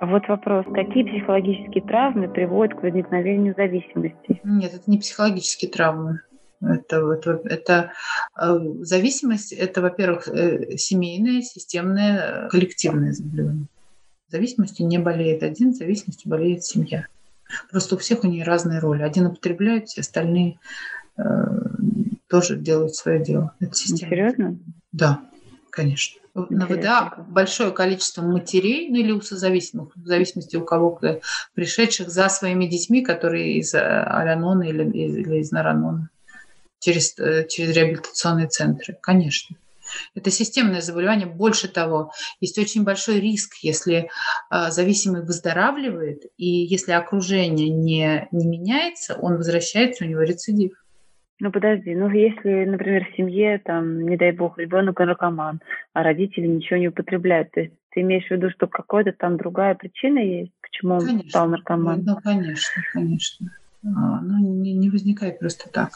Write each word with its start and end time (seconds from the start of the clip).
Вот 0.00 0.26
вопрос. 0.28 0.64
Какие 0.72 1.04
психологические 1.04 1.84
травмы 1.84 2.28
приводят 2.28 2.78
к 2.78 2.82
возникновению 2.82 3.54
зависимости? 3.54 4.40
Нет, 4.44 4.72
это 4.74 4.90
не 4.90 4.98
психологические 4.98 5.70
травмы. 5.70 6.20
Это, 6.62 7.10
это, 7.12 7.40
это 7.44 7.92
э, 8.38 8.58
зависимость, 8.80 9.52
это, 9.52 9.80
во-первых, 9.80 10.28
э, 10.28 10.76
семейное, 10.76 11.42
системное, 11.42 12.48
коллективное 12.48 13.12
заболевание. 13.12 13.66
Зависимостью 14.28 14.86
не 14.86 14.98
болеет 14.98 15.42
один, 15.42 15.74
зависимостью 15.74 16.30
болеет 16.30 16.64
семья. 16.64 17.06
Просто 17.70 17.94
у 17.94 17.98
всех 17.98 18.24
у 18.24 18.26
нее 18.26 18.44
разные 18.44 18.78
роли. 18.78 19.02
Один 19.02 19.26
употребляет, 19.26 19.88
все 19.88 20.02
остальные 20.02 20.58
э, 21.16 21.22
тоже 22.28 22.56
делают 22.56 22.94
свое 22.94 23.22
дело. 23.22 23.54
Это 23.60 23.74
система. 23.74 24.10
Серьезно? 24.10 24.58
Да, 24.92 25.20
конечно. 25.70 26.19
На 26.34 26.66
ВДА 26.66 27.26
большое 27.28 27.72
количество 27.72 28.22
матерей, 28.22 28.88
ну 28.88 28.96
или 28.96 29.10
у 29.10 29.20
созависимых, 29.20 29.96
в 29.96 30.06
зависимости 30.06 30.56
у 30.56 30.64
кого, 30.64 31.00
пришедших 31.54 32.08
за 32.08 32.28
своими 32.28 32.66
детьми, 32.66 33.02
которые 33.02 33.58
из 33.58 33.74
э, 33.74 33.78
Алянона 33.78 34.62
или, 34.62 34.84
или 34.84 35.38
из 35.38 35.50
Наранона 35.50 36.08
через, 36.80 37.18
э, 37.18 37.46
через 37.48 37.76
реабилитационные 37.76 38.48
центры. 38.48 38.96
Конечно. 39.00 39.56
Это 40.14 40.30
системное 40.30 40.80
заболевание. 40.80 41.26
Больше 41.26 41.68
того, 41.68 42.12
есть 42.40 42.58
очень 42.58 42.84
большой 42.84 43.20
риск, 43.20 43.56
если 43.62 44.08
э, 44.50 44.70
зависимый 44.70 45.22
выздоравливает, 45.22 46.24
и 46.36 46.46
если 46.46 46.92
окружение 46.92 47.68
не, 47.68 48.28
не 48.30 48.46
меняется, 48.46 49.14
он 49.14 49.36
возвращается, 49.36 50.04
у 50.04 50.08
него 50.08 50.22
рецидив. 50.22 50.72
Ну 51.40 51.50
подожди, 51.50 51.94
ну 51.94 52.10
если, 52.10 52.66
например, 52.66 53.06
в 53.10 53.16
семье, 53.16 53.58
там, 53.64 54.02
не 54.02 54.18
дай 54.18 54.30
бог, 54.32 54.58
ребенок 54.58 54.98
наркоман, 54.98 55.60
а 55.94 56.02
родители 56.02 56.46
ничего 56.46 56.78
не 56.78 56.88
употребляют, 56.88 57.50
то 57.52 57.60
есть 57.60 57.72
ты 57.90 58.02
имеешь 58.02 58.26
в 58.26 58.30
виду, 58.30 58.50
что 58.50 58.66
какая-то 58.66 59.12
там 59.12 59.38
другая 59.38 59.74
причина 59.74 60.18
есть, 60.18 60.52
почему 60.60 60.94
он 60.94 61.06
конечно. 61.06 61.30
стал 61.30 61.48
наркоманом? 61.48 62.04
Ну, 62.04 62.16
конечно, 62.22 62.82
конечно. 62.92 63.50
А, 63.84 64.20
ну, 64.20 64.38
не, 64.38 64.74
не 64.74 64.90
возникает 64.90 65.38
просто 65.38 65.70
так. 65.70 65.90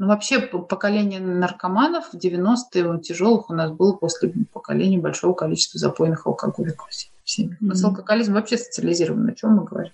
Ну, 0.00 0.08
вообще, 0.08 0.40
поколение 0.40 1.20
наркоманов 1.20 2.12
в 2.12 2.14
90-е 2.14 3.00
тяжелых 3.00 3.50
у 3.50 3.54
нас 3.54 3.70
было 3.70 3.94
после 3.94 4.32
поколения 4.52 4.98
большого 4.98 5.34
количества 5.34 5.78
запойных 5.78 6.26
алкоголиков. 6.26 6.88
Mm-hmm. 6.88 7.54
У 7.60 7.66
нас 7.66 7.82
алкоголизм 7.84 8.34
вообще 8.34 8.58
социализирован, 8.58 9.28
о 9.28 9.34
чем 9.34 9.56
мы 9.56 9.64
говорим? 9.64 9.92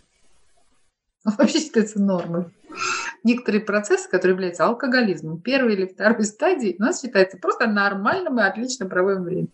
Вообще 1.24 1.58
считается 1.58 2.00
нормой. 2.00 2.46
Некоторые 3.22 3.62
процессы, 3.62 4.08
которые 4.08 4.34
являются 4.34 4.64
алкоголизмом, 4.64 5.40
первой 5.40 5.74
или 5.74 5.86
второй 5.86 6.24
стадии, 6.24 6.76
у 6.78 6.82
нас 6.82 7.00
считается 7.00 7.38
просто 7.38 7.66
нормальным 7.66 8.38
и 8.38 8.42
отлично 8.42 8.86
проводим 8.86 9.22
время. 9.22 9.48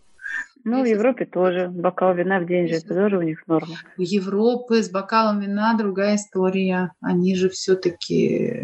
Ну, 0.65 0.83
в 0.83 0.85
Европе 0.85 1.25
тоже. 1.25 1.69
Бокал 1.69 2.15
вина 2.15 2.39
в 2.39 2.47
день 2.47 2.69
же, 2.69 2.75
это 2.75 2.95
тоже 2.95 3.17
у 3.17 3.23
них 3.23 3.47
норма. 3.47 3.77
У 3.97 4.03
Европы 4.03 4.83
с 4.83 4.91
бокалом 4.91 5.41
вина 5.41 5.75
другая 5.79 6.17
история. 6.17 6.93
Они 7.01 7.35
же 7.35 7.49
все-таки 7.49 8.61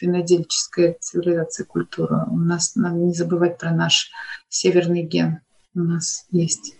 винодельческая 0.00 0.96
цивилизация, 0.98 1.66
культура. 1.66 2.26
У 2.30 2.38
нас 2.38 2.74
надо 2.74 2.96
не 2.96 3.12
забывать 3.12 3.58
про 3.58 3.70
наш 3.70 4.10
северный 4.48 5.02
ген. 5.02 5.40
У 5.74 5.80
нас 5.80 6.26
есть. 6.30 6.76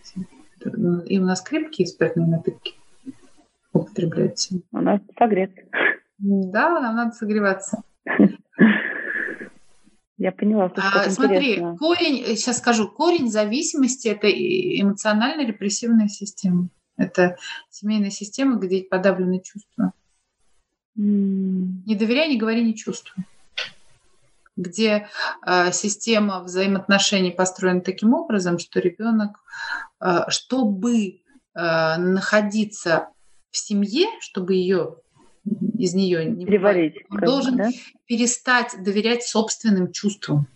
И 1.07 1.19
у 1.19 1.25
нас 1.25 1.43
крепкие 1.43 1.87
спиртные 1.87 2.27
напитки 2.27 2.80
употребляете? 3.81 4.61
У 4.73 4.79
нас 4.79 5.01
согрет. 5.19 5.53
Да, 6.19 6.81
нам 6.81 6.97
надо 6.97 7.13
согреваться. 7.13 7.83
Я 10.21 10.33
поняла, 10.33 10.69
что 10.69 10.83
а, 10.83 11.09
Смотри, 11.09 11.53
интересно. 11.53 11.79
корень, 11.79 12.37
сейчас 12.37 12.59
скажу, 12.59 12.89
корень 12.89 13.31
зависимости– 13.31 14.09
это 14.09 14.31
эмоционально-репрессивная 14.31 16.09
система. 16.09 16.69
Это 16.99 17.39
семейная 17.71 18.11
система, 18.11 18.57
где 18.57 18.83
подавлены 18.83 19.41
чувства. 19.41 19.95
Mm. 20.99 21.85
Не 21.87 21.95
доверяй, 21.95 22.29
не 22.29 22.37
говори, 22.37 22.63
не 22.63 22.75
чувствуй. 22.75 23.25
Где 24.57 25.09
э, 25.47 25.73
система 25.73 26.41
взаимоотношений 26.41 27.31
построена 27.31 27.81
таким 27.81 28.13
образом, 28.13 28.59
что 28.59 28.79
ребенок, 28.79 29.43
э, 30.03 30.25
чтобы 30.29 31.23
э, 31.55 31.97
находиться 31.97 33.09
в 33.51 33.57
семье, 33.57 34.07
чтобы 34.21 34.55
ее 34.55 34.97
из 35.79 35.95
нее 35.95 36.25
не 36.25 36.45
переварить, 36.45 36.97
он 37.11 37.21
должен 37.21 37.57
да? 37.57 37.71
перестать 38.07 38.75
доверять 38.83 39.25
собственным 39.25 39.93
чувствам. 39.93 40.47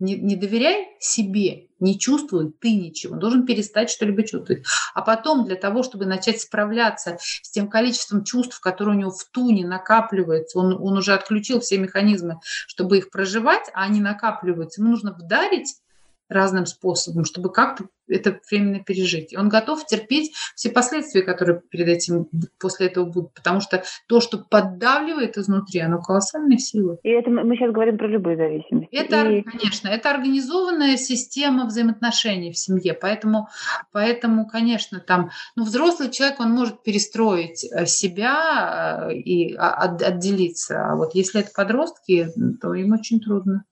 Не, 0.00 0.14
не 0.14 0.36
доверяй 0.36 0.96
себе, 1.00 1.66
не 1.80 1.98
чувствуй 1.98 2.52
ты 2.52 2.72
ничего. 2.72 3.16
Должен 3.16 3.46
перестать 3.46 3.90
что-либо 3.90 4.22
чувствовать. 4.22 4.64
А 4.94 5.02
потом 5.02 5.44
для 5.44 5.56
того, 5.56 5.82
чтобы 5.82 6.06
начать 6.06 6.40
справляться 6.40 7.18
с 7.20 7.50
тем 7.50 7.68
количеством 7.68 8.22
чувств, 8.22 8.60
которые 8.60 8.96
у 8.96 9.00
него 9.00 9.10
в 9.10 9.24
туне 9.24 9.66
накапливается, 9.66 10.58
он, 10.58 10.74
он 10.80 10.98
уже 10.98 11.14
отключил 11.14 11.58
все 11.58 11.78
механизмы, 11.78 12.38
чтобы 12.68 12.98
их 12.98 13.10
проживать, 13.10 13.68
а 13.74 13.82
они 13.84 14.00
накапливаются. 14.00 14.80
Ему 14.80 14.92
нужно 14.92 15.12
вдарить 15.12 15.80
разным 16.28 16.66
способом, 16.66 17.24
чтобы 17.24 17.50
как-то 17.52 17.86
это 18.08 18.40
временно 18.50 18.80
пережить. 18.80 19.32
И 19.32 19.36
он 19.36 19.48
готов 19.48 19.84
терпеть 19.86 20.32
все 20.54 20.70
последствия, 20.70 21.22
которые 21.22 21.60
перед 21.70 21.88
этим 21.88 22.28
после 22.58 22.86
этого 22.86 23.04
будут, 23.04 23.34
потому 23.34 23.60
что 23.60 23.82
то, 24.06 24.20
что 24.20 24.38
поддавливает 24.38 25.36
изнутри, 25.36 25.80
оно 25.80 26.00
колоссальной 26.00 26.58
силы. 26.58 26.98
И 27.02 27.10
это 27.10 27.30
мы 27.30 27.56
сейчас 27.56 27.72
говорим 27.72 27.98
про 27.98 28.08
любые 28.08 28.36
зависимости. 28.36 28.94
Это, 28.94 29.28
и... 29.28 29.42
конечно, 29.42 29.88
это 29.88 30.10
организованная 30.10 30.96
система 30.96 31.66
взаимоотношений 31.66 32.52
в 32.52 32.58
семье, 32.58 32.94
поэтому, 32.94 33.48
поэтому, 33.92 34.46
конечно, 34.46 35.00
там, 35.00 35.30
ну, 35.56 35.64
взрослый 35.64 36.10
человек, 36.10 36.40
он 36.40 36.52
может 36.52 36.82
перестроить 36.82 37.64
э, 37.64 37.86
себя 37.86 39.08
э, 39.10 39.14
и 39.14 39.54
отделиться, 39.54 40.92
а 40.92 40.96
вот 40.96 41.14
если 41.14 41.40
это 41.40 41.50
подростки, 41.54 42.28
то 42.60 42.74
им 42.74 42.92
очень 42.92 43.20
трудно 43.20 43.64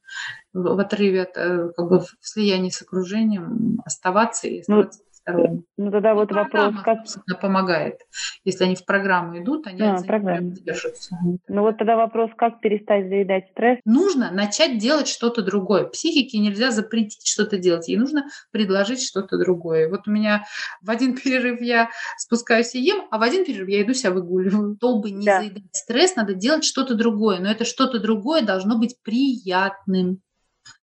в 0.53 0.79
отрыве 0.79 1.23
от, 1.23 1.37
э, 1.37 1.71
как 1.77 1.89
бы 1.89 2.01
в 2.01 2.17
слиянии 2.21 2.71
с 2.71 2.83
окружением 2.83 3.81
оставаться 3.85 4.49
и 4.49 4.63
ну, 4.69 4.81
оставаться 4.81 5.01
ну, 5.27 5.65
ну 5.77 5.91
тогда 5.91 6.15
вот 6.15 6.31
ну, 6.31 6.37
вопрос, 6.37 6.75
как... 6.85 7.41
помогает. 7.41 8.01
Если 8.45 8.65
они 8.65 8.77
в 8.77 8.85
программу 8.85 9.39
идут, 9.39 9.67
они 9.67 9.83
а, 9.83 10.01
программа. 10.03 10.51
держатся. 10.51 11.17
Ну 11.49 11.63
вот 11.63 11.79
тогда 11.79 11.97
вопрос, 11.97 12.31
как 12.37 12.61
перестать 12.61 13.09
заедать 13.09 13.49
стресс? 13.51 13.79
Нужно 13.85 14.31
начать 14.31 14.79
делать 14.79 15.09
что-то 15.09 15.43
другое. 15.43 15.85
Психике 15.85 16.39
нельзя 16.39 16.71
запретить 16.71 17.27
что-то 17.27 17.59
делать, 17.59 17.89
ей 17.89 17.97
нужно 17.97 18.27
предложить 18.53 19.03
что-то 19.03 19.39
другое. 19.39 19.89
Вот 19.89 20.07
у 20.07 20.11
меня 20.11 20.45
в 20.83 20.91
один 20.91 21.17
перерыв 21.17 21.61
я 21.61 21.91
спускаюсь 22.19 22.75
и 22.75 22.81
ем, 22.81 23.07
а 23.11 23.19
в 23.19 23.23
один 23.23 23.45
перерыв 23.45 23.69
я 23.69 23.83
иду 23.83 23.95
себя 23.95 24.13
выгуливаю. 24.13 24.77
Чтобы 24.77 25.11
не 25.11 25.27
да. 25.27 25.41
заедать 25.41 25.65
стресс, 25.73 26.17
надо 26.17 26.35
делать 26.35 26.65
что-то 26.65 26.95
другое. 26.95 27.41
Но 27.41 27.51
это 27.51 27.65
что-то 27.65 27.99
другое 27.99 28.43
должно 28.43 28.79
быть 28.79 28.97
приятным. 29.03 30.21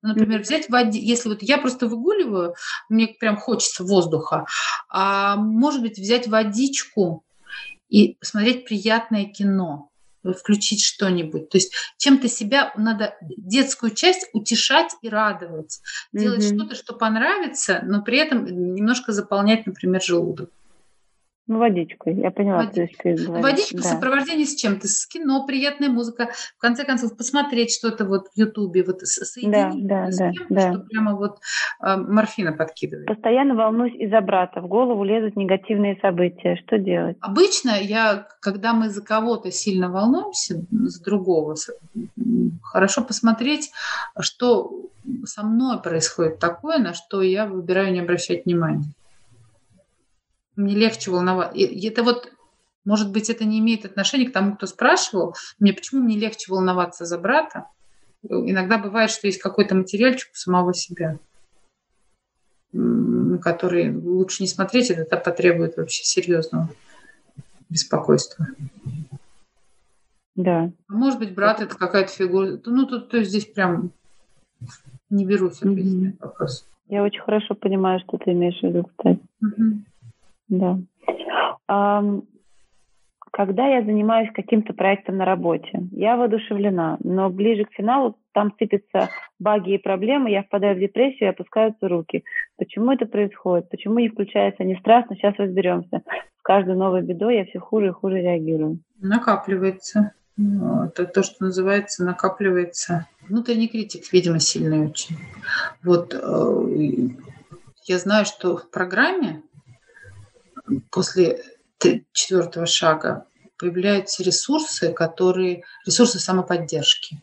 Например, 0.02 0.40
взять 0.40 0.68
воде, 0.68 0.98
если 0.98 1.28
вот 1.28 1.42
я 1.42 1.58
просто 1.58 1.86
выгуливаю, 1.86 2.54
мне 2.88 3.08
прям 3.08 3.36
хочется 3.36 3.84
воздуха, 3.84 4.46
а 4.88 5.36
может 5.36 5.82
быть 5.82 5.98
взять 5.98 6.28
водичку 6.28 7.24
и 7.88 8.14
посмотреть 8.14 8.64
приятное 8.64 9.26
кино, 9.26 9.90
включить 10.38 10.82
что-нибудь. 10.82 11.48
То 11.48 11.58
есть 11.58 11.72
чем-то 11.98 12.28
себя 12.28 12.72
надо 12.76 13.16
детскую 13.20 13.94
часть 13.94 14.28
утешать 14.32 14.92
и 15.02 15.08
радовать, 15.08 15.80
делать 16.12 16.42
mm-hmm. 16.44 16.56
что-то, 16.56 16.74
что 16.74 16.94
понравится, 16.94 17.80
но 17.84 18.02
при 18.02 18.18
этом 18.18 18.46
немножко 18.74 19.12
заполнять, 19.12 19.66
например, 19.66 20.02
желудок. 20.02 20.50
Ну, 21.48 21.58
водичку, 21.58 22.08
я 22.08 22.30
поняла, 22.30 22.58
Водичка. 22.64 23.16
что. 23.16 23.32
Водичка 23.32 23.76
да. 23.78 23.82
в 23.82 23.84
сопровождении 23.84 24.44
с 24.44 24.54
чем-то, 24.54 24.86
с 24.86 25.06
кино, 25.06 25.44
приятная 25.44 25.88
музыка. 25.88 26.30
В 26.56 26.60
конце 26.60 26.84
концов, 26.84 27.16
посмотреть 27.16 27.74
что-то 27.74 28.04
вот 28.04 28.28
в 28.28 28.38
Ютубе, 28.38 28.84
вот 28.84 29.00
соединить 29.00 29.86
да, 29.86 30.06
да, 30.06 30.12
с 30.12 30.18
да, 30.18 30.32
да. 30.48 30.72
что 30.72 30.80
прямо 30.82 31.16
вот 31.16 31.38
э, 31.80 31.96
морфина 31.96 32.52
подкидывает. 32.52 33.08
Постоянно 33.08 33.56
волнуюсь 33.56 33.94
из-за 33.96 34.20
брата. 34.20 34.60
В 34.60 34.68
голову 34.68 35.02
лезут 35.02 35.34
негативные 35.34 35.98
события. 36.00 36.56
Что 36.64 36.78
делать? 36.78 37.16
Обычно 37.20 37.70
я, 37.70 38.28
когда 38.40 38.72
мы 38.72 38.88
за 38.88 39.02
кого-то 39.02 39.50
сильно 39.50 39.90
волнуемся, 39.90 40.64
за 40.70 41.02
другого, 41.02 41.56
хорошо 42.62 43.02
посмотреть, 43.02 43.72
что 44.20 44.70
со 45.24 45.42
мной 45.42 45.82
происходит 45.82 46.38
такое, 46.38 46.78
на 46.78 46.94
что 46.94 47.20
я 47.20 47.46
выбираю 47.46 47.92
не 47.92 48.00
обращать 48.00 48.44
внимания 48.44 48.84
мне 50.56 50.74
легче 50.74 51.10
волноваться. 51.10 51.58
Это 51.58 52.02
вот, 52.02 52.32
может 52.84 53.12
быть, 53.12 53.30
это 53.30 53.44
не 53.44 53.58
имеет 53.60 53.84
отношения 53.84 54.28
к 54.28 54.32
тому, 54.32 54.56
кто 54.56 54.66
спрашивал, 54.66 55.34
мне 55.58 55.72
почему 55.72 56.02
мне 56.02 56.16
легче 56.16 56.52
волноваться 56.52 57.04
за 57.04 57.18
брата. 57.18 57.66
Иногда 58.22 58.78
бывает, 58.78 59.10
что 59.10 59.26
есть 59.26 59.40
какой-то 59.40 59.74
материальчик 59.74 60.30
у 60.32 60.36
самого 60.36 60.74
себя, 60.74 61.18
который 63.42 63.94
лучше 63.94 64.42
не 64.42 64.48
смотреть, 64.48 64.90
это 64.90 65.16
потребует 65.16 65.76
вообще 65.76 66.04
серьезного 66.04 66.68
беспокойства. 67.68 68.46
Да. 70.34 70.70
А 70.88 70.92
может 70.92 71.18
быть, 71.18 71.34
брат 71.34 71.60
это 71.60 71.76
какая-то 71.76 72.10
фигура. 72.10 72.58
Ну, 72.64 72.86
тут 72.86 73.10
то 73.10 73.22
здесь 73.22 73.44
прям 73.46 73.90
не 75.10 75.26
берусь 75.26 75.58
ответить 75.58 76.14
mm-hmm. 76.14 76.16
вопрос. 76.20 76.66
Я 76.88 77.02
очень 77.02 77.20
хорошо 77.20 77.54
понимаю, 77.54 78.00
что 78.00 78.16
ты 78.18 78.32
имеешь 78.32 78.58
в 78.60 78.62
виду, 78.62 78.84
кстати. 78.84 79.20
Mm-hmm. 79.44 79.78
Да. 80.52 80.78
Когда 83.34 83.66
я 83.66 83.82
занимаюсь 83.82 84.28
каким-то 84.34 84.74
проектом 84.74 85.16
на 85.16 85.24
работе, 85.24 85.84
я 85.90 86.18
воодушевлена, 86.18 86.98
но 87.02 87.30
ближе 87.30 87.64
к 87.64 87.72
финалу 87.72 88.18
там 88.32 88.54
сыпятся 88.58 89.08
баги 89.38 89.74
и 89.74 89.78
проблемы, 89.78 90.30
я 90.30 90.42
впадаю 90.42 90.76
в 90.76 90.80
депрессию 90.80 91.28
и 91.28 91.32
опускаются 91.32 91.88
руки. 91.88 92.24
Почему 92.58 92.92
это 92.92 93.06
происходит? 93.06 93.70
Почему 93.70 94.00
не 94.00 94.10
включается 94.10 94.64
не 94.64 94.76
страх, 94.76 95.06
но 95.08 95.16
сейчас 95.16 95.34
разберемся. 95.38 96.02
С 96.38 96.42
каждой 96.42 96.76
новой 96.76 97.00
бедой 97.00 97.36
я 97.36 97.46
все 97.46 97.58
хуже 97.58 97.88
и 97.88 97.92
хуже 97.92 98.20
реагирую. 98.20 98.80
Накапливается. 99.00 100.12
Это 100.36 101.06
то, 101.06 101.22
что 101.22 101.44
называется, 101.44 102.04
накапливается. 102.04 103.06
Внутренний 103.26 103.68
критик, 103.68 104.12
видимо, 104.12 104.40
сильный 104.40 104.88
очень. 104.88 105.16
Вот 105.82 106.14
э, 106.14 107.08
я 107.84 107.98
знаю, 107.98 108.26
что 108.26 108.58
в 108.58 108.70
программе 108.70 109.42
после 110.90 111.42
четвертого 112.12 112.66
шага 112.66 113.26
появляются 113.56 114.22
ресурсы, 114.22 114.92
которые 114.92 115.64
ресурсы 115.86 116.18
самоподдержки. 116.18 117.22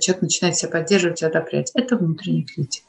Человек 0.00 0.22
начинает 0.22 0.56
себя 0.56 0.70
поддерживать 0.70 1.22
и 1.22 1.26
одобрять. 1.26 1.70
Это 1.74 1.96
внутренний 1.96 2.44
критик. 2.44 2.84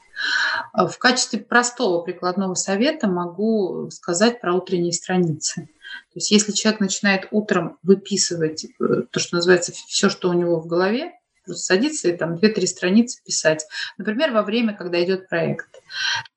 А 0.72 0.86
в 0.86 0.98
качестве 0.98 1.38
простого 1.38 2.02
прикладного 2.02 2.54
совета 2.54 3.08
могу 3.08 3.88
сказать 3.90 4.40
про 4.40 4.54
утренние 4.54 4.92
страницы. 4.92 5.68
То 6.12 6.16
есть 6.16 6.30
если 6.30 6.52
человек 6.52 6.80
начинает 6.80 7.28
утром 7.30 7.78
выписывать 7.82 8.64
э, 8.64 9.02
то, 9.10 9.18
что 9.18 9.36
называется 9.36 9.72
все, 9.72 10.08
что 10.08 10.28
у 10.28 10.34
него 10.34 10.60
в 10.60 10.66
голове, 10.66 11.12
просто 11.50 11.64
садиться 11.64 12.08
и 12.08 12.16
там 12.16 12.36
две-три 12.36 12.66
страницы 12.66 13.22
писать. 13.24 13.66
Например, 13.98 14.32
во 14.32 14.42
время, 14.42 14.74
когда 14.74 15.02
идет 15.02 15.28
проект. 15.28 15.68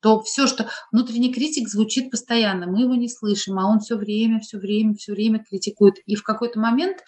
То 0.00 0.20
все, 0.22 0.46
что 0.46 0.68
внутренний 0.90 1.32
критик 1.32 1.68
звучит 1.68 2.10
постоянно, 2.10 2.66
мы 2.66 2.82
его 2.82 2.94
не 2.94 3.08
слышим, 3.08 3.58
а 3.58 3.66
он 3.66 3.80
все 3.80 3.96
время, 3.96 4.40
все 4.40 4.58
время, 4.58 4.94
все 4.94 5.12
время 5.12 5.44
критикует. 5.44 5.98
И 6.06 6.16
в 6.16 6.22
какой-то 6.22 6.58
момент 6.58 6.98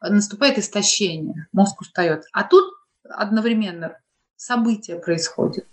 э, 0.00 0.08
наступает 0.08 0.58
истощение, 0.58 1.48
мозг 1.52 1.80
устает. 1.80 2.24
А 2.32 2.44
тут 2.44 2.64
одновременно 3.08 3.98
события 4.36 4.96
происходят 4.96 5.66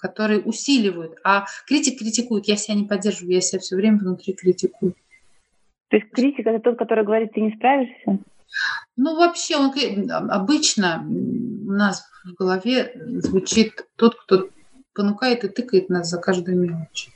которые 0.00 0.38
усиливают. 0.38 1.18
А 1.24 1.46
критик 1.66 1.98
критикует, 1.98 2.46
я 2.46 2.54
себя 2.54 2.76
не 2.76 2.84
поддерживаю, 2.84 3.34
я 3.34 3.40
себя 3.40 3.58
все 3.58 3.74
время 3.74 3.98
внутри 3.98 4.32
критикую. 4.32 4.94
То 5.88 5.96
есть 5.96 6.08
критик 6.12 6.46
это 6.46 6.60
тот, 6.60 6.78
который 6.78 7.02
говорит, 7.02 7.32
ты 7.32 7.40
не 7.40 7.50
справишься? 7.50 8.20
Ну, 8.96 9.16
вообще, 9.16 9.56
он 9.56 9.72
обычно 10.10 11.04
у 11.06 11.72
нас 11.72 12.04
в 12.24 12.34
голове 12.34 12.92
звучит 13.22 13.86
тот, 13.96 14.20
кто 14.20 14.48
понукает 14.94 15.44
и 15.44 15.48
тыкает 15.48 15.88
нас 15.88 16.08
за 16.08 16.18
каждую 16.18 16.58
мелочь. 16.58 17.10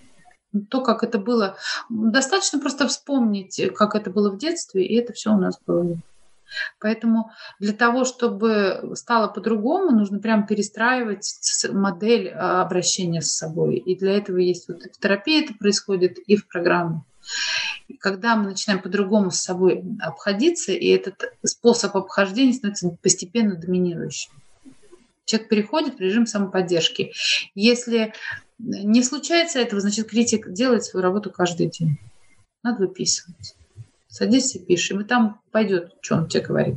То, 0.71 0.83
как 0.83 1.03
это 1.03 1.19
было, 1.19 1.57
достаточно 1.89 2.59
просто 2.59 2.87
вспомнить, 2.87 3.61
как 3.75 3.95
это 3.95 4.11
было 4.11 4.31
в 4.31 4.39
детстве, 4.39 4.87
и 4.87 4.95
это 4.97 5.13
все 5.13 5.33
у 5.33 5.39
нас 5.39 5.59
голове. 5.67 5.99
Поэтому 6.79 7.31
для 7.59 7.73
того, 7.73 8.05
чтобы 8.05 8.93
стало 8.95 9.29
по-другому, 9.29 9.91
нужно 9.91 10.19
прям 10.19 10.47
перестраивать 10.47 11.27
модель 11.71 12.29
а, 12.29 12.63
обращения 12.63 13.23
с 13.23 13.33
собой. 13.33 13.77
И 13.77 13.97
для 13.97 14.13
этого 14.19 14.39
есть 14.39 14.69
вот 14.69 14.83
в 14.83 15.01
терапии 15.01 15.45
это 15.45 15.55
происходит, 15.55 16.19
и 16.19 16.37
в 16.37 16.47
программе. 16.47 17.03
Когда 18.01 18.37
мы 18.37 18.51
начинаем 18.51 18.83
по-другому 18.83 19.31
с 19.31 19.41
собой 19.41 19.85
обходиться, 20.01 20.73
и 20.73 20.89
этот 20.89 21.33
способ 21.45 21.97
обхождения 21.97 22.53
становится 22.53 22.91
постепенно 23.03 23.57
доминирующим. 23.57 24.33
Человек 25.25 25.49
переходит 25.49 25.97
в 25.97 26.01
режим 26.01 26.27
самоподдержки. 26.27 27.13
Если 27.55 28.13
не 28.59 29.03
случается 29.03 29.59
этого, 29.59 29.81
значит, 29.81 30.09
критик 30.09 30.53
делает 30.53 30.85
свою 30.85 31.03
работу 31.03 31.31
каждый 31.31 31.69
день. 31.69 31.99
Надо 32.63 32.87
выписывать. 32.87 33.57
Садись 34.09 34.55
и 34.57 34.59
пиши, 34.59 34.95
и 34.95 35.05
там 35.05 35.41
пойдет, 35.51 35.95
что 36.01 36.17
он 36.17 36.29
тебе 36.29 36.45
говорит. 36.45 36.77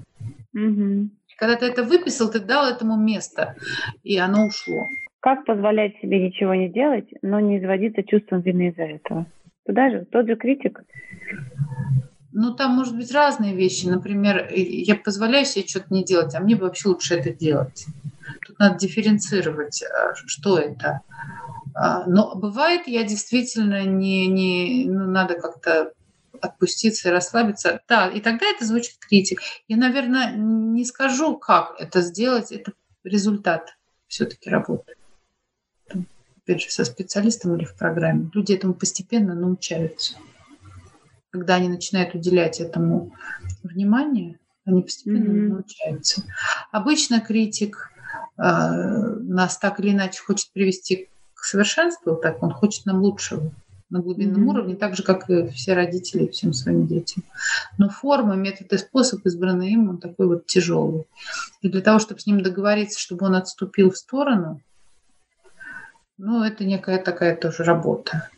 Угу. 0.53 1.09
Когда 1.37 1.57
ты 1.57 1.65
это 1.65 1.83
выписал, 1.83 2.31
ты 2.31 2.39
дал 2.39 2.67
этому 2.67 2.95
место, 2.97 3.55
и 4.03 4.17
оно 4.17 4.47
ушло. 4.47 4.85
Как 5.19 5.45
позволять 5.45 5.97
себе 6.01 6.25
ничего 6.25 6.55
не 6.55 6.69
делать, 6.69 7.09
но 7.21 7.39
не 7.39 7.59
изводиться 7.59 8.03
чувством 8.03 8.41
вины 8.41 8.69
из-за 8.69 8.83
этого? 8.83 9.25
Туда 9.65 9.89
же, 9.89 10.05
тот 10.05 10.27
же 10.27 10.35
критик. 10.35 10.81
Ну, 12.31 12.53
там 12.53 12.71
может 12.71 12.95
быть 12.95 13.11
разные 13.11 13.55
вещи. 13.55 13.87
Например, 13.87 14.47
я 14.53 14.95
позволяю 14.95 15.45
себе 15.45 15.65
что-то 15.65 15.87
не 15.89 16.03
делать, 16.03 16.35
а 16.35 16.39
мне 16.39 16.55
бы 16.55 16.65
вообще 16.65 16.89
лучше 16.89 17.15
это 17.15 17.31
делать. 17.31 17.85
Тут 18.45 18.59
надо 18.59 18.77
дифференцировать, 18.77 19.83
а, 19.83 20.13
что 20.15 20.59
это. 20.59 21.01
А, 21.73 22.05
но 22.05 22.35
бывает, 22.35 22.87
я 22.87 23.03
действительно 23.03 23.85
не, 23.85 24.27
не 24.27 24.85
ну, 24.85 25.05
надо 25.05 25.39
как-то 25.39 25.93
отпуститься 26.41 27.09
и 27.09 27.11
расслабиться. 27.11 27.81
Да, 27.87 28.07
и 28.07 28.19
тогда 28.19 28.45
это 28.45 28.65
звучит 28.65 28.97
критик. 28.99 29.39
Я, 29.67 29.77
наверное, 29.77 30.33
не 30.35 30.83
скажу, 30.85 31.37
как 31.37 31.75
это 31.79 32.01
сделать. 32.01 32.51
Это 32.51 32.73
результат 33.03 33.75
все-таки 34.07 34.49
работы 34.49 34.95
опять 36.45 36.61
же, 36.61 36.69
со 36.69 36.85
специалистом 36.85 37.55
или 37.55 37.65
в 37.65 37.75
программе, 37.75 38.29
люди 38.33 38.53
этому 38.53 38.75
постепенно 38.75 39.33
научаются. 39.33 40.15
Когда 41.31 41.55
они 41.55 41.67
начинают 41.67 42.13
уделять 42.13 42.61
этому 42.61 43.13
внимание, 43.63 44.39
они 44.63 44.83
постепенно 44.83 45.31
mm-hmm. 45.31 45.49
научаются. 45.49 46.23
Обычно 46.71 47.19
критик 47.19 47.89
э, 48.37 48.41
нас 48.43 49.57
так 49.57 49.79
или 49.79 49.91
иначе 49.91 50.21
хочет 50.21 50.51
привести 50.51 51.09
к 51.33 51.43
совершенству, 51.43 52.15
так 52.15 52.41
он 52.41 52.51
хочет 52.51 52.85
нам 52.85 53.01
лучшего 53.01 53.51
на 53.89 53.99
глубинном 53.99 54.43
mm-hmm. 54.43 54.49
уровне, 54.49 54.75
так 54.75 54.95
же, 54.95 55.03
как 55.03 55.29
и 55.29 55.47
все 55.49 55.73
родители 55.73 56.27
всем 56.27 56.53
своим 56.53 56.87
детям. 56.87 57.23
Но 57.77 57.89
форма, 57.89 58.35
метод 58.35 58.71
и 58.71 58.77
способ, 58.77 59.25
избранный 59.25 59.71
им, 59.71 59.89
он 59.89 59.97
такой 59.97 60.27
вот 60.27 60.45
тяжелый. 60.45 61.05
И 61.61 61.69
для 61.69 61.81
того, 61.81 61.99
чтобы 61.99 62.19
с 62.19 62.27
ним 62.27 62.41
договориться, 62.41 62.99
чтобы 62.99 63.25
он 63.25 63.35
отступил 63.35 63.91
в 63.91 63.97
сторону, 63.97 64.61
ну, 66.17 66.43
это 66.43 66.65
некая 66.65 66.97
такая 66.97 67.35
тоже 67.35 67.63
работа. 67.63 68.29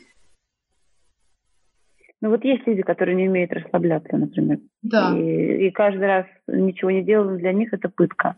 Ну 2.19 2.29
вот 2.29 2.43
есть 2.43 2.65
люди, 2.65 2.81
которые 2.81 3.15
не 3.15 3.29
умеют 3.29 3.53
расслабляться, 3.53 4.17
например. 4.17 4.59
Да. 4.81 5.15
И, 5.15 5.67
и 5.67 5.71
каждый 5.71 6.07
раз 6.07 6.25
ничего 6.47 6.89
не 6.89 7.03
делают, 7.03 7.39
для 7.39 7.53
них 7.53 7.73
это 7.73 7.89
пытка. 7.89 8.35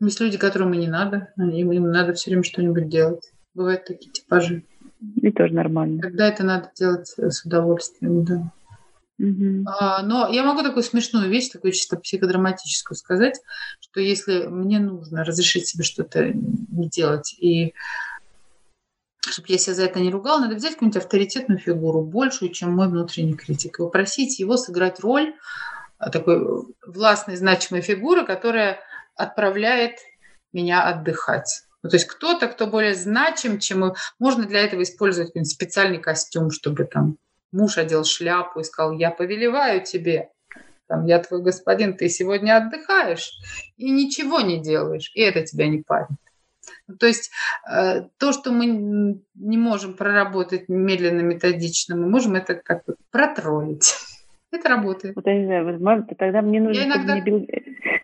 Есть 0.00 0.20
люди, 0.20 0.38
которым 0.38 0.72
и 0.74 0.78
не 0.78 0.88
надо, 0.88 1.32
им, 1.36 1.72
им 1.72 1.90
надо 1.90 2.14
все 2.14 2.30
время 2.30 2.44
что-нибудь 2.44 2.88
делать. 2.88 3.32
Бывают 3.54 3.84
такие 3.84 4.10
типажи. 4.10 4.62
И 5.16 5.30
тоже 5.32 5.54
нормально. 5.54 6.00
Когда 6.00 6.28
это 6.28 6.44
надо 6.44 6.70
делать 6.76 7.08
с 7.08 7.44
удовольствием, 7.44 8.24
да. 8.24 8.52
А, 9.66 10.02
но 10.02 10.28
я 10.28 10.42
могу 10.42 10.62
такую 10.62 10.82
смешную 10.82 11.28
вещь, 11.28 11.48
такую 11.48 11.72
чисто 11.72 11.96
психодраматическую 11.96 12.96
сказать, 12.96 13.40
что 13.80 14.00
если 14.00 14.46
мне 14.46 14.78
нужно 14.80 15.24
разрешить 15.24 15.68
себе 15.68 15.84
что-то 15.84 16.32
не 16.32 16.88
делать, 16.88 17.34
и 17.38 17.74
чтобы 19.20 19.48
я 19.48 19.58
себя 19.58 19.74
за 19.74 19.84
это 19.84 20.00
не 20.00 20.10
ругала, 20.10 20.40
надо 20.40 20.56
взять 20.56 20.72
какую-нибудь 20.72 21.02
авторитетную 21.02 21.60
фигуру, 21.60 22.02
большую, 22.02 22.50
чем 22.50 22.72
мой 22.72 22.88
внутренний 22.88 23.34
критик, 23.34 23.78
и 23.78 23.82
попросить 23.82 24.40
его 24.40 24.56
сыграть 24.56 25.00
роль 25.00 25.34
а, 25.98 26.10
такой 26.10 26.66
властной, 26.84 27.36
значимой 27.36 27.82
фигуры, 27.82 28.26
которая 28.26 28.80
отправляет 29.14 29.98
меня 30.52 30.82
отдыхать. 30.82 31.64
Ну, 31.82 31.90
то 31.90 31.96
есть 31.96 32.06
кто-то, 32.06 32.48
кто 32.48 32.66
более 32.66 32.94
значим, 32.94 33.58
чем. 33.58 33.94
Можно 34.18 34.44
для 34.44 34.60
этого 34.60 34.82
использовать 34.82 35.32
специальный 35.48 35.98
костюм, 35.98 36.50
чтобы 36.50 36.84
там 36.84 37.16
муж 37.52 37.78
одел 37.78 38.04
шляпу 38.04 38.60
и 38.60 38.64
сказал, 38.64 38.92
я 38.92 39.10
повелеваю 39.10 39.84
тебе, 39.84 40.30
там, 40.88 41.06
я 41.06 41.20
твой 41.20 41.42
господин, 41.42 41.96
ты 41.96 42.08
сегодня 42.08 42.56
отдыхаешь 42.56 43.32
и 43.76 43.90
ничего 43.90 44.40
не 44.40 44.60
делаешь, 44.60 45.10
и 45.14 45.22
это 45.22 45.42
тебя 45.42 45.68
не 45.68 45.82
парит. 45.82 46.08
Ну, 46.86 46.96
то 46.96 47.06
есть 47.06 47.30
э, 47.70 48.02
то, 48.18 48.32
что 48.32 48.52
мы 48.52 48.66
не 49.34 49.56
можем 49.56 49.94
проработать 49.94 50.68
медленно, 50.68 51.20
методично, 51.20 51.96
мы 51.96 52.08
можем 52.08 52.34
это 52.34 52.54
как 52.54 52.84
бы 52.84 52.96
протроллить. 53.10 53.94
Это 54.54 54.68
работает. 54.68 55.16
Вот, 55.16 55.26
я 55.26 55.38
не 55.38 55.46
знаю, 55.46 55.64
возможно, 55.64 56.06
тогда 56.18 56.42
мне 56.42 56.60
нужно, 56.60 56.80
я 56.80 56.86
иногда... 56.86 57.16
чтобы 57.16 57.38
мне 57.38 57.46
Билл, 57.46 57.46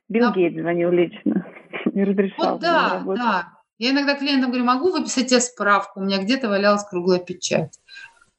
Билл 0.09 0.29
да. 0.29 0.33
Гейтс 0.33 0.59
звонил 0.59 0.91
лично 0.91 1.47
и 1.93 2.05
разрешал. 2.05 2.53
Вот 2.53 2.61
да, 2.63 3.03
да. 3.05 3.49
Я 3.77 3.91
иногда 3.91 4.15
клиентам 4.15 4.51
говорю, 4.51 4.65
могу 4.65 4.91
выписать 4.91 5.29
тебе 5.29 5.41
справку, 5.41 6.01
у 6.01 6.05
меня 6.05 6.23
где-то 6.23 6.49
валялась 6.49 6.85
круглая 6.85 7.19
печать. 7.19 7.79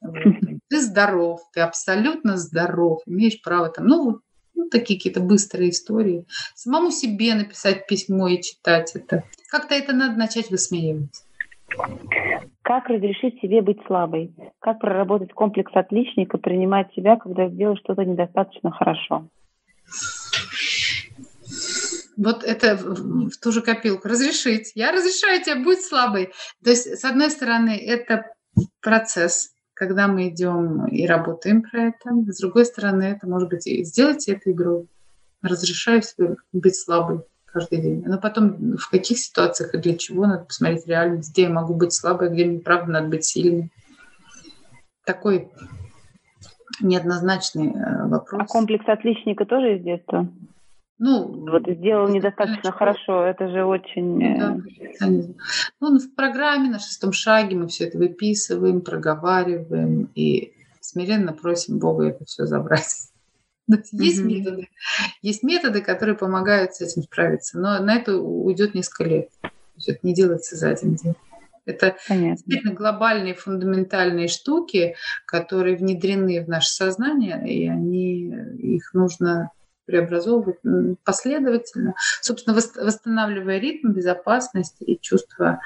Ты 0.70 0.80
здоров, 0.80 1.40
ты 1.52 1.60
абсолютно 1.60 2.36
здоров, 2.36 3.02
имеешь 3.04 3.42
право 3.42 3.68
там, 3.70 3.86
ну, 3.86 4.20
ну, 4.54 4.68
такие 4.68 4.98
какие-то 4.98 5.20
быстрые 5.20 5.70
истории. 5.70 6.26
Самому 6.54 6.92
себе 6.92 7.34
написать 7.34 7.88
письмо 7.88 8.28
и 8.28 8.40
читать 8.40 8.94
это. 8.94 9.24
Как-то 9.50 9.74
это 9.74 9.92
надо 9.92 10.16
начать 10.16 10.50
высмеивать. 10.50 11.24
Как 12.62 12.88
разрешить 12.88 13.40
себе 13.40 13.62
быть 13.62 13.78
слабой? 13.86 14.32
Как 14.60 14.78
проработать 14.78 15.32
комплекс 15.32 15.72
отличника, 15.74 16.38
принимать 16.38 16.92
себя, 16.94 17.16
когда 17.16 17.48
сделал 17.48 17.76
что-то 17.76 18.04
недостаточно 18.04 18.70
хорошо? 18.70 19.28
Вот 22.16 22.44
это 22.44 22.76
в 22.76 23.36
ту 23.42 23.50
же 23.50 23.62
копилку. 23.62 24.06
Разрешить. 24.06 24.72
Я 24.76 24.92
разрешаю 24.92 25.42
тебе 25.42 25.56
быть 25.56 25.82
слабой. 25.82 26.32
То 26.62 26.70
есть, 26.70 26.86
с 26.86 27.04
одной 27.04 27.30
стороны, 27.30 27.70
это 27.70 28.26
процесс, 28.80 29.52
когда 29.80 30.08
мы 30.08 30.28
идем 30.28 30.84
и 30.88 31.06
работаем 31.06 31.62
про 31.62 31.84
это. 31.84 32.10
С 32.26 32.38
другой 32.38 32.66
стороны, 32.66 33.04
это 33.04 33.26
может 33.26 33.48
быть 33.48 33.62
сделайте 33.62 34.32
эту 34.34 34.50
игру. 34.50 34.88
Разрешаю 35.40 36.02
себе 36.02 36.36
быть 36.52 36.76
слабой 36.76 37.20
каждый 37.46 37.80
день. 37.80 38.02
Но 38.04 38.18
потом 38.18 38.76
в 38.76 38.90
каких 38.90 39.16
ситуациях 39.18 39.74
и 39.74 39.78
для 39.78 39.96
чего 39.96 40.26
надо 40.26 40.44
посмотреть 40.44 40.86
реальность, 40.86 41.32
где 41.32 41.44
я 41.44 41.48
могу 41.48 41.72
быть 41.72 41.94
слабой, 41.94 42.28
где 42.28 42.44
мне 42.44 42.60
правда 42.60 42.92
надо 42.92 43.08
быть 43.08 43.24
сильной. 43.24 43.72
Такой 45.06 45.48
неоднозначный 46.82 47.72
э, 47.72 48.06
вопрос. 48.06 48.42
А 48.42 48.44
комплекс 48.44 48.84
отличника 48.86 49.46
тоже 49.46 49.78
из 49.78 49.82
детства? 49.82 50.28
Ну, 51.02 51.46
вот 51.50 51.62
сделал 51.66 52.08
недостаточно 52.08 52.72
хорошо, 52.72 53.24
это 53.24 53.48
же 53.48 53.64
очень... 53.64 54.18
Ну, 54.18 54.38
да, 54.38 55.06
э, 55.06 55.22
ну, 55.80 55.98
в 55.98 56.14
программе 56.14 56.68
на 56.68 56.78
шестом 56.78 57.12
шаге 57.12 57.56
мы 57.56 57.68
все 57.68 57.86
это 57.86 57.96
выписываем, 57.96 58.82
проговариваем 58.82 60.10
и 60.14 60.52
смиренно 60.80 61.32
просим 61.32 61.78
Бога 61.78 62.08
это 62.08 62.26
все 62.26 62.44
забрать. 62.44 63.08
Есть 63.92 64.20
mm-hmm. 64.20 64.24
методы, 64.24 64.68
есть 65.22 65.42
методы, 65.42 65.80
которые 65.80 66.16
помогают 66.16 66.74
с 66.74 66.82
этим 66.82 67.02
справиться, 67.02 67.58
но 67.58 67.78
на 67.82 67.94
это 67.94 68.18
уйдет 68.18 68.74
несколько 68.74 69.04
лет. 69.04 69.30
Это 69.86 70.00
не 70.02 70.12
делается 70.12 70.56
за 70.56 70.68
один 70.68 70.96
день. 70.96 71.14
Это 71.64 71.96
Понятно. 72.08 72.32
действительно 72.32 72.74
глобальные 72.74 73.34
фундаментальные 73.34 74.28
штуки, 74.28 74.96
которые 75.24 75.76
внедрены 75.76 76.44
в 76.44 76.48
наше 76.48 76.68
сознание, 76.70 77.42
и 77.48 77.68
они, 77.68 78.34
их 78.58 78.92
нужно 78.92 79.50
преобразовывать 79.90 80.56
последовательно, 81.04 81.94
собственно, 82.20 82.54
восстанавливая 82.56 83.58
ритм, 83.58 83.92
безопасность 83.92 84.76
и 84.80 84.98
чувство 85.00 85.60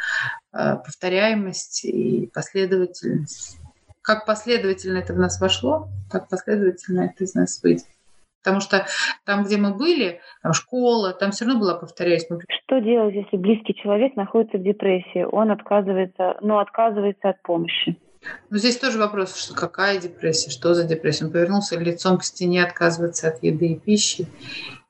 э, 0.52 0.76
повторяемости 0.76 1.86
и 1.86 2.26
последовательность. 2.32 3.58
Как 4.02 4.26
последовательно 4.26 4.98
это 4.98 5.12
в 5.14 5.18
нас 5.18 5.40
вошло, 5.40 5.88
так 6.10 6.28
последовательно 6.28 7.02
это 7.02 7.24
из 7.24 7.34
нас 7.34 7.62
выйдет. 7.62 7.86
Потому 8.42 8.60
что 8.60 8.86
там, 9.24 9.44
где 9.44 9.56
мы 9.56 9.74
были, 9.74 10.20
там 10.42 10.52
школа, 10.52 11.14
там 11.14 11.30
все 11.30 11.46
равно 11.46 11.60
была, 11.60 11.74
повторяюсь. 11.74 12.26
Мы... 12.28 12.40
Что 12.64 12.78
делать, 12.80 13.14
если 13.14 13.38
близкий 13.38 13.74
человек 13.74 14.16
находится 14.16 14.58
в 14.58 14.62
депрессии? 14.62 15.24
Он 15.24 15.50
отказывается, 15.50 16.36
ну, 16.42 16.58
отказывается 16.58 17.30
от 17.30 17.40
помощи. 17.42 17.96
Ну, 18.50 18.58
здесь 18.58 18.78
тоже 18.78 18.98
вопрос, 18.98 19.36
что 19.36 19.54
какая 19.54 20.00
депрессия, 20.00 20.50
что 20.50 20.74
за 20.74 20.84
депрессия. 20.84 21.24
Он 21.24 21.32
повернулся 21.32 21.78
лицом 21.78 22.18
к 22.18 22.24
стене, 22.24 22.64
отказывается 22.64 23.28
от 23.28 23.42
еды 23.42 23.68
и 23.68 23.78
пищи, 23.78 24.28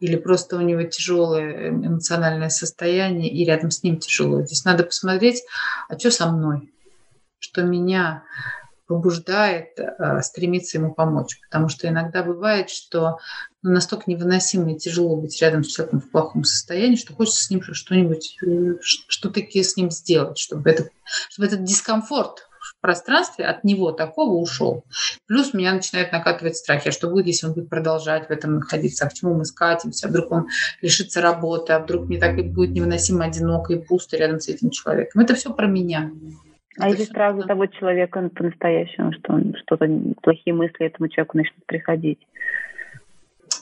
или 0.00 0.16
просто 0.16 0.56
у 0.56 0.60
него 0.60 0.82
тяжелое 0.82 1.70
эмоциональное 1.70 2.50
состояние, 2.50 3.30
и 3.30 3.44
рядом 3.44 3.70
с 3.70 3.82
ним 3.82 3.98
тяжело. 3.98 4.42
Здесь 4.42 4.64
надо 4.64 4.84
посмотреть, 4.84 5.42
а 5.88 5.98
что 5.98 6.10
со 6.10 6.30
мной? 6.30 6.72
Что 7.38 7.62
меня 7.62 8.22
побуждает 8.86 9.78
э, 9.78 10.20
стремиться 10.22 10.78
ему 10.78 10.92
помочь. 10.92 11.40
Потому 11.48 11.68
что 11.68 11.88
иногда 11.88 12.22
бывает, 12.22 12.68
что 12.68 13.18
ну, 13.62 13.70
настолько 13.70 14.10
невыносимо 14.10 14.72
и 14.72 14.78
тяжело 14.78 15.16
быть 15.16 15.40
рядом 15.40 15.64
с 15.64 15.68
человеком 15.68 16.00
в 16.00 16.10
плохом 16.10 16.44
состоянии, 16.44 16.96
что 16.96 17.14
хочется 17.14 17.44
с 17.44 17.50
ним 17.50 17.62
что-нибудь, 17.62 18.36
э, 18.46 18.74
что-таки 18.82 19.62
с 19.62 19.76
ним 19.76 19.90
сделать, 19.90 20.36
чтобы, 20.36 20.68
это, 20.68 20.90
чтобы 21.30 21.46
этот 21.46 21.64
дискомфорт 21.64 22.46
пространстве 22.84 23.46
от 23.46 23.64
него 23.64 23.92
такого 23.92 24.34
ушел. 24.34 24.84
Плюс 25.26 25.54
меня 25.54 25.72
начинает 25.72 26.12
накатывать 26.12 26.56
страхи, 26.56 26.90
что 26.90 27.08
будет, 27.08 27.26
если 27.26 27.46
он 27.46 27.54
будет 27.54 27.70
продолжать 27.70 28.28
в 28.28 28.30
этом 28.30 28.56
находиться, 28.56 29.06
а 29.06 29.08
к 29.08 29.14
чему 29.14 29.32
мы 29.32 29.46
скатимся, 29.46 30.06
а 30.06 30.10
вдруг 30.10 30.30
он 30.30 30.48
лишится 30.82 31.22
работы, 31.22 31.72
а 31.72 31.78
вдруг 31.78 32.08
мне 32.08 32.18
так 32.18 32.36
и 32.36 32.42
будет 32.42 32.72
невыносимо 32.72 33.24
одиноко 33.24 33.72
и 33.72 33.82
пусто 33.82 34.18
рядом 34.18 34.38
с 34.38 34.48
этим 34.48 34.68
человеком. 34.68 35.22
Это 35.22 35.34
все 35.34 35.54
про 35.54 35.66
меня. 35.66 36.10
А 36.78 36.90
если 36.90 37.04
сразу 37.04 37.40
за 37.40 37.46
того 37.46 37.64
человека 37.64 38.28
по-настоящему, 38.34 39.14
что 39.14 39.32
он 39.32 39.54
что-то 39.62 39.88
плохие 40.20 40.52
мысли 40.52 40.84
этому 40.84 41.08
человеку 41.08 41.38
начнут 41.38 41.64
приходить? 41.64 42.18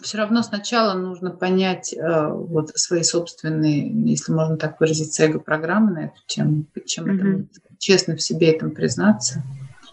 Все 0.00 0.18
равно 0.18 0.42
сначала 0.42 0.98
нужно 0.98 1.30
понять 1.30 1.94
э, 1.94 2.28
вот 2.28 2.70
свои 2.70 3.04
собственные, 3.04 3.88
если 4.10 4.32
можно 4.32 4.56
так 4.56 4.80
выразиться, 4.80 5.22
эго-программы 5.22 5.92
на 5.92 6.04
эту 6.06 6.18
тему, 6.26 6.64
чем 6.86 7.04
mm-hmm. 7.04 7.46
это 7.54 7.71
честно 7.82 8.16
в 8.16 8.22
себе 8.22 8.52
этом 8.52 8.70
признаться, 8.70 9.42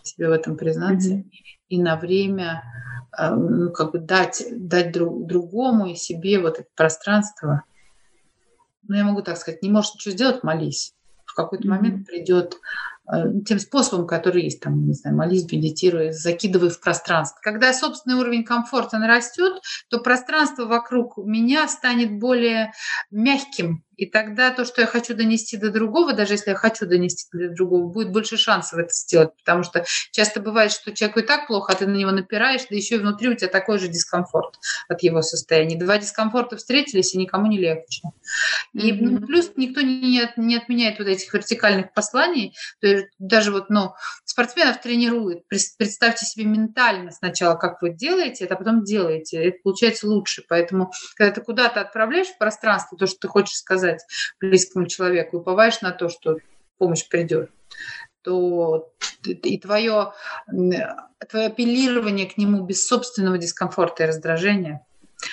себе 0.03 0.29
в 0.29 0.31
этом 0.31 0.55
признаться, 0.55 1.09
mm-hmm. 1.09 1.31
и 1.69 1.81
на 1.81 1.97
время 1.97 2.63
э, 3.17 3.29
ну, 3.33 3.71
как 3.71 3.91
бы 3.91 3.99
дать, 3.99 4.43
дать 4.51 4.91
друг, 4.91 5.25
другому 5.25 5.87
и 5.87 5.95
себе 5.95 6.39
вот 6.39 6.59
это 6.59 6.69
пространство. 6.75 7.63
Ну, 8.87 8.95
я 8.95 9.03
могу 9.03 9.21
так 9.21 9.37
сказать, 9.37 9.61
не 9.61 9.69
можешь 9.69 9.95
ничего 9.95 10.13
сделать, 10.13 10.43
молись. 10.43 10.93
В 11.25 11.33
какой-то 11.33 11.65
mm-hmm. 11.65 11.69
момент 11.69 12.07
придет 12.07 12.57
Э, 13.11 13.25
тем 13.45 13.59
способом, 13.59 14.05
который 14.05 14.43
есть, 14.43 14.59
там, 14.59 14.85
не 14.85 14.93
знаю, 14.93 15.17
молись, 15.17 15.51
медитируй, 15.51 16.11
закидывай 16.11 16.69
в 16.69 16.79
пространство. 16.79 17.39
Когда 17.41 17.73
собственный 17.73 18.17
уровень 18.17 18.43
комфорта 18.43 18.99
нарастет, 18.99 19.61
то 19.89 19.99
пространство 19.99 20.65
вокруг 20.65 21.17
меня 21.17 21.67
станет 21.67 22.19
более 22.19 22.71
мягким, 23.09 23.83
и 23.99 24.05
тогда 24.05 24.51
то, 24.51 24.63
что 24.63 24.79
я 24.79 24.87
хочу 24.87 25.13
донести 25.13 25.57
до 25.57 25.71
другого, 25.71 26.13
даже 26.13 26.35
если 26.35 26.51
я 26.51 26.55
хочу 26.55 26.85
донести 26.85 27.27
до 27.33 27.49
другого, 27.49 27.91
будет 27.91 28.13
больше 28.13 28.37
шансов 28.37 28.79
это 28.79 28.93
сделать. 28.93 29.35
Потому 29.35 29.63
что 29.63 29.83
часто 30.11 30.39
бывает, 30.39 30.71
что 30.71 30.93
человеку 30.93 31.19
и 31.19 31.23
так 31.23 31.47
плохо, 31.47 31.73
а 31.73 31.75
ты 31.75 31.85
на 31.85 31.97
него 31.97 32.11
напираешь, 32.11 32.61
да 32.69 32.77
еще 32.77 32.95
и 32.95 32.99
внутри 32.99 33.27
у 33.27 33.35
тебя 33.35 33.49
такой 33.49 33.77
же 33.77 33.89
дискомфорт 33.89 34.57
от 34.87 35.03
его 35.03 35.21
состояния. 35.21 35.77
Два 35.77 35.97
дискомфорта 35.97 36.55
встретились, 36.55 37.13
и 37.13 37.17
никому 37.17 37.47
не 37.47 37.57
легче. 37.57 38.03
И 38.73 38.93
mm-hmm. 38.93 39.25
плюс 39.25 39.51
никто 39.57 39.81
не, 39.81 40.29
не 40.37 40.55
отменяет 40.55 40.99
вот 40.99 41.09
этих 41.09 41.33
вертикальных 41.33 41.93
посланий. 41.93 42.55
То 42.79 42.87
есть 42.87 43.07
даже 43.19 43.51
вот, 43.51 43.69
ну, 43.69 43.95
спортсменов 44.23 44.79
тренируют. 44.79 45.45
Представьте 45.49 46.25
себе 46.25 46.45
ментально 46.45 47.11
сначала, 47.11 47.55
как 47.55 47.81
вы 47.81 47.89
делаете 47.89 48.45
это, 48.45 48.53
а 48.53 48.57
потом 48.57 48.85
делаете. 48.85 49.43
Это 49.43 49.57
получается 49.61 50.07
лучше. 50.07 50.45
Поэтому, 50.47 50.93
когда 51.17 51.33
ты 51.33 51.41
куда-то 51.41 51.81
отправляешь 51.81 52.27
в 52.27 52.37
пространство 52.37 52.97
то, 52.97 53.05
что 53.05 53.17
ты 53.19 53.27
хочешь 53.27 53.57
сказать, 53.57 53.88
сказать 53.89 54.05
близкому 54.39 54.87
человеку, 54.87 55.37
и 55.37 55.39
уповаешь 55.39 55.81
на 55.81 55.91
то, 55.91 56.09
что 56.09 56.37
помощь 56.77 57.07
придет, 57.07 57.51
то 58.21 58.91
и 59.25 59.57
твое, 59.59 60.13
твое 60.47 61.45
апеллирование 61.47 62.27
к 62.27 62.37
нему 62.37 62.63
без 62.65 62.85
собственного 62.87 63.37
дискомфорта 63.37 64.03
и 64.03 64.07
раздражения– 64.07 64.85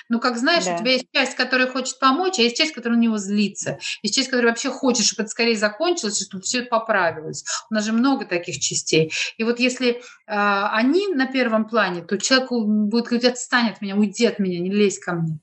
ну, 0.08 0.20
как 0.20 0.36
знаешь, 0.36 0.64
да. 0.64 0.74
у 0.74 0.78
тебя 0.78 0.92
есть 0.92 1.06
часть, 1.12 1.36
которая 1.36 1.68
хочет 1.68 1.98
помочь, 1.98 2.38
а 2.38 2.42
есть 2.42 2.56
часть, 2.56 2.72
которая 2.72 2.98
на 2.98 3.02
него 3.02 3.18
злится. 3.18 3.78
Есть 4.02 4.14
часть, 4.14 4.28
которая 4.28 4.52
вообще 4.52 4.70
хочет, 4.70 5.06
чтобы 5.06 5.22
это 5.22 5.30
скорее 5.30 5.56
закончилось, 5.56 6.24
чтобы 6.24 6.42
все 6.42 6.60
это 6.60 6.68
поправилось. 6.68 7.44
У 7.70 7.74
нас 7.74 7.84
же 7.84 7.92
много 7.92 8.24
таких 8.24 8.58
частей. 8.58 9.12
И 9.36 9.44
вот 9.44 9.60
если 9.60 9.90
э, 9.90 9.98
они 10.26 11.08
на 11.08 11.26
первом 11.26 11.68
плане, 11.68 12.02
то 12.02 12.18
человеку 12.18 12.64
будет 12.64 13.06
говорить, 13.06 13.24
отстань 13.24 13.70
от 13.70 13.80
меня, 13.80 13.96
уйди 13.96 14.26
от 14.26 14.38
меня, 14.38 14.60
не 14.60 14.70
лезь 14.70 14.98
ко 14.98 15.12
мне. 15.12 15.38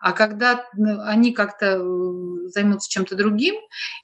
А 0.00 0.12
когда 0.12 0.64
ну, 0.74 1.00
они 1.02 1.32
как-то 1.32 1.76
э, 1.78 2.48
займутся 2.48 2.90
чем-то 2.90 3.16
другим, 3.16 3.54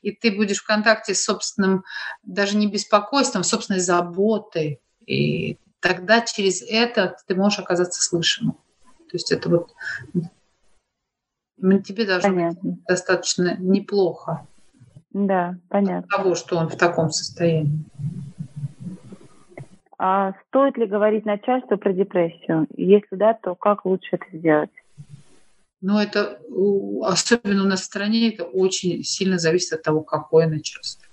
и 0.03 0.13
ты 0.13 0.31
будешь 0.31 0.59
в 0.59 0.67
контакте 0.67 1.15
с 1.15 1.25
собственным, 1.25 1.85
даже 2.23 2.57
не 2.57 2.67
беспокойством, 2.67 3.45
собственной 3.45 3.81
заботой, 3.81 4.81
и 5.07 5.59
тогда 5.81 6.21
через 6.21 6.63
это 6.63 7.17
ты 7.27 7.35
можешь 7.35 7.59
оказаться 7.59 8.03
слышанным. 8.03 8.53
То 8.53 9.15
есть 9.15 9.33
это 9.33 9.49
вот 9.49 9.73
тебе 11.83 12.07
даже 12.07 12.23
понятно. 12.29 12.79
достаточно 12.87 13.57
неплохо. 13.59 14.47
Да, 15.11 15.57
понятно. 15.69 16.07
Того, 16.09 16.35
что 16.35 16.57
он 16.57 16.69
в 16.69 16.77
таком 16.77 17.11
состоянии. 17.11 17.85
А 19.99 20.35
стоит 20.47 20.77
ли 20.77 20.87
говорить 20.87 21.25
начальству 21.25 21.77
про 21.77 21.93
депрессию? 21.93 22.69
Если 22.77 23.17
да, 23.17 23.35
то 23.35 23.57
как 23.57 23.85
лучше 23.85 24.11
это 24.13 24.25
сделать? 24.33 24.71
Ну, 25.81 25.99
это 25.99 26.41
особенно 27.03 27.63
у 27.63 27.67
нас 27.67 27.83
в 27.83 27.85
стране, 27.85 28.33
это 28.33 28.45
очень 28.45 29.05
сильно 29.05 29.39
зависит 29.39 29.75
от 29.75 29.83
того, 29.83 30.03
какое 30.03 30.49
начальство. 30.49 31.07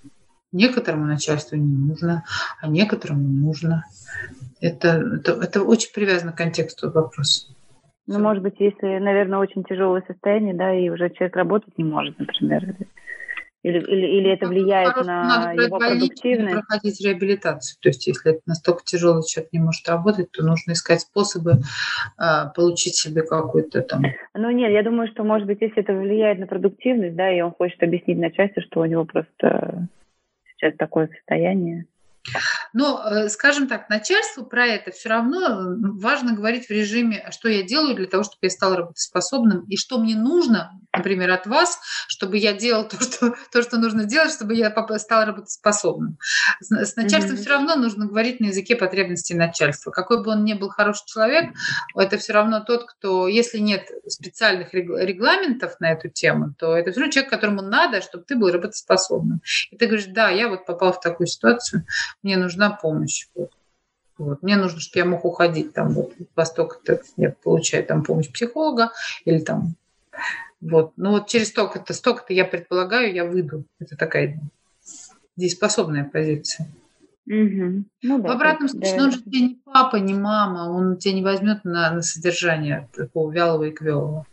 Некоторому 0.52 1.06
начальству 1.06 1.56
не 1.56 1.76
нужно, 1.76 2.24
а 2.60 2.68
некоторому 2.68 3.28
нужно. 3.28 3.84
Это, 4.60 5.02
это, 5.16 5.32
это 5.32 5.62
очень 5.62 5.92
привязано 5.92 6.32
к 6.32 6.36
контексту 6.36 6.90
вопроса. 6.90 7.52
Ну, 8.06 8.20
может 8.20 8.42
быть, 8.42 8.54
если, 8.58 8.98
наверное, 8.98 9.38
очень 9.38 9.64
тяжелое 9.64 10.02
состояние, 10.06 10.54
да, 10.54 10.72
и 10.72 10.88
уже 10.88 11.10
человек 11.10 11.36
работать 11.36 11.76
не 11.76 11.84
может, 11.84 12.18
например. 12.18 12.76
Или, 13.66 13.80
или, 13.80 14.06
или 14.18 14.30
это 14.30 14.46
влияет 14.46 14.90
Хорошо, 14.90 15.08
на 15.08 15.24
надо 15.24 15.62
его 15.64 15.78
продуктивность? 15.78 16.54
проходить 16.54 17.00
реабилитацию. 17.04 17.76
То 17.80 17.88
есть, 17.88 18.06
если 18.06 18.34
это 18.34 18.40
настолько 18.46 18.84
тяжелый 18.84 19.24
человек 19.26 19.52
не 19.52 19.58
может 19.58 19.88
работать, 19.88 20.30
то 20.30 20.44
нужно 20.44 20.70
искать 20.70 21.00
способы 21.00 21.54
а, 22.16 22.50
получить 22.50 22.94
себе 22.94 23.22
какой-то 23.22 23.82
там... 23.82 24.04
Ну 24.34 24.50
нет, 24.52 24.70
я 24.70 24.84
думаю, 24.84 25.08
что, 25.08 25.24
может 25.24 25.48
быть, 25.48 25.60
если 25.62 25.82
это 25.82 25.94
влияет 25.94 26.38
на 26.38 26.46
продуктивность, 26.46 27.16
да, 27.16 27.28
и 27.28 27.40
он 27.40 27.50
хочет 27.50 27.82
объяснить 27.82 28.18
начальству, 28.18 28.62
что 28.62 28.82
у 28.82 28.84
него 28.84 29.04
просто 29.04 29.88
сейчас 30.52 30.76
такое 30.76 31.08
состояние. 31.08 31.86
Но, 32.72 33.02
э, 33.04 33.28
скажем 33.28 33.68
так, 33.68 33.88
начальству 33.88 34.44
про 34.44 34.66
это 34.66 34.90
все 34.90 35.08
равно 35.08 35.76
важно 35.98 36.34
говорить 36.34 36.66
в 36.66 36.70
режиме, 36.70 37.22
а 37.26 37.32
что 37.32 37.48
я 37.48 37.62
делаю 37.62 37.94
для 37.94 38.06
того, 38.06 38.22
чтобы 38.22 38.38
я 38.42 38.50
стал 38.50 38.74
работоспособным, 38.76 39.64
и 39.66 39.76
что 39.76 39.98
мне 39.98 40.16
нужно, 40.16 40.72
например, 40.92 41.30
от 41.30 41.46
вас, 41.46 41.78
чтобы 42.08 42.38
я 42.38 42.52
делал 42.52 42.88
то, 42.88 43.00
что, 43.00 43.34
то, 43.52 43.62
что 43.62 43.78
нужно 43.78 44.04
делать, 44.04 44.32
чтобы 44.32 44.54
я 44.54 44.74
стал 44.98 45.26
работоспособным. 45.26 46.18
С 46.60 46.96
начальством 46.96 47.36
mm-hmm. 47.36 47.40
все 47.40 47.50
равно 47.50 47.76
нужно 47.76 48.06
говорить 48.06 48.40
на 48.40 48.46
языке 48.46 48.76
потребностей 48.76 49.34
начальства. 49.34 49.90
Какой 49.90 50.22
бы 50.22 50.30
он 50.32 50.44
ни 50.44 50.54
был 50.54 50.68
хороший 50.68 51.04
человек, 51.06 51.52
это 51.94 52.18
все 52.18 52.32
равно 52.32 52.60
тот, 52.60 52.86
кто, 52.86 53.28
если 53.28 53.58
нет 53.58 53.88
специальных 54.06 54.72
регламентов 54.74 55.78
на 55.80 55.92
эту 55.92 56.08
тему, 56.08 56.54
то 56.58 56.76
это 56.76 56.90
все 56.90 57.00
равно 57.00 57.12
человек, 57.12 57.30
которому 57.30 57.62
надо, 57.62 58.00
чтобы 58.00 58.24
ты 58.24 58.36
был 58.36 58.50
работоспособным. 58.50 59.40
И 59.70 59.76
ты 59.76 59.86
говоришь, 59.86 60.06
да, 60.08 60.30
я 60.30 60.48
вот 60.48 60.66
попал 60.66 60.92
в 60.92 61.00
такую 61.00 61.26
ситуацию, 61.26 61.86
мне 62.22 62.36
нужна 62.36 62.70
помощь. 62.70 63.28
Вот. 63.34 63.50
Вот. 64.18 64.42
Мне 64.42 64.56
нужно, 64.56 64.80
чтобы 64.80 64.98
я 64.98 65.04
мог 65.04 65.24
уходить 65.24 65.74
там 65.74 65.90
вот 65.90 66.14
во 66.34 66.44
столько-то, 66.44 67.02
я 67.16 67.30
получаю 67.30 67.84
там 67.84 68.02
помощь 68.02 68.30
психолога 68.30 68.92
или 69.24 69.38
там 69.40 69.74
вот. 70.60 70.92
Ну 70.96 71.10
вот 71.10 71.28
через 71.28 71.48
столько-то, 71.48 71.92
столько-то 71.92 72.32
я 72.32 72.44
предполагаю, 72.44 73.12
я 73.12 73.24
выйду. 73.24 73.64
Это 73.78 73.96
такая 73.96 74.40
дееспособная 75.36 76.04
позиция. 76.04 76.68
Угу. 77.26 77.84
Ну, 78.02 78.22
да, 78.22 78.28
в 78.28 78.30
обратном 78.30 78.68
случае, 78.68 78.96
да. 78.96 79.04
он 79.04 79.12
же 79.12 79.22
тебе 79.22 79.40
не 79.40 79.60
папа, 79.64 79.96
не 79.96 80.14
мама, 80.14 80.70
он 80.70 80.96
тебя 80.96 81.14
не 81.14 81.22
возьмет 81.22 81.64
на, 81.64 81.90
на 81.90 82.02
содержание 82.02 82.88
такого 82.94 83.32
вялого 83.32 83.64
и 83.64 83.72
квелого. 83.72 84.26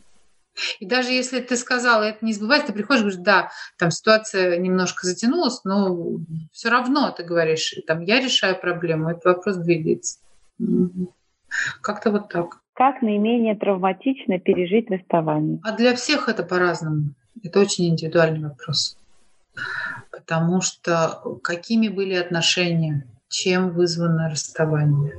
И 0.79 0.85
даже 0.85 1.11
если 1.11 1.39
ты 1.39 1.55
сказала, 1.57 2.03
это 2.03 2.23
не 2.25 2.33
сбывается, 2.33 2.67
ты 2.67 2.73
приходишь 2.73 3.01
и 3.01 3.03
говоришь, 3.05 3.23
да, 3.23 3.49
там 3.77 3.91
ситуация 3.91 4.57
немножко 4.57 5.07
затянулась, 5.07 5.63
но 5.63 6.19
все 6.51 6.69
равно 6.69 7.11
ты 7.11 7.23
говоришь, 7.23 7.73
там, 7.87 8.01
я 8.01 8.19
решаю 8.19 8.59
проблему, 8.59 9.09
этот 9.09 9.25
вопрос 9.25 9.57
двигается. 9.57 10.19
Как-то 11.81 12.11
вот 12.11 12.29
так. 12.29 12.59
Как 12.73 13.01
наименее 13.01 13.55
травматично 13.55 14.39
пережить 14.39 14.89
расставание? 14.89 15.59
А 15.63 15.75
для 15.75 15.95
всех 15.95 16.29
это 16.29 16.43
по-разному. 16.43 17.13
Это 17.43 17.59
очень 17.59 17.89
индивидуальный 17.89 18.49
вопрос. 18.49 18.97
Потому 20.11 20.61
что 20.61 21.39
какими 21.43 21.87
были 21.87 22.15
отношения, 22.15 23.07
чем 23.33 23.71
вызвано 23.71 24.29
расставание. 24.29 25.15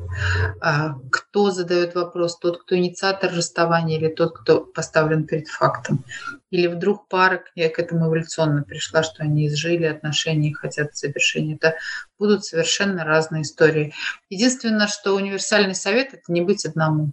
А 0.61 0.95
кто 1.11 1.51
задает 1.51 1.97
вопрос, 1.97 2.39
тот, 2.39 2.63
кто 2.63 2.77
инициатор 2.77 3.33
расставания 3.35 3.99
или 3.99 4.07
тот, 4.07 4.39
кто 4.39 4.61
поставлен 4.61 5.27
перед 5.27 5.49
фактом. 5.49 6.05
Или 6.51 6.69
вдруг 6.69 7.09
пара 7.09 7.39
к 7.39 7.51
этому 7.57 8.07
эволюционно 8.07 8.63
пришла, 8.63 9.03
что 9.03 9.25
они 9.25 9.49
изжили 9.49 9.85
отношения 9.85 10.51
и 10.51 10.55
хотят 10.55 10.97
завершения. 10.97 11.57
Это 11.57 11.75
будут 12.17 12.45
совершенно 12.45 13.05
разные 13.05 13.43
истории. 13.43 13.93
Единственное, 14.31 14.87
что 14.87 15.17
универсальный 15.17 15.75
совет– 15.75 16.11
это 16.15 16.33
не 16.33 16.41
быть 16.41 16.65
одному. 16.65 17.11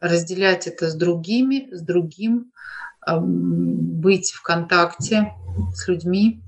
Разделять 0.00 0.66
это 0.66 0.88
с 0.88 0.94
другими, 0.94 1.68
с 1.74 1.82
другим, 1.82 2.52
быть 3.06 4.32
в 4.32 4.40
контакте 4.40 5.34
с 5.74 5.86
людьми, 5.88 6.40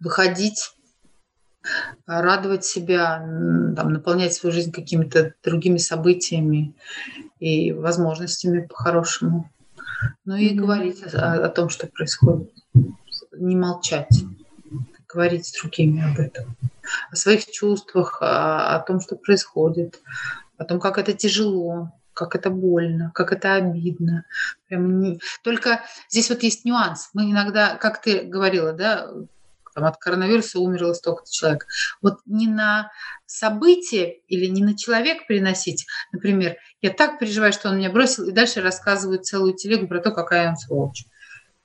выходить 0.00 0.74
радовать 2.06 2.64
себя, 2.64 3.18
там, 3.76 3.92
наполнять 3.92 4.34
свою 4.34 4.52
жизнь 4.52 4.72
какими-то 4.72 5.34
другими 5.42 5.78
событиями 5.78 6.74
и 7.40 7.72
возможностями 7.72 8.66
по-хорошему. 8.66 9.50
Ну 10.24 10.36
и 10.36 10.50
mm-hmm. 10.50 10.56
говорить 10.56 11.14
о, 11.14 11.44
о 11.44 11.48
том, 11.48 11.68
что 11.68 11.86
происходит. 11.86 12.52
Не 13.32 13.56
молчать. 13.56 14.24
Говорить 15.08 15.46
с 15.46 15.60
другими 15.60 16.02
об 16.02 16.18
этом. 16.18 16.56
О 17.10 17.16
своих 17.16 17.50
чувствах, 17.50 18.20
о, 18.20 18.76
о 18.76 18.80
том, 18.80 19.00
что 19.00 19.16
происходит, 19.16 20.00
о 20.58 20.64
том, 20.64 20.80
как 20.80 20.98
это 20.98 21.12
тяжело, 21.12 21.92
как 22.14 22.34
это 22.34 22.50
больно, 22.50 23.10
как 23.14 23.32
это 23.32 23.54
обидно. 23.54 24.24
Прям 24.68 25.00
не... 25.00 25.20
Только 25.42 25.82
здесь 26.08 26.30
вот 26.30 26.42
есть 26.42 26.64
нюанс. 26.64 27.10
Мы 27.14 27.30
иногда, 27.30 27.76
как 27.76 28.00
ты 28.02 28.22
говорила, 28.22 28.72
да, 28.72 29.10
там, 29.74 29.84
от 29.84 29.96
коронавируса 29.96 30.58
умерло 30.58 30.92
столько-то 30.92 31.30
человек. 31.30 31.66
Вот 32.00 32.18
не 32.26 32.46
на 32.46 32.90
событие 33.26 34.20
или 34.28 34.46
не 34.46 34.62
на 34.62 34.76
человек 34.76 35.26
приносить, 35.26 35.86
например, 36.12 36.56
я 36.80 36.90
так 36.90 37.18
переживаю, 37.18 37.52
что 37.52 37.68
он 37.68 37.78
меня 37.78 37.90
бросил, 37.90 38.28
и 38.28 38.32
дальше 38.32 38.60
рассказывают 38.60 39.24
целую 39.24 39.54
телегу 39.54 39.86
про 39.86 40.00
то, 40.00 40.10
какая 40.10 40.48
он 40.48 40.56
сволочь. 40.56 41.04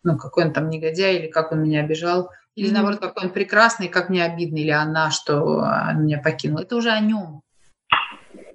Ну, 0.04 0.17
какой 0.17 0.46
он 0.46 0.54
там 0.54 0.70
негодяй, 0.70 1.17
или 1.17 1.28
как 1.28 1.52
он 1.52 1.63
меня 1.63 1.82
обижал, 1.82 2.30
или 2.56 2.72
наоборот, 2.72 3.00
какой 3.00 3.26
он 3.26 3.34
прекрасный, 3.34 3.88
как 3.88 4.10
мне 4.10 4.24
обидно, 4.24 4.58
или 4.58 4.72
она, 4.72 5.12
что 5.12 5.60
она 5.60 5.93
меня 5.93 6.20
покинула. 6.20 6.62
Это 6.62 6.76
уже 6.76 6.91
о 6.91 7.00
нем. 7.00 7.41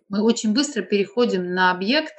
Мы 0.09 0.23
очень 0.23 0.53
быстро 0.53 0.83
переходим 0.83 1.55
на 1.55 1.71
объект 1.71 2.15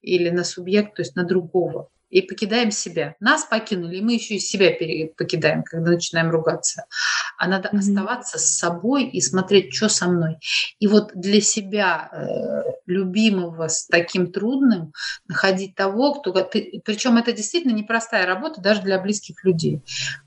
или 0.00 0.30
на 0.30 0.44
субъект, 0.44 0.94
то 0.94 1.02
есть 1.02 1.16
на 1.16 1.24
другого 1.24 1.88
и 2.14 2.22
покидаем 2.22 2.70
себя. 2.70 3.16
Нас 3.18 3.44
покинули, 3.44 3.96
и 3.96 4.00
мы 4.00 4.14
еще 4.14 4.36
и 4.36 4.38
себя 4.38 4.70
покидаем, 5.16 5.64
когда 5.64 5.90
начинаем 5.90 6.30
ругаться. 6.30 6.84
А 7.36 7.48
надо 7.48 7.68
mm-hmm. 7.68 7.78
оставаться 7.78 8.38
с 8.38 8.56
собой 8.56 9.06
и 9.06 9.20
смотреть, 9.20 9.74
что 9.74 9.88
со 9.88 10.06
мной. 10.06 10.36
И 10.78 10.86
вот 10.86 11.10
для 11.16 11.40
себя 11.40 12.08
э, 12.12 12.70
любимого 12.86 13.66
с 13.66 13.88
таким 13.88 14.30
трудным 14.30 14.92
находить 15.26 15.74
того, 15.74 16.14
кто 16.14 16.30
ты, 16.42 16.80
причем 16.84 17.16
это 17.16 17.32
действительно 17.32 17.72
непростая 17.72 18.26
работа 18.26 18.60
даже 18.60 18.82
для 18.82 19.00
близких 19.00 19.44
людей. 19.44 19.82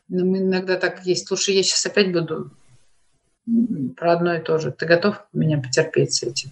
Но 0.10 0.26
иногда 0.26 0.76
так 0.76 1.06
есть. 1.06 1.30
Слушай, 1.30 1.56
я 1.56 1.64
сейчас 1.64 1.86
опять 1.86 2.12
буду 2.12 2.52
про 3.96 4.12
одно 4.12 4.36
и 4.36 4.42
то 4.42 4.58
же. 4.58 4.74
Ты 4.74 4.86
готов 4.86 5.26
меня 5.32 5.58
потерпеть 5.58 6.16
с 6.16 6.24
этим? 6.24 6.50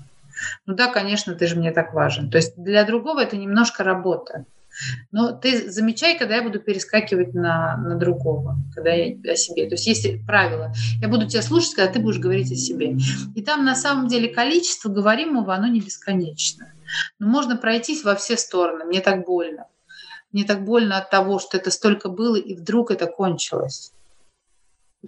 Ну 0.66 0.76
да, 0.76 0.88
конечно, 0.88 1.36
ты 1.36 1.46
же 1.46 1.58
мне 1.58 1.74
так 1.74 1.94
важен. 1.94 2.32
То 2.32 2.38
есть 2.38 2.56
для 2.56 2.86
другого 2.86 3.22
это 3.22 3.36
немножко 3.36 3.84
работа. 3.84 4.46
Но 5.12 5.32
ты 5.32 5.72
замечай, 5.72 6.18
когда 6.18 6.36
я 6.36 6.44
буду 6.44 6.60
перескакивать 6.60 7.34
на, 7.34 7.78
на 7.78 7.96
другого, 7.96 8.58
когда 8.74 8.92
я 8.92 9.16
о 9.32 9.36
себе. 9.36 9.68
То 9.68 9.76
есть 9.76 9.88
есть 9.88 10.26
правило. 10.26 10.74
Я 11.02 11.08
буду 11.08 11.28
тебя 11.28 11.42
слушать, 11.42 11.76
когда 11.76 11.92
ты 11.92 12.00
будешь 12.00 12.20
говорить 12.20 12.52
о 12.52 12.56
себе. 12.56 12.98
И 13.36 13.42
там 13.42 13.66
на 13.66 13.76
самом 13.76 14.08
деле 14.08 14.30
количество 14.30 14.90
говоримого, 14.90 15.54
оно 15.54 15.68
не 15.68 15.82
бесконечно. 15.82 16.72
Но 17.20 17.28
можно 17.28 17.58
пройтись 17.58 18.04
во 18.04 18.16
все 18.16 18.38
стороны. 18.38 18.86
Мне 18.86 19.02
так 19.02 19.26
больно. 19.26 19.68
Мне 20.32 20.44
так 20.44 20.66
больно 20.66 20.98
от 20.98 21.10
того, 21.10 21.40
что 21.40 21.58
это 21.58 21.72
столько 21.72 22.10
было, 22.10 22.36
и 22.36 22.56
вдруг 22.56 22.92
это 22.92 23.08
кончилось. 23.08 23.94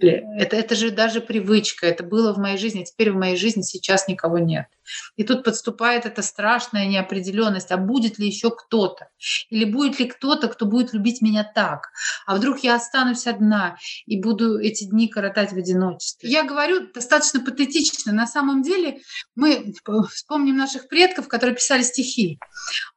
Это, 0.06 0.56
это 0.56 0.74
же 0.74 0.90
даже 0.90 1.20
привычка, 1.20 1.86
это 1.86 2.04
было 2.04 2.32
в 2.32 2.38
моей 2.38 2.58
жизни, 2.58 2.82
а 2.82 2.84
теперь 2.84 3.12
в 3.12 3.16
моей 3.16 3.36
жизни 3.36 3.62
сейчас 3.62 4.08
никого 4.08 4.38
нет. 4.38 4.66
И 5.16 5.24
тут 5.24 5.44
подступает 5.44 6.06
эта 6.06 6.22
страшная 6.22 6.86
неопределенность, 6.86 7.70
а 7.70 7.76
будет 7.76 8.18
ли 8.18 8.26
еще 8.26 8.50
кто-то? 8.50 9.08
Или 9.50 9.64
будет 9.64 9.98
ли 9.98 10.06
кто-то, 10.06 10.48
кто 10.48 10.66
будет 10.66 10.92
любить 10.92 11.20
меня 11.20 11.44
так? 11.44 11.90
А 12.26 12.36
вдруг 12.36 12.60
я 12.60 12.76
останусь 12.76 13.26
одна 13.26 13.76
и 14.06 14.20
буду 14.20 14.58
эти 14.58 14.84
дни 14.84 15.08
коротать 15.08 15.52
в 15.52 15.56
одиночестве? 15.56 16.30
Я 16.30 16.44
говорю 16.44 16.90
достаточно 16.92 17.40
патетично. 17.40 18.12
На 18.12 18.26
самом 18.26 18.62
деле 18.62 19.00
мы 19.34 19.74
вспомним 20.10 20.56
наших 20.56 20.88
предков, 20.88 21.28
которые 21.28 21.56
писали 21.56 21.82
стихи. 21.82 22.38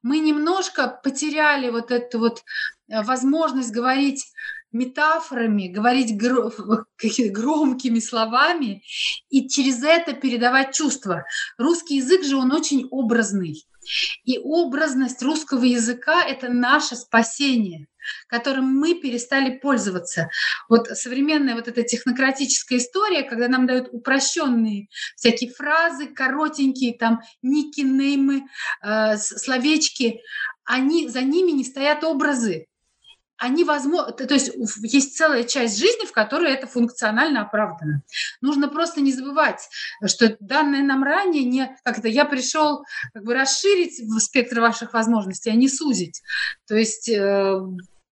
Мы 0.01 0.19
немножко 0.19 0.87
потеряли 1.03 1.69
вот 1.69 1.91
эту 1.91 2.19
вот 2.19 2.43
э, 2.89 3.01
возможность 3.03 3.71
говорить 3.71 4.25
метафорами, 4.71 5.67
говорить 5.67 6.15
громкими 7.31 7.99
словами 7.99 8.83
и 9.29 9.47
через 9.47 9.83
это 9.83 10.13
передавать 10.13 10.73
чувства. 10.73 11.25
Русский 11.57 11.97
язык 11.97 12.23
же, 12.23 12.37
он 12.37 12.51
очень 12.51 12.87
образный. 12.91 13.65
И 14.23 14.37
образность 14.37 15.21
русского 15.23 15.63
языка– 15.63 16.23
это 16.27 16.49
наше 16.49 16.95
спасение, 16.95 17.87
которым 18.27 18.65
мы 18.65 18.93
перестали 18.93 19.57
пользоваться. 19.57 20.29
Вот 20.69 20.87
современная 20.89 21.55
вот 21.55 21.67
эта 21.67 21.81
технократическая 21.83 22.77
история, 22.77 23.23
когда 23.23 23.47
нам 23.47 23.65
дают 23.65 23.89
упрощенные 23.91 24.87
всякие 25.15 25.51
фразы, 25.51 26.07
коротенькие, 26.07 26.95
там, 26.95 27.21
ники, 27.41 27.81
неймы, 27.81 28.43
э, 28.83 29.17
словечки, 29.17 30.21
они, 30.63 31.09
за 31.09 31.21
ними 31.21 31.51
не 31.51 31.63
стоят 31.63 32.03
образы 32.03 32.67
они 33.41 33.63
возможно, 33.63 34.11
то 34.11 34.31
есть 34.35 34.51
есть 34.83 35.17
целая 35.17 35.43
часть 35.43 35.79
жизни, 35.79 36.05
в 36.05 36.11
которой 36.11 36.53
это 36.53 36.67
функционально 36.67 37.41
оправдано. 37.41 38.03
Нужно 38.39 38.67
просто 38.67 39.01
не 39.01 39.11
забывать, 39.11 39.67
что 40.05 40.37
данное 40.39 40.83
нам 40.83 41.03
ранее 41.03 41.43
не 41.43 41.75
как 41.83 41.97
это 41.97 42.07
я 42.07 42.25
пришел 42.25 42.85
как 43.13 43.23
бы 43.23 43.33
расширить 43.33 43.99
спектр 44.21 44.59
ваших 44.59 44.93
возможностей, 44.93 45.49
а 45.49 45.55
не 45.55 45.69
сузить. 45.69 46.21
То 46.67 46.75
есть 46.75 47.09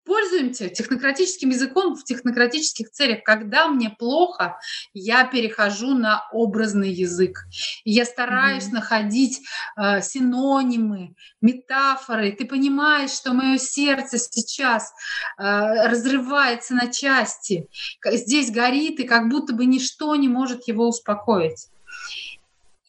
пользуемся 0.10 0.70
технократическим 0.70 1.50
языком 1.50 1.96
в 1.96 2.04
технократических 2.04 2.90
целях. 2.90 3.24
Когда 3.24 3.68
мне 3.68 3.92
плохо, 3.92 4.58
я 4.92 5.24
перехожу 5.24 5.94
на 5.94 6.28
образный 6.32 6.90
язык. 6.90 7.46
Я 7.86 8.06
стараюсь 8.06 8.70
mm-hmm. 8.70 8.74
находить 8.74 9.42
э, 9.78 10.02
синонимы, 10.02 11.14
метафоры. 11.42 12.32
Ты 12.32 12.46
понимаешь, 12.46 13.12
что 13.12 13.34
мое 13.34 13.60
сердце 13.60 14.18
сейчас 14.18 14.92
э, 15.38 15.44
разрывается 15.44 16.74
на 16.74 16.88
части. 16.88 17.68
Здесь 18.04 18.50
горит, 18.50 19.00
и 19.00 19.04
как 19.04 19.30
будто 19.30 19.54
бы 19.54 19.66
ничто 19.66 20.16
не 20.16 20.28
может 20.28 20.68
его 20.68 20.88
успокоить. 20.88 21.68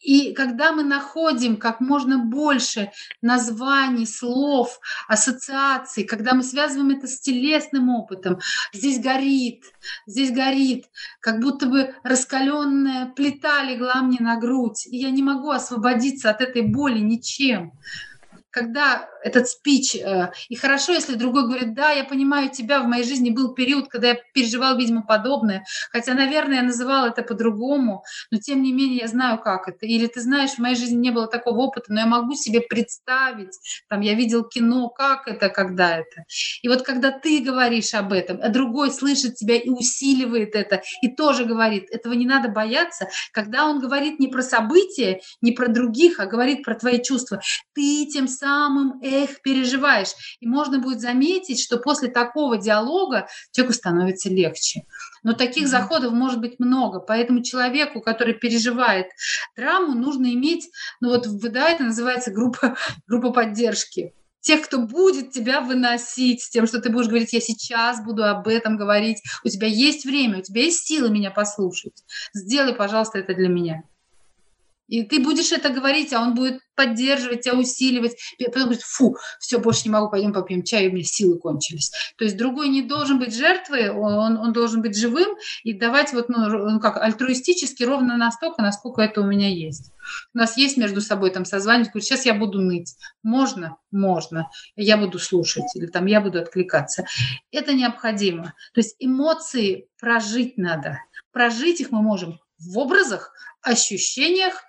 И 0.01 0.33
когда 0.33 0.71
мы 0.71 0.83
находим 0.83 1.57
как 1.57 1.79
можно 1.79 2.17
больше 2.17 2.91
названий, 3.21 4.05
слов, 4.05 4.79
ассоциаций, 5.07 6.03
когда 6.03 6.33
мы 6.33 6.43
связываем 6.43 6.97
это 6.97 7.07
с 7.07 7.19
телесным 7.19 7.89
опытом, 7.89 8.39
здесь 8.73 8.99
горит, 8.99 9.65
здесь 10.07 10.31
горит, 10.31 10.85
как 11.19 11.39
будто 11.39 11.67
бы 11.67 11.93
раскаленная 12.03 13.07
плита 13.07 13.63
легла 13.63 14.01
мне 14.01 14.17
на 14.19 14.37
грудь, 14.37 14.87
и 14.87 14.97
я 14.97 15.11
не 15.11 15.21
могу 15.21 15.51
освободиться 15.51 16.29
от 16.29 16.41
этой 16.41 16.63
боли 16.63 16.99
ничем 16.99 17.73
когда 18.51 19.09
этот 19.23 19.47
спич, 19.47 19.95
э, 19.95 20.31
и 20.49 20.55
хорошо, 20.55 20.93
если 20.93 21.15
другой 21.15 21.43
говорит, 21.43 21.73
да, 21.73 21.91
я 21.91 22.03
понимаю 22.03 22.49
тебя, 22.49 22.81
в 22.81 22.85
моей 22.85 23.03
жизни 23.03 23.29
был 23.29 23.53
период, 23.53 23.87
когда 23.87 24.09
я 24.09 24.17
переживал, 24.33 24.77
видимо, 24.77 25.03
подобное, 25.03 25.65
хотя, 25.91 26.13
наверное, 26.13 26.57
я 26.57 26.63
называла 26.63 27.07
это 27.07 27.23
по-другому, 27.23 28.03
но 28.29 28.39
тем 28.39 28.61
не 28.61 28.73
менее 28.73 28.99
я 29.01 29.07
знаю, 29.07 29.39
как 29.39 29.67
это. 29.67 29.85
Или 29.85 30.07
ты 30.07 30.21
знаешь, 30.21 30.51
в 30.51 30.59
моей 30.59 30.75
жизни 30.75 30.97
не 30.97 31.11
было 31.11 31.27
такого 31.27 31.59
опыта, 31.59 31.93
но 31.93 32.01
я 32.01 32.05
могу 32.05 32.33
себе 32.33 32.61
представить, 32.61 33.57
там, 33.87 34.01
я 34.01 34.13
видел 34.13 34.43
кино, 34.43 34.89
как 34.89 35.27
это, 35.27 35.49
когда 35.49 35.97
это. 35.97 36.25
И 36.61 36.67
вот 36.67 36.81
когда 36.81 37.11
ты 37.11 37.39
говоришь 37.39 37.93
об 37.93 38.11
этом, 38.11 38.39
а 38.41 38.49
другой 38.49 38.91
слышит 38.91 39.35
тебя 39.35 39.55
и 39.55 39.69
усиливает 39.69 40.55
это, 40.55 40.81
и 41.01 41.07
тоже 41.07 41.45
говорит, 41.45 41.89
этого 41.91 42.13
не 42.13 42.25
надо 42.25 42.49
бояться, 42.49 43.07
когда 43.31 43.65
он 43.65 43.79
говорит 43.79 44.19
не 44.19 44.27
про 44.27 44.41
события, 44.41 45.21
не 45.41 45.51
про 45.51 45.67
других, 45.67 46.19
а 46.19 46.25
говорит 46.25 46.63
про 46.63 46.75
твои 46.75 47.01
чувства, 47.01 47.41
ты 47.73 48.05
тем 48.07 48.27
самым 48.27 48.40
эх 49.01 49.41
переживаешь. 49.41 50.37
И 50.39 50.47
можно 50.47 50.79
будет 50.79 51.01
заметить, 51.01 51.61
что 51.61 51.77
после 51.77 52.09
такого 52.09 52.57
диалога 52.57 53.27
человеку 53.51 53.73
становится 53.73 54.29
легче. 54.29 54.83
Но 55.23 55.33
таких 55.33 55.65
mm-hmm. 55.65 55.67
заходов 55.67 56.13
может 56.13 56.39
быть 56.39 56.59
много, 56.59 56.99
поэтому 56.99 57.43
человеку, 57.43 58.01
который 58.01 58.33
переживает 58.33 59.07
травму, 59.55 59.93
нужно 59.93 60.33
иметь, 60.33 60.69
ну 60.99 61.09
вот 61.09 61.27
да, 61.41 61.69
это 61.69 61.83
называется 61.83 62.31
группа, 62.31 62.75
группа 63.07 63.31
поддержки 63.31 64.13
тех, 64.41 64.63
кто 64.63 64.79
будет 64.79 65.31
тебя 65.31 65.61
выносить, 65.61 66.41
с 66.41 66.49
тем, 66.49 66.67
что 66.67 66.81
ты 66.81 66.89
будешь 66.89 67.07
говорить, 67.07 67.33
я 67.33 67.39
сейчас 67.39 68.03
буду 68.03 68.25
об 68.25 68.47
этом 68.47 68.75
говорить, 68.75 69.21
у 69.43 69.49
тебя 69.49 69.67
есть 69.67 70.03
время, 70.03 70.39
у 70.39 70.41
тебя 70.41 70.63
есть 70.63 70.85
силы 70.85 71.09
меня 71.09 71.31
послушать. 71.31 72.03
Сделай, 72.33 72.73
пожалуйста, 72.73 73.19
это 73.19 73.33
для 73.33 73.47
меня. 73.47 73.83
И 74.91 75.03
ты 75.03 75.21
будешь 75.21 75.53
это 75.53 75.69
говорить, 75.69 76.11
а 76.11 76.19
он 76.19 76.35
будет 76.35 76.59
поддерживать 76.75 77.41
тебя, 77.41 77.55
усиливать. 77.55 78.17
Потом 78.37 78.63
говорит, 78.63 78.81
фу, 78.81 79.15
все, 79.39 79.57
больше 79.57 79.83
не 79.85 79.91
могу, 79.91 80.11
пойдем 80.11 80.33
попьем 80.33 80.63
чай, 80.63 80.89
у 80.89 80.91
меня 80.91 81.05
силы 81.05 81.39
кончились. 81.39 81.91
То 82.17 82.25
есть 82.25 82.35
другой 82.35 82.67
не 82.67 82.81
должен 82.81 83.17
быть 83.17 83.33
жертвой, 83.33 83.89
он, 83.89 84.37
он 84.37 84.51
должен 84.51 84.81
быть 84.81 84.97
живым 84.97 85.37
и 85.63 85.71
давать 85.71 86.11
вот, 86.11 86.27
ну, 86.27 86.49
ну, 86.49 86.79
как 86.81 86.97
альтруистически 86.97 87.83
ровно 87.83 88.17
настолько, 88.17 88.61
насколько 88.61 89.01
это 89.01 89.21
у 89.21 89.25
меня 89.25 89.47
есть. 89.47 89.93
У 90.33 90.37
нас 90.37 90.57
есть 90.57 90.75
между 90.75 90.99
собой 90.99 91.31
там 91.31 91.45
созванивать, 91.45 91.91
говорит, 91.91 92.03
сейчас 92.03 92.25
я 92.25 92.33
буду 92.33 92.59
ныть. 92.59 92.97
Можно? 93.23 93.77
Можно. 93.91 94.49
Я 94.75 94.97
буду 94.97 95.19
слушать 95.19 95.73
или 95.73 95.85
там 95.85 96.05
я 96.05 96.19
буду 96.19 96.37
откликаться. 96.37 97.05
Это 97.53 97.73
необходимо. 97.73 98.55
То 98.73 98.81
есть 98.81 98.97
эмоции 98.99 99.87
прожить 100.01 100.57
надо. 100.57 100.99
Прожить 101.31 101.79
их 101.79 101.91
мы 101.91 102.01
можем 102.01 102.41
в 102.61 102.77
образах, 102.77 103.33
ощущениях 103.61 104.63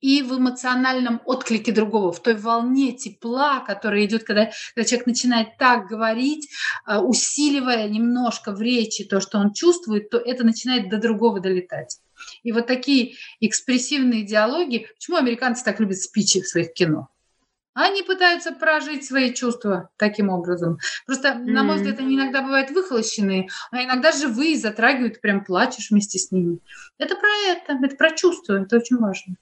и 0.00 0.22
в 0.22 0.36
эмоциональном 0.36 1.22
отклике 1.24 1.72
другого, 1.72 2.12
в 2.12 2.22
той 2.22 2.34
волне 2.34 2.92
тепла, 2.92 3.60
которая 3.60 4.04
идет, 4.04 4.24
когда, 4.24 4.50
когда 4.74 4.86
человек 4.86 5.06
начинает 5.06 5.56
так 5.56 5.86
говорить, 5.86 6.50
а, 6.84 7.00
усиливая 7.00 7.88
немножко 7.88 8.52
в 8.52 8.60
речи 8.60 9.04
то, 9.04 9.20
что 9.20 9.38
он 9.38 9.54
чувствует, 9.54 10.10
то 10.10 10.18
это 10.18 10.44
начинает 10.44 10.90
до 10.90 10.98
другого 10.98 11.40
долетать. 11.40 12.00
И 12.42 12.52
вот 12.52 12.66
такие 12.66 13.14
экспрессивные 13.40 14.24
диалоги, 14.24 14.88
почему 14.94 15.16
американцы 15.16 15.64
так 15.64 15.80
любят 15.80 15.98
спичи 15.98 16.42
в 16.42 16.48
своих 16.48 16.74
кино? 16.74 17.08
Они 17.74 18.02
пытаются 18.02 18.52
прожить 18.52 19.04
свои 19.04 19.34
чувства 19.34 19.90
таким 19.96 20.28
образом. 20.30 20.78
Просто, 21.06 21.28
mm-hmm. 21.28 21.50
на 21.50 21.64
мой 21.64 21.76
взгляд, 21.76 21.98
они 21.98 22.14
иногда 22.14 22.40
бывают 22.40 22.70
выхолощенные, 22.70 23.48
а 23.72 23.82
иногда 23.82 24.12
живые, 24.12 24.56
затрагивают, 24.56 25.20
прям 25.20 25.44
плачешь 25.44 25.90
вместе 25.90 26.18
с 26.18 26.30
ними. 26.30 26.60
Это 26.98 27.16
про 27.16 27.28
это, 27.48 27.84
это 27.84 27.96
про 27.96 28.12
чувства, 28.12 28.62
это 28.62 28.76
очень 28.76 28.96
важно. 28.98 29.34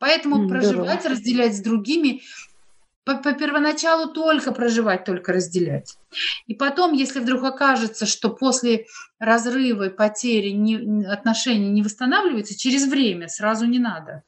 Поэтому 0.00 0.44
mm, 0.44 0.48
проживать, 0.48 1.00
здорово. 1.00 1.16
разделять 1.16 1.56
с 1.56 1.60
другими, 1.60 2.22
по, 3.04 3.16
по 3.16 3.32
первоначалу 3.32 4.12
только 4.12 4.52
проживать, 4.52 5.04
только 5.04 5.32
разделять. 5.32 5.96
И 6.46 6.54
потом, 6.54 6.92
если 6.92 7.20
вдруг 7.20 7.44
окажется, 7.44 8.06
что 8.06 8.30
после 8.30 8.86
разрыва 9.20 9.84
и 9.84 9.90
потери 9.90 10.50
не, 10.50 11.04
отношения 11.06 11.70
не 11.70 11.82
восстанавливается, 11.82 12.58
через 12.58 12.86
время 12.88 13.28
сразу 13.28 13.66
не 13.66 13.78
надо 13.78 14.24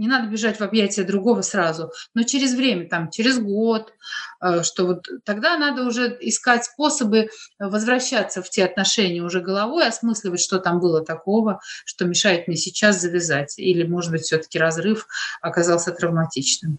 не 0.00 0.08
надо 0.08 0.28
бежать 0.28 0.58
в 0.58 0.62
объятия 0.62 1.04
другого 1.04 1.42
сразу, 1.42 1.92
но 2.14 2.22
через 2.22 2.54
время, 2.54 2.88
там, 2.88 3.10
через 3.10 3.38
год, 3.38 3.92
э, 4.40 4.62
что 4.62 4.86
вот 4.86 5.06
тогда 5.24 5.58
надо 5.58 5.84
уже 5.84 6.16
искать 6.22 6.64
способы 6.64 7.28
возвращаться 7.58 8.42
в 8.42 8.48
те 8.48 8.64
отношения 8.64 9.20
уже 9.20 9.42
головой, 9.42 9.86
осмысливать, 9.86 10.40
что 10.40 10.58
там 10.58 10.80
было 10.80 11.04
такого, 11.04 11.60
что 11.84 12.06
мешает 12.06 12.48
мне 12.48 12.56
сейчас 12.56 12.98
завязать. 12.98 13.58
Или, 13.58 13.86
может 13.86 14.10
быть, 14.10 14.22
все-таки 14.22 14.58
разрыв 14.58 15.06
оказался 15.42 15.92
травматичным. 15.92 16.78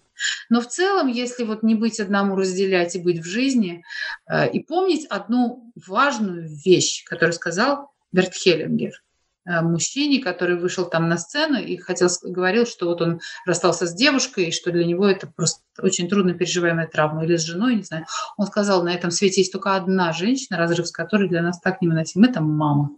Но 0.50 0.60
в 0.60 0.66
целом, 0.66 1.06
если 1.06 1.44
вот 1.44 1.62
не 1.62 1.76
быть 1.76 2.00
одному 2.00 2.34
разделять 2.34 2.96
и 2.96 2.98
быть 2.98 3.20
в 3.20 3.24
жизни, 3.24 3.84
э, 4.28 4.50
и 4.50 4.58
помнить 4.64 5.06
одну 5.06 5.72
важную 5.86 6.48
вещь, 6.48 7.04
которую 7.04 7.34
сказал 7.34 7.92
Берт 8.10 8.34
Хеллингер– 8.34 9.00
Э, 9.11 9.11
мужчине, 9.44 10.22
который 10.22 10.56
вышел 10.56 10.88
там 10.88 11.08
на 11.08 11.16
сцену 11.16 11.58
и 11.58 11.76
хотел, 11.76 12.08
говорил, 12.22 12.66
что 12.66 12.86
вот 12.86 13.00
он 13.02 13.20
расстался 13.44 13.86
с 13.86 13.94
девушкой, 13.94 14.46
и 14.46 14.52
что 14.52 14.70
для 14.70 14.84
него 14.84 15.06
это 15.06 15.26
просто 15.26 15.62
очень 15.80 16.08
трудно 16.08 16.34
переживаемая 16.34 16.86
травма, 16.86 17.24
или 17.24 17.36
с 17.36 17.44
женой, 17.44 17.76
не 17.76 17.82
знаю. 17.82 18.04
Он 18.36 18.46
сказал, 18.46 18.82
на 18.84 18.94
этом 18.94 19.10
свете 19.10 19.40
есть 19.40 19.52
только 19.52 19.74
одна 19.74 20.12
женщина, 20.12 20.58
разрыв 20.58 20.86
с 20.86 20.92
которой 20.92 21.28
для 21.28 21.42
нас 21.42 21.60
так 21.60 21.80
невыносим, 21.80 22.24
это 22.24 22.40
мама. 22.40 22.90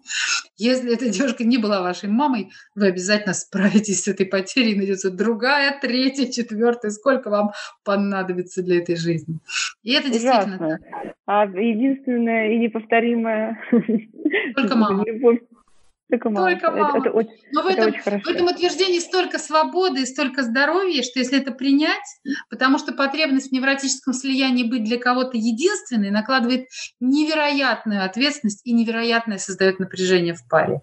Если 0.57 0.93
эта 0.93 1.09
девушка 1.09 1.45
не 1.45 1.59
была 1.59 1.83
вашей 1.83 2.09
мамой, 2.09 2.51
вы 2.75 2.87
обязательно 2.87 3.35
справитесь 3.35 4.05
с 4.05 4.09
этой 4.09 4.27
потерей, 4.27 4.77
найдется 4.77 5.11
другая, 5.11 5.79
третья, 5.81 6.31
четвертая, 6.31 6.91
сколько 6.91 7.31
вам 7.31 7.53
понадобится 7.85 8.63
для 8.63 8.79
этой 8.79 8.97
жизни. 8.97 9.39
И 9.83 9.93
это 9.93 10.11
действительно... 10.11 10.57
Ужасно. 10.57 10.79
А 11.27 11.45
единственное 11.47 12.53
и 12.53 12.59
неповторимое... 12.59 13.59
Только 14.57 14.77
мама. 14.77 15.05
Любовь 15.07 15.41
только 16.15 16.31
мама. 16.31 16.51
Только 16.51 16.71
мама. 16.71 16.89
Это, 16.89 16.99
это 16.99 17.11
очень, 17.11 17.31
Но 17.53 17.63
в, 17.63 17.67
это 17.67 17.81
этом, 17.81 17.93
очень 17.93 18.03
хорошо. 18.03 18.25
в 18.25 18.29
этом 18.29 18.47
утверждении 18.47 18.99
столько 18.99 19.39
свободы 19.39 20.03
и 20.03 20.07
столько 20.07 20.43
здоровья, 20.43 21.03
что 21.03 21.19
если 21.19 21.39
это 21.39 21.53
принять, 21.53 22.05
потому 22.51 22.79
что 22.79 22.93
потребность 22.93 23.51
в 23.51 23.53
невротическом 23.53 24.15
слиянии 24.15 24.65
быть 24.65 24.85
для 24.85 24.99
кого-то 24.99 25.37
единственной 25.37 26.11
накладывает 26.11 26.67
невероятную 27.01 28.05
ответственность 28.05 28.61
и 28.65 28.73
невероятное 28.73 29.39
создает 29.39 29.79
напряжение 29.79 30.35
в 30.35 30.47
паре. 30.49 30.81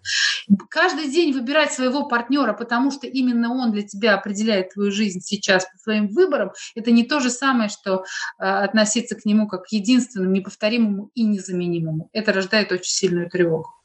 Каждый 0.70 1.10
день 1.10 1.34
выбирать 1.34 1.72
своего 1.72 2.08
партнера, 2.08 2.54
потому 2.54 2.92
что 2.92 3.08
именно 3.08 3.54
он 3.54 3.72
для 3.72 3.84
тебя 3.84 4.16
определяет 4.16 4.74
твою 4.74 4.92
жизнь 4.92 5.22
сейчас 5.22 5.66
по 5.66 5.78
своим 5.78 6.08
выборам, 6.10 6.52
это 6.76 6.92
не 6.92 7.04
то 7.04 7.20
же 7.20 7.30
самое, 7.30 7.70
что 7.70 8.04
э, 8.40 8.44
относиться 8.44 9.16
к 9.16 9.26
нему 9.26 9.48
как 9.48 9.64
к 9.64 9.72
единственному, 9.72 10.32
неповторимому 10.34 11.12
и 11.14 11.24
незаменимому. 11.24 12.10
Это 12.14 12.34
рождает 12.34 12.72
очень 12.72 12.92
сильную 12.92 13.30
тревогу 13.30 13.81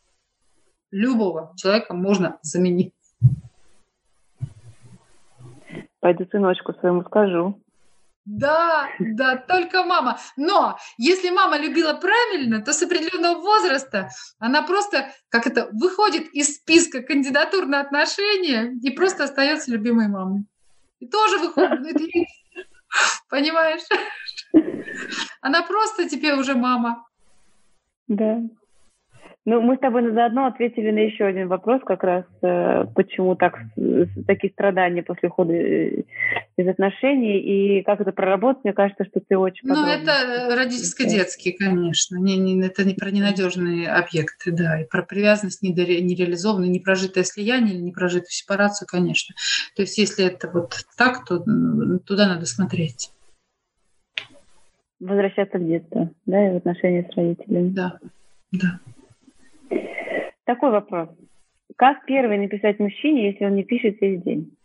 любого 0.90 1.53
человека 1.57 1.94
можно 1.94 2.38
заменить. 2.42 2.92
Пойду 6.01 6.27
сыночку 6.31 6.72
своему 6.75 7.03
скажу. 7.03 7.61
Да, 8.27 8.88
да, 8.99 9.37
только 9.37 9.85
мама. 9.85 10.18
Но 10.37 10.77
если 10.99 11.31
мама 11.31 11.59
любила 11.59 11.94
правильно, 11.94 12.61
то 12.61 12.72
с 12.72 12.83
определенного 12.83 13.40
возраста 13.40 14.09
она 14.40 14.62
просто, 14.62 15.12
как 15.29 15.46
это, 15.46 15.68
выходит 15.72 16.29
из 16.35 16.57
списка 16.57 17.03
кандидатур 17.03 17.66
на 17.66 17.81
отношения 17.81 18.72
и 18.83 18.90
просто 18.90 19.25
остается 19.25 19.70
любимой 19.70 20.09
мамой. 20.09 20.44
И 20.99 21.07
тоже 21.07 21.38
выходит. 21.38 21.96
Понимаешь? 23.31 23.83
Она 25.40 25.62
просто 25.62 26.09
тебе 26.09 26.35
уже 26.35 26.57
мама. 26.57 27.07
Да. 28.09 28.40
Ну, 29.48 29.61
мы 29.61 29.76
с 29.76 29.78
тобой 29.78 30.12
заодно 30.12 30.46
ответили 30.46 30.90
на 30.90 30.98
еще 30.98 31.24
один 31.24 31.46
вопрос, 31.46 31.80
как 31.87 32.02
раз 32.02 32.24
э, 32.42 32.85
почему 32.96 33.37
так, 33.37 33.56
такие 34.26 34.52
страдания 34.52 35.04
после 35.04 35.28
ухода 35.28 35.52
э, 35.52 36.02
из 36.56 36.66
отношений, 36.66 37.38
и 37.38 37.82
как 37.85 38.00
это 38.00 38.11
проработать, 38.11 38.64
мне 38.64 38.72
кажется, 38.72 39.04
что 39.04 39.20
ты 39.20 39.38
очень 39.38 39.68
Ну, 39.68 39.87
это 39.87 40.52
родительско-детские, 40.52 41.56
конечно. 41.56 42.16
Не, 42.16 42.37
не, 42.37 42.61
это 42.66 42.85
не 42.85 42.94
про 42.94 43.12
ненадежные 43.12 43.88
объекты, 43.88 44.50
да, 44.50 44.80
и 44.80 44.85
про 44.85 45.04
привязанность 45.04 45.62
нереализованную, 45.62 46.72
непрожитое 46.72 47.22
слияние 47.22 47.76
или 47.76 47.82
непрожитую 47.82 48.30
сепарацию, 48.30 48.88
конечно. 48.90 49.37
То 49.76 49.82
есть, 49.82 49.96
если 49.96 50.24
это 50.26 50.50
вот 50.50 50.74
так, 50.98 51.24
то 51.24 51.38
туда 52.04 52.26
надо 52.26 52.46
смотреть. 52.46 53.12
Возвращаться 54.98 55.59
в 55.59 55.64
детство, 55.64 56.11
да, 56.26 56.48
и 56.48 56.52
в 56.52 56.56
отношения 56.56 57.09
с 57.09 57.16
родителями. 57.16 57.68
Да, 57.68 58.00
да. 58.50 58.80
Такой 60.44 60.70
вопрос. 60.70 61.09
Как 61.76 62.05
первый 62.07 62.38
написать 62.38 62.79
мужчине, 62.79 63.31
если 63.31 63.44
он 63.44 63.55
не 63.55 63.64
пишет 63.64 64.00
весь 64.00 64.22
день? 64.22 64.57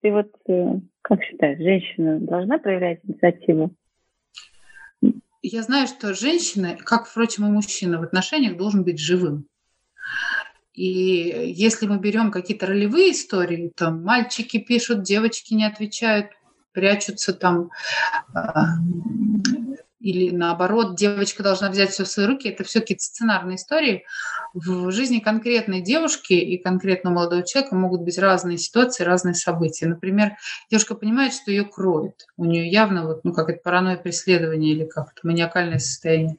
Ты 0.00 0.12
вот 0.12 0.30
э, 0.48 0.80
как 1.04 1.22
считаешь, 1.22 1.58
женщина 1.58 2.18
должна 2.18 2.58
проявлять 2.58 3.00
инициативу? 3.04 3.74
Я 5.42 5.62
знаю, 5.62 5.86
что 5.86 6.14
женщина, 6.14 6.78
как, 6.82 7.06
впрочем, 7.06 7.46
и 7.46 7.50
мужчина 7.50 7.98
в 7.98 8.02
отношениях, 8.02 8.56
должен 8.56 8.84
быть 8.84 8.98
живым. 8.98 9.46
И 10.72 10.82
если 11.54 11.86
мы 11.86 11.98
берем 11.98 12.30
какие-то 12.30 12.66
ролевые 12.66 13.12
истории, 13.12 13.70
то 13.76 13.90
мальчики 13.90 14.58
пишут, 14.58 15.02
девочки 15.02 15.52
не 15.52 15.66
отвечают, 15.66 16.28
прячутся 16.72 17.34
там, 17.34 17.70
а, 18.34 18.78
или 20.04 20.30
наоборот, 20.30 20.96
девочка 20.96 21.42
должна 21.42 21.70
взять 21.70 21.90
все 21.90 22.04
в 22.04 22.08
свои 22.08 22.26
руки, 22.26 22.46
это 22.46 22.62
все 22.62 22.80
какие-то 22.80 23.02
сценарные 23.02 23.56
истории. 23.56 24.04
В 24.52 24.90
жизни 24.90 25.18
конкретной 25.18 25.80
девушки 25.80 26.34
и 26.34 26.58
конкретного 26.58 27.14
молодого 27.14 27.42
человека 27.42 27.74
могут 27.74 28.02
быть 28.02 28.18
разные 28.18 28.58
ситуации, 28.58 29.02
разные 29.02 29.32
события. 29.34 29.86
Например, 29.86 30.32
девушка 30.70 30.94
понимает, 30.94 31.32
что 31.32 31.50
ее 31.50 31.64
кроет. 31.64 32.26
У 32.36 32.44
нее 32.44 32.68
явно 32.68 33.06
вот, 33.06 33.24
ну, 33.24 33.32
как 33.32 33.48
это 33.48 33.60
паранойя 33.64 33.96
преследования 33.96 34.72
или 34.72 34.84
как-то 34.84 35.26
маниакальное 35.26 35.78
состояние. 35.78 36.36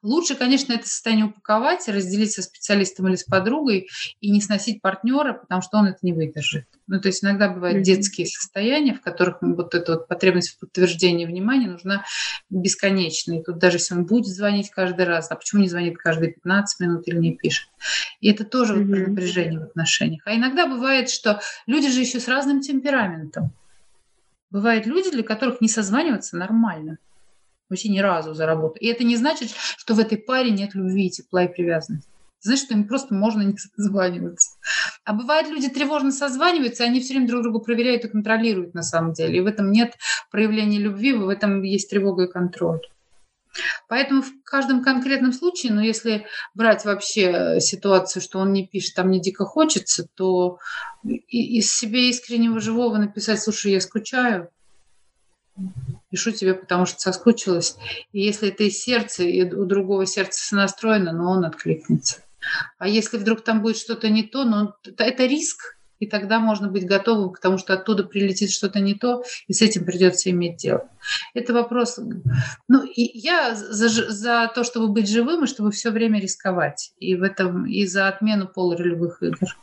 Лучше, 0.00 0.36
конечно, 0.36 0.72
это 0.72 0.86
состояние 0.86 1.26
упаковать, 1.26 1.88
разделить 1.88 2.30
со 2.30 2.42
специалистом 2.42 3.08
или 3.08 3.16
с 3.16 3.24
подругой 3.24 3.88
и 4.20 4.30
не 4.30 4.40
сносить 4.40 4.80
партнера, 4.80 5.32
потому 5.32 5.60
что 5.60 5.78
он 5.78 5.86
это 5.86 5.98
не 6.02 6.12
выдержит. 6.12 6.66
Ну, 6.86 7.00
то 7.00 7.08
есть 7.08 7.24
иногда 7.24 7.48
бывают 7.48 7.82
детские 7.82 8.28
состояния, 8.28 8.94
в 8.94 9.00
которых 9.00 9.38
вот 9.40 9.74
эта 9.74 9.94
вот 9.94 10.06
потребность 10.06 10.50
в 10.50 10.60
подтверждении 10.60 11.26
внимания 11.26 11.66
нужна 11.66 12.04
бесконечно. 12.48 13.07
И 13.10 13.42
тут 13.42 13.58
даже 13.58 13.76
если 13.76 13.94
он 13.94 14.04
будет 14.04 14.26
звонить 14.26 14.70
каждый 14.70 15.04
раз, 15.04 15.30
а 15.30 15.36
почему 15.36 15.62
не 15.62 15.68
звонит 15.68 15.98
каждые 15.98 16.32
15 16.32 16.80
минут 16.80 17.08
или 17.08 17.18
не 17.18 17.36
пишет? 17.36 17.68
И 18.20 18.30
это 18.30 18.44
тоже 18.44 18.74
mm-hmm. 18.74 19.00
вот 19.00 19.08
напряжение 19.08 19.60
в 19.60 19.64
отношениях. 19.64 20.22
А 20.26 20.34
иногда 20.34 20.66
бывает, 20.66 21.10
что 21.10 21.40
люди 21.66 21.90
же 21.90 22.00
еще 22.00 22.20
с 22.20 22.28
разным 22.28 22.60
темпераментом. 22.60 23.52
Бывают 24.50 24.86
люди, 24.86 25.10
для 25.10 25.22
которых 25.22 25.60
не 25.60 25.68
созваниваться 25.68 26.36
нормально. 26.36 26.98
Вообще 27.68 27.90
ни 27.90 27.98
разу 27.98 28.32
за 28.32 28.46
работу. 28.46 28.78
И 28.78 28.86
это 28.86 29.04
не 29.04 29.16
значит, 29.16 29.50
что 29.76 29.94
в 29.94 29.98
этой 29.98 30.16
паре 30.16 30.50
нет 30.50 30.74
любви, 30.74 31.10
тепла 31.10 31.44
и 31.44 31.52
привязанности 31.52 32.08
значит, 32.40 32.64
что 32.64 32.74
им 32.74 32.86
просто 32.86 33.14
можно 33.14 33.42
не 33.42 33.56
созваниваться. 33.76 34.56
А 35.04 35.12
бывает, 35.12 35.48
люди 35.48 35.68
тревожно 35.68 36.12
созваниваются, 36.12 36.84
они 36.84 37.00
все 37.00 37.14
время 37.14 37.28
друг 37.28 37.42
друга 37.42 37.58
проверяют 37.60 38.04
и 38.04 38.08
контролируют 38.08 38.74
на 38.74 38.82
самом 38.82 39.12
деле. 39.12 39.38
И 39.38 39.40
в 39.40 39.46
этом 39.46 39.70
нет 39.72 39.96
проявления 40.30 40.78
любви, 40.78 41.12
в 41.12 41.28
этом 41.28 41.62
есть 41.62 41.90
тревога 41.90 42.24
и 42.24 42.30
контроль. 42.30 42.80
Поэтому 43.88 44.22
в 44.22 44.32
каждом 44.44 44.82
конкретном 44.82 45.32
случае, 45.32 45.72
ну, 45.72 45.80
если 45.80 46.26
брать 46.54 46.84
вообще 46.84 47.60
ситуацию, 47.60 48.22
что 48.22 48.38
он 48.38 48.52
не 48.52 48.66
пишет, 48.66 48.94
там 48.94 49.08
мне 49.08 49.20
дико 49.20 49.44
хочется, 49.44 50.06
то 50.14 50.58
из 51.04 51.74
себе 51.74 52.08
искреннего 52.10 52.60
живого 52.60 52.96
написать, 52.96 53.42
слушай, 53.42 53.72
я 53.72 53.80
скучаю, 53.80 54.50
пишу 56.10 56.32
тебе, 56.32 56.54
потому 56.54 56.86
что 56.86 56.98
соскучилась. 56.98 57.76
И 58.12 58.20
если 58.20 58.48
это 58.48 58.64
из 58.64 58.78
сердца, 58.78 59.22
и 59.22 59.42
у 59.42 59.64
другого 59.64 60.06
сердца 60.06 60.54
настроено, 60.54 61.12
но 61.12 61.32
он 61.32 61.44
откликнется. 61.44 62.22
А 62.78 62.88
если 62.88 63.18
вдруг 63.18 63.42
там 63.42 63.62
будет 63.62 63.76
что-то 63.76 64.08
не 64.08 64.22
то, 64.22 64.44
ну, 64.44 64.72
это 64.96 65.26
риск, 65.26 65.77
и 65.98 66.06
тогда 66.06 66.38
можно 66.38 66.68
быть 66.68 66.86
готовым 66.86 67.32
к 67.32 67.40
тому, 67.40 67.58
что 67.58 67.74
оттуда 67.74 68.04
прилетит 68.04 68.50
что-то 68.50 68.80
не 68.80 68.94
то, 68.94 69.22
и 69.46 69.52
с 69.52 69.62
этим 69.62 69.84
придется 69.84 70.30
иметь 70.30 70.56
дело. 70.56 70.88
Это 71.34 71.52
вопрос. 71.52 71.98
Ну, 72.68 72.84
и 72.84 73.18
я 73.18 73.54
за, 73.54 73.88
за 73.88 74.50
то, 74.54 74.64
чтобы 74.64 74.88
быть 74.88 75.08
живым, 75.08 75.44
и 75.44 75.48
чтобы 75.48 75.70
все 75.70 75.90
время 75.90 76.20
рисковать. 76.20 76.92
И 76.98 77.14
в 77.14 77.22
этом 77.22 77.66
и 77.66 77.86
за 77.86 78.08
отмену 78.08 78.46
полуролевых 78.48 79.22
игр. 79.22 79.56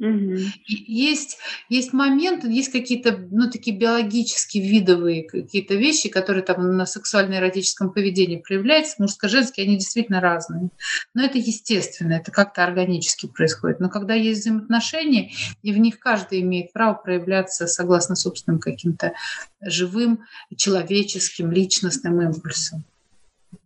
Угу. 0.00 0.36
Есть, 0.66 1.38
есть 1.68 1.92
моменты, 1.92 2.50
есть 2.50 2.72
какие-то, 2.72 3.16
ну, 3.30 3.48
такие 3.48 3.76
биологические, 3.76 4.68
видовые 4.68 5.22
какие-то 5.22 5.74
вещи, 5.74 6.08
которые 6.08 6.42
там 6.42 6.76
на 6.76 6.84
сексуально-эротическом 6.84 7.92
поведении 7.92 8.42
проявляются, 8.44 8.96
мужско-женские, 8.98 9.66
они 9.66 9.76
действительно 9.76 10.20
разные. 10.20 10.70
Но 11.14 11.24
это 11.24 11.38
естественно, 11.38 12.14
это 12.14 12.32
как-то 12.32 12.64
органически 12.64 13.28
происходит. 13.28 13.78
Но 13.78 13.88
когда 13.88 14.14
есть 14.14 14.40
взаимоотношения, 14.40 15.30
и 15.62 15.72
в 15.72 15.78
них 15.78 16.00
каждый 16.00 16.40
имеет 16.40 16.72
право 16.72 16.94
проявляться 16.94 17.68
согласно 17.68 18.16
собственным 18.16 18.58
каким-то 18.58 19.12
живым, 19.60 20.24
человеческим, 20.56 21.52
личностным 21.52 22.20
импульсам. 22.20 22.84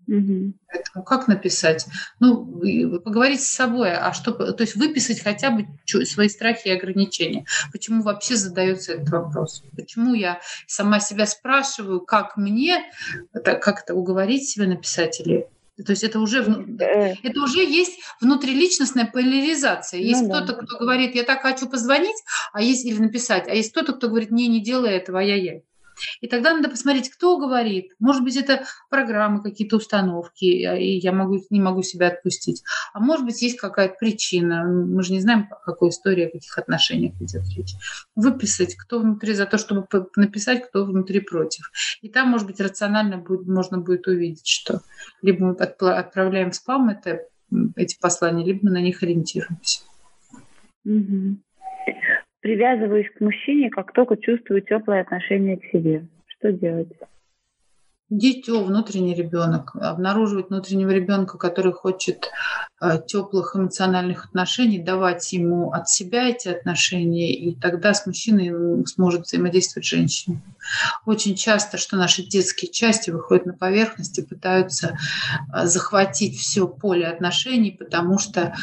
Угу. 0.09 0.55
Поэтому 0.73 1.05
как 1.05 1.29
написать? 1.29 1.87
Ну, 2.19 2.47
поговорить 3.01 3.43
с 3.43 3.49
собой, 3.49 3.93
а 3.93 4.13
что, 4.15 4.33
то 4.33 4.63
есть 4.63 4.75
выписать 4.75 5.21
хотя 5.21 5.51
бы 5.51 5.67
свои 5.85 6.29
страхи 6.29 6.69
и 6.69 6.73
ограничения. 6.73 7.45
Почему 7.73 8.03
вообще 8.03 8.37
задается 8.37 8.95
этот 8.95 9.11
вопрос? 9.11 9.63
Почему 9.77 10.15
я 10.15 10.41
сама 10.67 10.99
себя 11.01 11.27
спрашиваю, 11.27 12.01
как 12.01 12.37
мне 12.39 12.85
как-то 13.33 13.95
уговорить 13.95 14.49
себя 14.49 14.67
написать 14.67 15.21
или 15.21 15.47
то 15.87 15.93
есть 15.93 16.03
это 16.03 16.19
уже, 16.19 16.43
э. 16.81 17.15
это 17.23 17.41
уже 17.41 17.61
есть 17.61 18.01
внутриличностная 18.21 19.07
поляризация. 19.07 20.01
Есть 20.01 20.23
ну, 20.23 20.31
кто-то, 20.31 20.55
да. 20.55 20.63
кто 20.65 20.77
говорит, 20.77 21.15
я 21.15 21.23
так 21.23 21.43
хочу 21.43 21.69
позвонить, 21.69 22.17
а 22.53 22.61
есть 22.61 22.85
или 22.85 22.99
написать, 22.99 23.47
а 23.47 23.55
есть 23.55 23.71
кто-то, 23.71 23.93
кто 23.93 24.09
говорит, 24.09 24.33
не, 24.33 24.49
не 24.49 24.61
делай 24.61 24.91
этого, 24.91 25.21
ай-яй-яй. 25.21 25.63
И 26.21 26.29
тогда 26.29 26.55
надо 26.55 26.69
посмотреть, 26.69 27.11
кто 27.11 27.39
говорит. 27.39 27.93
Может 27.99 28.25
быть, 28.25 28.37
это 28.37 28.65
программы, 28.91 29.43
какие-то 29.43 29.77
установки, 29.77 30.65
а, 30.65 30.77
и 30.77 30.99
я 30.99 31.13
могу, 31.13 31.41
не 31.51 31.61
могу 31.61 31.83
себя 31.83 32.09
отпустить. 32.09 32.63
А 32.93 33.01
может 33.01 33.25
быть, 33.25 33.41
есть 33.43 33.59
какая-то 33.59 33.97
причина. 33.99 34.65
Мы 34.65 35.03
же 35.03 35.13
не 35.13 35.21
знаем, 35.21 35.49
о 35.51 35.57
какой 35.57 35.91
истории, 35.91 36.27
о 36.27 36.31
каких 36.31 36.57
отношениях 36.59 37.15
идет 37.21 37.43
речь. 37.57 37.75
Выписать, 38.15 38.75
кто 38.77 39.01
внутри 39.01 39.35
за 39.35 39.47
то, 39.47 39.59
чтобы 39.59 39.87
написать, 40.17 40.67
кто 40.69 40.85
внутри 40.85 41.21
против. 41.21 41.71
И 42.03 42.09
там, 42.09 42.29
может 42.29 42.47
быть, 42.47 42.61
рационально 42.61 43.19
будет, 43.19 43.47
можно 43.47 43.79
будет 43.79 44.07
увидеть, 44.07 44.47
что 44.47 44.81
либо 45.23 45.45
мы 45.47 45.55
отправляем 45.55 46.51
в 46.51 46.57
спам 46.57 46.89
это, 46.89 47.23
эти 47.77 47.99
послания, 47.99 48.45
либо 48.45 48.61
мы 48.65 48.71
на 48.71 48.81
них 48.81 49.03
ориентируемся. 49.03 49.83
Угу 50.85 51.39
привязываюсь 52.41 53.11
к 53.11 53.21
мужчине, 53.21 53.71
как 53.71 53.93
только 53.93 54.17
чувствую 54.17 54.63
теплое 54.63 55.01
отношение 55.01 55.57
к 55.57 55.65
себе. 55.67 56.07
Что 56.27 56.53
делать? 56.53 56.89
Дитё, 58.11 58.65
внутренний 58.65 59.15
ребенок, 59.15 59.77
обнаруживать 59.77 60.49
внутреннего 60.49 60.89
ребенка, 60.89 61.37
который 61.37 61.75
хочет 61.75 62.31
э, 62.81 63.01
теплых 63.07 63.55
эмоциональных 63.55 64.25
отношений, 64.25 64.79
давать 64.79 65.31
ему 65.35 65.73
от 65.73 65.91
себя 65.91 66.27
эти 66.27 66.49
отношения, 66.49 67.31
и 67.35 67.55
тогда 67.55 67.93
с 67.93 68.07
мужчиной 68.07 68.87
сможет 68.87 69.27
взаимодействовать 69.27 69.85
женщина. 69.85 70.41
Очень 71.05 71.35
часто, 71.35 71.77
что 71.77 71.97
наши 71.97 72.23
детские 72.23 72.71
части 72.71 73.11
выходят 73.11 73.45
на 73.45 73.53
поверхность 73.53 74.19
и 74.19 74.23
пытаются 74.23 74.97
э, 75.53 75.67
захватить 75.67 76.39
все 76.39 76.67
поле 76.67 77.07
отношений, 77.07 77.77
потому 77.79 78.19
что 78.19 78.55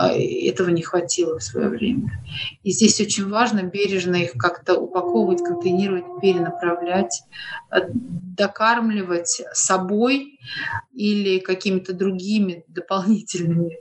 э, 0.00 0.48
этого 0.48 0.68
не 0.70 0.82
хватило 0.82 1.40
в 1.40 1.42
свое 1.42 1.68
время. 1.68 2.22
И 2.62 2.70
здесь 2.70 3.00
очень 3.00 3.28
важно 3.28 3.64
бережно 3.64 4.14
их 4.14 4.34
как-то 4.34 4.78
упаковывать, 4.78 5.42
контейнировать, 5.42 6.04
перенаправлять, 6.20 7.24
докармливать 8.36 8.91
накармливать 8.92 9.42
собой 9.52 10.38
или 10.92 11.38
какими-то 11.38 11.92
другими 11.92 12.64
дополнительными 12.68 13.78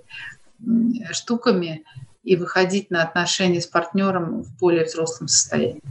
штуками 1.12 1.84
и 2.24 2.36
выходить 2.36 2.92
на 2.92 3.04
отношения 3.04 3.62
с 3.62 3.68
партнером 3.68 4.44
в 4.44 4.58
более 4.60 4.86
взрослом 4.86 5.28
состоянии. 5.28 5.82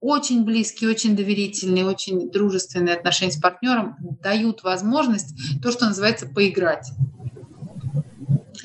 Очень 0.00 0.44
близкие, 0.44 0.90
очень 0.90 1.16
доверительные, 1.16 1.86
очень 1.86 2.30
дружественные 2.30 2.94
отношения 2.94 3.32
с 3.32 3.40
партнером 3.40 3.96
дают 4.22 4.62
возможность 4.62 5.34
то, 5.62 5.72
что 5.72 5.86
называется 5.86 6.26
поиграть 6.26 6.92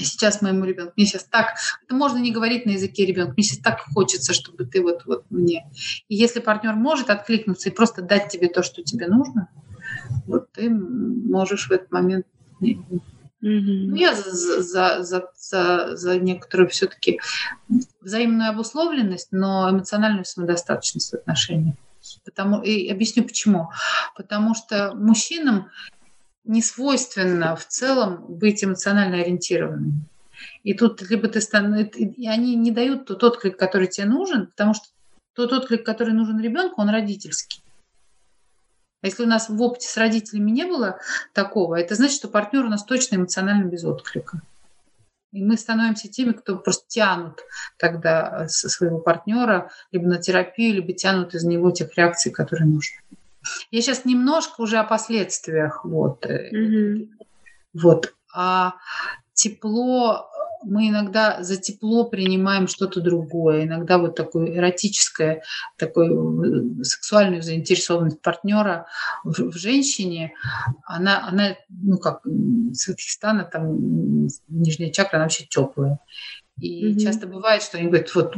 сейчас 0.04 0.42
моему 0.42 0.66
ребенку, 0.66 0.94
мне 0.96 1.06
сейчас 1.06 1.24
так, 1.24 1.56
это 1.84 1.96
можно 1.96 2.18
не 2.18 2.32
говорить 2.32 2.66
на 2.66 2.72
языке 2.72 3.06
ребенка, 3.06 3.34
мне 3.36 3.44
сейчас 3.44 3.60
так 3.60 3.80
хочется, 3.94 4.34
чтобы 4.34 4.66
ты 4.66 4.82
вот, 4.82 5.06
вот 5.06 5.26
мне. 5.30 5.70
И 6.08 6.16
если 6.16 6.40
партнер 6.40 6.74
может 6.74 7.10
откликнуться 7.10 7.70
и 7.70 7.74
просто 7.74 8.02
дать 8.02 8.30
тебе 8.30 8.50
то, 8.50 8.64
что 8.64 8.84
тебе 8.84 9.08
нужно, 9.08 9.50
вот 10.28 10.52
ты 10.52 10.70
можешь 10.70 11.68
в 11.68 11.72
этот 11.72 11.92
момент 11.92 12.26
Ну, 13.42 13.96
я 13.96 14.14
за, 14.14 14.62
за, 14.62 15.04
за, 15.04 15.32
за, 15.38 15.96
за 15.96 16.20
некоторую 16.20 16.70
все-таки 16.70 17.22
взаимную 18.02 18.50
обусловленность, 18.50 19.30
но 19.32 19.70
эмоциональную 19.70 20.26
самодостаточность 20.26 21.12
в 21.12 21.16
отношениях. 21.16 21.76
Потому, 22.26 22.62
и 22.62 22.90
объясню 22.90 23.24
почему. 23.24 23.70
Потому 24.16 24.56
что 24.56 24.94
мужчинам 24.94 25.70
не 26.44 26.62
свойственно 26.62 27.56
в 27.56 27.66
целом 27.68 28.26
быть 28.28 28.64
эмоционально 28.64 29.18
ориентированными. 29.22 30.04
И 30.64 30.74
тут 30.74 31.02
либо 31.10 31.28
ты 31.28 31.42
становишься... 31.42 32.00
И 32.00 32.28
они 32.28 32.56
не 32.56 32.72
дают 32.72 33.06
тот 33.06 33.24
отклик, 33.24 33.58
который 33.58 33.88
тебе 33.88 34.08
нужен, 34.08 34.48
потому 34.48 34.74
что 34.74 34.88
тот 35.34 35.54
отклик, 35.54 35.86
который 35.86 36.14
нужен 36.14 36.40
ребенку, 36.40 36.82
он 36.82 36.90
родительский. 36.90 37.64
А 39.02 39.08
если 39.08 39.24
у 39.24 39.28
нас 39.28 39.48
в 39.48 39.62
опыте 39.62 39.88
с 39.88 39.96
родителями 39.96 40.52
не 40.52 40.66
было 40.66 41.00
такого, 41.34 41.76
это 41.76 41.96
значит, 41.96 42.18
что 42.18 42.28
партнер 42.28 42.66
у 42.66 42.70
нас 42.70 42.84
точно 42.84 43.16
эмоционально 43.16 43.66
без 43.66 43.86
отклика. 43.86 44.42
И 45.32 45.44
мы 45.44 45.58
становимся 45.58 46.10
теми, 46.10 46.32
кто 46.32 46.58
просто 46.58 46.86
тянут 46.88 47.40
тогда 47.78 48.48
со 48.48 48.68
своего 48.68 48.98
партнера 48.98 49.72
либо 49.92 50.08
на 50.08 50.18
терапию, 50.18 50.76
либо 50.76 50.92
тянут 50.92 51.36
из 51.36 51.44
него 51.44 51.72
тех 51.72 51.96
реакций, 51.96 52.32
которые 52.32 52.66
нужны. 52.66 52.98
Я 53.72 53.82
сейчас 53.82 54.06
немножко 54.06 54.62
уже 54.62 54.78
о 54.78 54.84
последствиях. 54.84 55.84
Вот. 55.86 56.26
Mm-hmm. 56.26 57.10
вот. 57.74 58.14
А 58.34 58.76
тепло 59.34 60.30
мы 60.64 60.90
иногда 60.90 61.42
за 61.42 61.58
тепло 61.58 62.06
принимаем 62.06 62.68
что-то 62.68 63.02
другое, 63.02 63.64
иногда 63.64 63.98
вот 63.98 64.16
такое 64.16 64.56
эротическое, 64.56 65.44
такую 65.78 66.84
сексуальную 66.84 67.42
заинтересованность 67.42 68.22
партнера 68.22 68.88
в, 69.24 69.52
в 69.52 69.58
женщине, 69.58 70.34
она, 70.84 71.28
она, 71.28 71.56
ну 71.70 71.98
как, 71.98 72.22
с 72.26 72.88
Узбекистана 72.88 73.46
там 73.46 74.28
нижняя 74.48 74.92
чакра, 74.92 75.18
она 75.18 75.26
вообще 75.26 75.46
теплая. 75.46 76.00
И 76.60 76.88
mm-hmm. 76.88 77.00
часто 77.00 77.28
бывает, 77.28 77.64
что 77.64 77.78
они 77.78 77.88
говорят, 77.88 78.14
вот, 78.16 78.36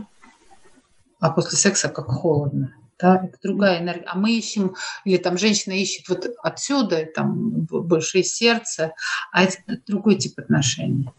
а 1.19 1.31
после 1.31 1.57
секса 1.57 1.89
как 1.89 2.05
холодно. 2.05 2.75
Да, 3.01 3.21
это 3.23 3.37
другая 3.41 3.79
энергия. 3.79 4.05
А 4.07 4.17
мы 4.17 4.37
ищем, 4.37 4.75
или 5.05 5.17
там 5.17 5.37
женщина 5.37 5.73
ищет 5.73 6.07
вот 6.07 6.27
отсюда, 6.43 7.05
там 7.05 7.61
больше 7.65 8.19
из 8.19 8.33
сердца, 8.33 8.93
а 9.31 9.43
это 9.43 9.57
другой 9.87 10.15
тип 10.15 10.37
отношений. 10.37 11.09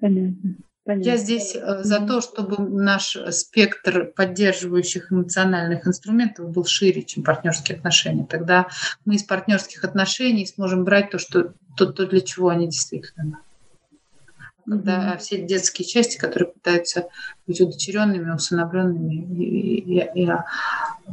Понятно. 0.00 0.56
Понятно. 0.84 1.08
Я 1.08 1.16
здесь 1.18 1.54
э, 1.54 1.84
за 1.84 2.00
то, 2.00 2.20
чтобы 2.20 2.58
наш 2.58 3.16
спектр 3.30 4.06
поддерживающих 4.06 5.12
эмоциональных 5.12 5.86
инструментов 5.86 6.50
был 6.50 6.64
шире, 6.64 7.02
чем 7.02 7.22
партнерские 7.22 7.76
отношения. 7.76 8.24
Тогда 8.24 8.66
мы 9.04 9.14
из 9.14 9.22
партнерских 9.22 9.84
отношений 9.84 10.46
сможем 10.46 10.84
брать 10.84 11.10
то, 11.10 11.18
что, 11.18 11.52
то, 11.76 11.92
то 11.92 12.06
для 12.06 12.22
чего 12.22 12.48
они 12.48 12.66
действительно. 12.66 13.40
Когда 14.70 15.14
mm-hmm. 15.14 15.18
все 15.18 15.42
детские 15.42 15.86
части, 15.86 16.16
которые 16.16 16.48
пытаются 16.52 17.08
быть 17.46 17.60
удочеренными, 17.60 18.30
усыновленными 18.30 19.14
и, 19.14 20.00
и, 20.00 20.24
и 20.24 20.28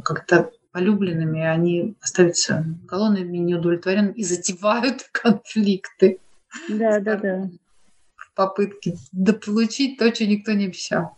как-то 0.04 0.50
полюбленными, 0.72 1.42
они 1.44 1.94
остаются 2.00 2.64
голодными, 2.86 3.36
неудовлетворенными 3.38 4.14
и 4.14 4.22
затевают 4.22 5.08
конфликты. 5.12 6.18
Да, 6.68 7.00
да, 7.00 7.16
да 7.16 7.50
попытки 8.38 8.96
дополучить 9.10 9.98
то, 9.98 10.14
что 10.14 10.24
никто 10.24 10.52
не 10.52 10.66
обещал. 10.66 11.16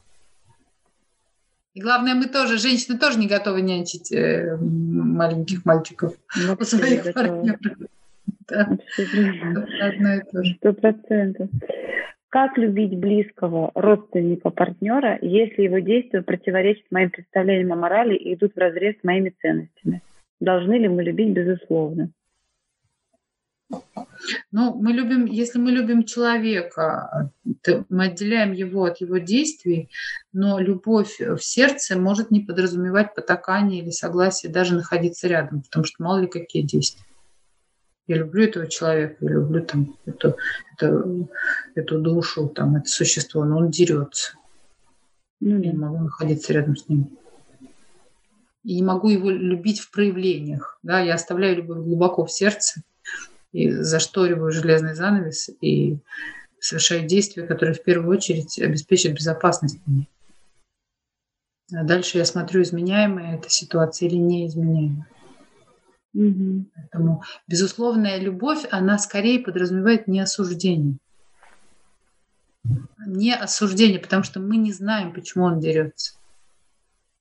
И 1.75 1.81
главное, 1.83 2.15
мы 2.15 2.25
тоже, 2.25 2.57
женщины 2.57 2.99
тоже 2.99 3.19
не 3.19 3.29
готовы 3.29 3.61
нянчить 3.61 4.11
э, 4.11 4.57
маленьких 4.57 5.67
мальчиков 5.67 6.15
Вообще 6.35 6.77
у 6.77 6.79
своих 6.79 7.13
партнеров. 7.13 7.61
Да. 8.49 8.79
Сто 10.57 10.73
процентов. 10.73 11.51
Как 12.31 12.57
любить 12.57 12.97
близкого 12.97 13.73
родственника 13.75 14.51
партнера, 14.51 15.19
если 15.21 15.63
его 15.63 15.81
действия 15.81 16.23
противоречат 16.23 16.85
моим 16.93 17.11
представлениям 17.11 17.73
о 17.73 17.77
морали 17.77 18.15
и 18.15 18.35
идут 18.35 18.55
в 18.55 18.59
разрез 18.59 18.95
с 19.01 19.05
моими 19.05 19.35
ценностями? 19.43 20.01
Должны 20.39 20.75
ли 20.75 20.87
мы 20.87 21.03
любить 21.03 21.33
безусловно? 21.33 22.13
Ну, 24.53 24.75
мы 24.75 24.93
любим, 24.93 25.25
если 25.27 25.59
мы 25.59 25.73
любим 25.73 26.05
человека, 26.05 27.33
мы 27.89 28.05
отделяем 28.05 28.53
его 28.53 28.85
от 28.85 29.01
его 29.01 29.19
действий, 29.19 29.89
но 30.33 30.61
любовь 30.61 31.19
в 31.19 31.41
сердце 31.41 31.99
может 31.99 32.31
не 32.31 32.41
подразумевать 32.41 33.13
потакание 33.15 33.83
или 33.83 33.91
согласие 33.91 34.53
даже 34.53 34.77
находиться 34.77 35.27
рядом, 35.27 35.63
потому 35.63 35.85
что 35.85 36.03
мало 36.03 36.21
ли 36.21 36.27
какие 36.29 36.63
действия. 36.63 37.05
Я 38.11 38.17
люблю 38.17 38.43
этого 38.43 38.67
человека, 38.67 39.15
я 39.21 39.29
люблю 39.29 39.65
там 39.65 39.97
эту, 40.05 40.37
эту, 40.77 41.31
эту 41.77 42.01
душу, 42.01 42.49
там, 42.49 42.75
это 42.75 42.89
существо, 42.89 43.45
но 43.45 43.59
он 43.59 43.71
дерется. 43.71 44.33
Ну, 45.39 45.61
я 45.61 45.71
не 45.71 45.79
могу 45.79 45.99
находиться 45.99 46.53
рядом 46.53 46.77
с 46.77 46.89
ним. 46.89 47.17
И 48.65 48.75
не 48.75 48.83
могу 48.83 49.11
его 49.11 49.31
любить 49.31 49.79
в 49.79 49.93
проявлениях. 49.93 50.81
Да? 50.83 50.99
Я 50.99 51.15
оставляю 51.15 51.59
любовь 51.59 51.85
глубоко 51.85 52.25
в 52.27 52.33
сердце, 52.33 52.83
и 53.53 53.71
зашториваю 53.71 54.51
железный 54.51 54.97
занавес 54.97 55.49
и 55.61 55.99
совершаю 56.59 57.07
действия, 57.07 57.47
которые 57.47 57.77
в 57.77 57.83
первую 57.85 58.17
очередь 58.17 58.59
обеспечат 58.59 59.13
безопасность 59.13 59.79
мне. 59.87 60.09
А 61.73 61.85
дальше 61.85 62.19
я 62.19 62.25
смотрю, 62.25 62.63
изменяемая 62.63 63.37
эта 63.37 63.49
ситуация 63.51 64.09
или 64.09 64.17
неизменяемая. 64.17 65.07
Угу. 66.15 66.67
Поэтому 66.75 67.23
безусловная 67.47 68.19
любовь, 68.19 68.67
она 68.71 68.99
скорее 68.99 69.39
подразумевает 69.41 70.09
не 70.09 70.21
осуждение. 70.21 70.97
Не 73.07 73.35
осуждение, 73.35 73.99
потому 73.99 74.23
что 74.23 74.41
мы 74.41 74.57
не 74.57 74.73
знаем, 74.73 75.13
почему 75.13 75.45
он 75.45 75.61
дерется. 75.61 76.15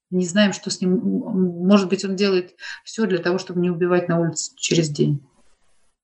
Не 0.09 0.25
знаем, 0.25 0.53
что 0.53 0.69
с 0.69 0.81
ним... 0.81 0.97
Может 0.97 1.87
быть, 1.87 2.03
он 2.03 2.15
делает 2.15 2.55
все 2.83 3.05
для 3.05 3.19
того, 3.19 3.37
чтобы 3.37 3.61
не 3.61 3.69
убивать 3.69 4.09
на 4.09 4.19
улице 4.19 4.51
через 4.57 4.89
день 4.89 5.21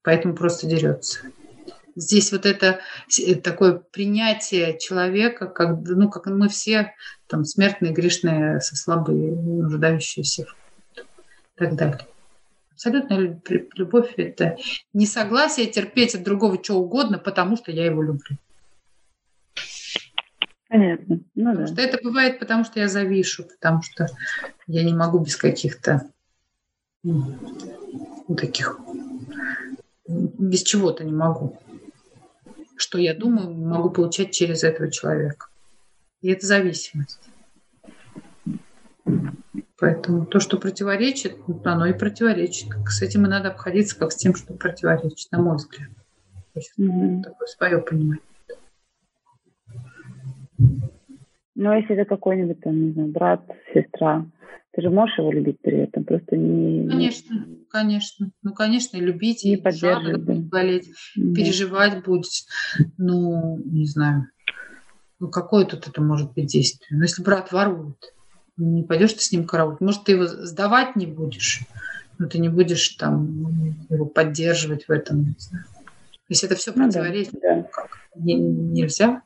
поэтому 0.06 0.36
просто 0.36 0.68
дерется. 0.68 1.20
Здесь 1.98 2.32
вот 2.32 2.46
это 2.46 2.80
э, 3.20 3.36
такое 3.36 3.74
принятие 3.74 4.78
человека, 4.78 5.48
как, 5.48 5.80
ну, 5.86 6.10
как 6.10 6.28
мы 6.28 6.48
все 6.48 6.94
там 7.28 7.44
смертные, 7.44 7.94
грешные, 7.94 8.62
слабые, 8.62 9.32
нуждающиеся 9.32 10.46
и 10.96 11.04
так 11.58 11.76
далее. 11.76 12.00
Абсолютная 12.76 13.42
любовь– 13.76 14.14
это 14.18 14.58
не 14.92 15.06
согласие 15.06 15.68
терпеть 15.68 16.14
от 16.14 16.24
другого 16.24 16.58
чего 16.58 16.80
угодно, 16.80 17.18
потому 17.18 17.56
что 17.56 17.72
я 17.72 17.86
его 17.86 18.04
люблю. 18.04 18.38
Понятно. 20.68 21.22
Ну, 21.36 21.52
потому 21.52 21.68
да. 21.68 21.68
что 21.68 21.82
это 21.82 22.04
бывает, 22.04 22.38
потому 22.38 22.66
что 22.66 22.82
я 22.82 22.90
завишу, 22.90 23.46
потому 23.46 23.82
что 23.82 24.08
я 24.68 24.84
не 24.84 24.94
могу 24.94 25.20
без 25.20 25.38
каких-то 25.38 26.12
ну, 27.02 27.40
таких 28.36 28.78
без 30.06 30.64
чего-то 30.64 31.06
не 31.06 31.14
могу. 31.14 31.58
Что 32.76 32.98
я 32.98 33.14
думаю, 33.14 33.54
могу 33.54 33.90
получать 33.90 34.34
через 34.34 34.66
этого 34.66 34.92
человека. 34.92 35.48
И 36.20 36.30
это 36.30 36.46
зависимость. 36.46 37.22
Поэтому 39.78 40.26
то, 40.26 40.40
что 40.40 40.58
противоречит, 40.58 41.38
оно 41.66 41.86
и 41.86 41.94
противоречит. 41.94 42.70
С 42.88 43.02
этим 43.02 43.26
и 43.26 43.30
надо 43.30 43.50
обходиться, 43.50 43.98
как 43.98 44.12
с 44.12 44.16
тем, 44.16 44.34
что 44.34 44.54
противоречит, 44.54 45.32
на 45.32 45.42
мой 45.42 45.58
взгляд. 45.58 45.90
Mm-hmm. 46.80 47.24
Такое 47.24 47.48
свое 47.48 47.80
понимание. 47.80 48.24
Ну, 51.56 51.70
а 51.70 51.78
если 51.78 51.96
это 51.96 52.06
какой-нибудь 52.06 52.62
там, 52.62 52.88
не 52.88 52.92
знаю, 52.92 53.10
брат, 53.10 53.42
сестра, 53.74 54.26
ты 54.72 54.82
же 54.82 54.90
можешь 54.90 55.18
его 55.18 55.32
любить 55.32 55.60
при 55.62 55.80
этом, 55.80 56.04
просто 56.04 56.36
не... 56.36 56.88
Конечно, 56.90 57.46
конечно. 57.70 58.32
Ну, 58.44 58.54
конечно, 58.54 58.98
любить, 58.98 59.46
и 59.46 59.56
поддерживать, 59.56 60.26
да. 60.26 60.34
болеть, 60.34 60.90
да. 61.16 61.34
переживать 61.34 62.04
будет. 62.04 62.32
Ну, 62.98 63.58
не 63.64 63.86
знаю. 63.86 64.28
Ну, 65.20 65.30
какое 65.30 65.66
тут 65.66 65.88
это 65.88 66.02
может 66.02 66.34
быть 66.34 66.48
действие? 66.48 66.98
Ну, 66.98 67.04
если 67.04 67.24
брат 67.24 67.54
ворует, 67.54 68.15
не 68.58 68.84
пойдешь 68.84 69.14
ты 69.14 69.22
с 69.22 69.32
ним 69.32 69.46
караулить. 69.46 69.82
Может, 69.82 70.06
ты 70.06 70.14
его 70.14 70.26
сдавать 70.28 70.96
не 70.96 71.06
будешь, 71.06 71.62
но 72.18 72.28
ты 72.28 72.40
не 72.40 72.50
будешь 72.50 72.90
там 72.90 73.86
его 73.90 74.06
поддерживать 74.06 74.88
в 74.88 74.92
этом, 74.92 75.24
не 75.24 75.36
знаю. 75.38 75.66
Если 76.28 76.48
это 76.48 76.56
все 76.56 76.72
ну, 76.76 76.86
противоречит, 76.86 77.36
да. 77.42 77.64
как? 77.64 78.00
Не, 78.16 78.34
нельзя 78.34 79.22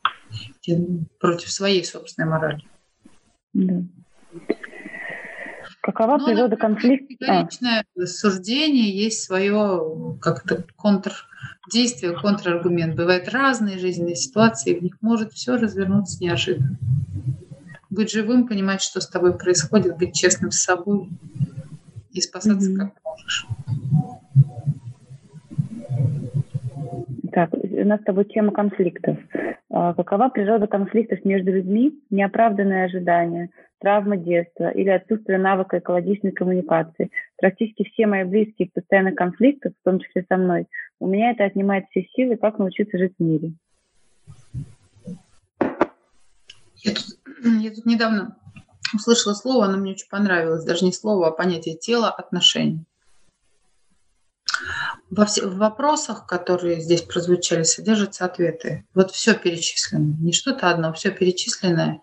против 1.19 1.51
своей 1.51 1.83
собственной 1.83 2.27
морали. 2.27 2.63
Да. 3.53 3.83
Какова 5.81 6.17
Но 6.17 6.17
ну, 6.17 6.25
природа 6.25 6.57
конфликта? 6.57 7.15
Категоричное 7.17 7.85
а. 7.97 8.05
суждение 8.05 8.91
есть 8.91 9.23
свое 9.23 10.17
как-то 10.21 10.63
контрдействие, 10.75 12.19
контраргумент. 12.19 12.95
Бывают 12.95 13.29
разные 13.29 13.79
жизненные 13.79 14.15
ситуации, 14.15 14.77
в 14.77 14.83
них 14.83 14.97
может 15.01 15.33
все 15.33 15.55
развернуться 15.55 16.21
неожиданно. 16.21 16.77
Быть 17.89 18.11
живым, 18.11 18.47
понимать, 18.47 18.81
что 18.81 19.01
с 19.01 19.07
тобой 19.07 19.37
происходит, 19.37 19.97
быть 19.97 20.13
честным 20.13 20.51
с 20.51 20.61
собой 20.61 21.09
и 22.11 22.21
спасаться 22.21 22.71
mm-hmm. 22.71 22.77
как 22.77 22.93
можешь. 23.03 23.47
Так, 27.31 27.53
у 27.53 27.85
нас 27.85 28.01
с 28.01 28.03
тобой 28.03 28.25
тема 28.25 28.51
конфликтов. 28.51 29.17
А, 29.69 29.93
какова 29.93 30.29
природа 30.29 30.67
конфликтов 30.67 31.23
между 31.23 31.51
людьми, 31.51 31.93
неоправданные 32.09 32.85
ожидания, 32.85 33.49
травма 33.79 34.17
детства 34.17 34.69
или 34.71 34.89
отсутствие 34.89 35.37
навыка 35.37 35.79
экологичной 35.79 36.31
коммуникации? 36.31 37.11
Практически 37.37 37.83
все 37.83 38.07
мои 38.07 38.23
близкие 38.23 38.67
в 38.67 38.73
постоянных 38.73 39.15
конфликтах, 39.15 39.73
в 39.79 39.83
том 39.85 39.99
числе 39.99 40.25
со 40.27 40.37
мной, 40.37 40.67
у 40.99 41.07
меня 41.07 41.31
это 41.31 41.45
отнимает 41.45 41.85
все 41.91 42.03
силы, 42.15 42.35
как 42.35 42.59
научиться 42.59 42.97
жить 42.97 43.13
в 43.17 43.23
мире. 43.23 43.53
Я 46.81 46.93
тут, 46.93 47.18
я 47.61 47.71
тут 47.71 47.85
недавно 47.85 48.37
услышала 48.93 49.33
слово, 49.33 49.65
оно 49.65 49.77
мне 49.77 49.93
очень 49.93 50.09
понравилось. 50.09 50.63
Даже 50.63 50.85
не 50.85 50.93
слово, 50.93 51.27
а 51.27 51.31
понятие 51.31 51.75
тела, 51.75 52.09
отношений. 52.09 52.85
Во 55.09 55.25
все, 55.25 55.47
в 55.47 55.57
вопросах, 55.57 56.27
которые 56.27 56.81
здесь 56.81 57.01
прозвучали, 57.01 57.63
содержатся 57.63 58.25
ответы. 58.25 58.85
Вот 58.93 59.11
все 59.11 59.33
перечислено. 59.33 60.15
Не 60.19 60.33
что-то 60.33 60.69
одно, 60.69 60.93
все 60.93 61.11
перечисленное. 61.11 62.01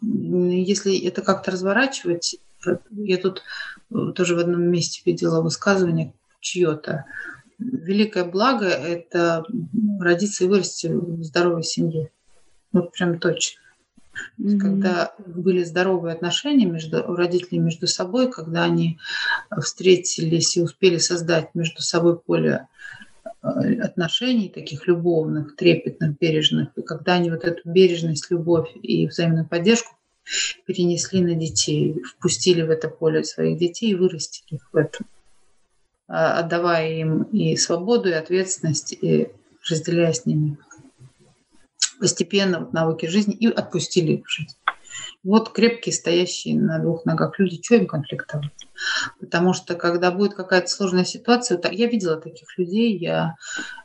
Если 0.00 0.98
это 1.06 1.22
как-то 1.22 1.50
разворачивать, 1.50 2.36
я 2.90 3.18
тут 3.18 3.42
э, 3.90 4.12
тоже 4.14 4.34
в 4.34 4.38
одном 4.38 4.62
месте 4.62 5.02
видела 5.04 5.40
высказывание 5.40 6.14
чье-то. 6.40 7.04
Великое 7.58 8.24
благо– 8.24 8.66
это 8.66 9.44
родиться 10.00 10.44
и 10.44 10.48
вырасти 10.48 10.86
в 10.86 11.22
здоровой 11.22 11.64
семье. 11.64 12.10
Вот 12.72 12.92
прям 12.92 13.18
точно. 13.18 13.60
Mm-hmm. 14.38 14.58
Когда 14.58 15.14
были 15.26 15.64
здоровые 15.64 16.14
отношения 16.14 16.66
между 16.66 17.02
родителями 17.14 17.64
между 17.64 17.86
собой, 17.86 18.30
когда 18.30 18.64
они 18.64 18.98
встретились 19.60 20.56
и 20.56 20.62
успели 20.62 20.98
создать 20.98 21.54
между 21.54 21.82
собой 21.82 22.18
поле 22.18 22.68
э, 23.42 23.80
отношений 23.80 24.48
таких 24.48 24.86
любовных, 24.86 25.56
трепетных, 25.56 26.18
бережных, 26.18 26.68
и 26.76 26.82
когда 26.82 27.14
они 27.14 27.30
вот 27.30 27.44
эту 27.44 27.68
бережность, 27.68 28.30
любовь 28.30 28.70
и 28.82 29.06
взаимную 29.06 29.46
поддержку 29.46 29.96
перенесли 30.66 31.20
на 31.20 31.34
детей, 31.34 32.02
впустили 32.02 32.62
в 32.62 32.70
это 32.70 32.88
поле 32.88 33.24
своих 33.24 33.58
детей 33.58 33.92
и 33.92 33.94
вырастили 33.94 34.56
их 34.56 34.68
в 34.72 34.76
этом, 34.76 35.06
а, 36.06 36.38
отдавая 36.38 36.92
им 36.92 37.22
и 37.22 37.56
свободу, 37.56 38.08
и 38.08 38.12
ответственность, 38.12 38.92
и 38.92 39.28
разделяя 39.68 40.12
с 40.12 40.26
ними 40.26 40.58
постепенно 41.98 42.60
вот 42.60 42.72
навыки 42.72 43.06
жизни 43.06 43.34
и 43.34 43.46
отпустили 43.46 44.12
их 44.12 44.26
в 44.26 44.30
жизнь. 44.30 44.56
Вот 45.22 45.52
крепкие, 45.52 45.92
стоящие 45.92 46.58
на 46.58 46.78
двух 46.78 47.04
ногах 47.04 47.38
люди, 47.38 47.62
что 47.62 47.76
им 47.76 47.86
конфликтовать? 47.86 48.66
Потому 49.20 49.52
что 49.52 49.74
когда 49.74 50.10
будет 50.10 50.34
какая-то 50.34 50.68
сложная 50.68 51.04
ситуация, 51.04 51.60
я 51.70 51.86
видела 51.86 52.20
таких 52.20 52.56
людей, 52.58 52.96
я 52.96 53.36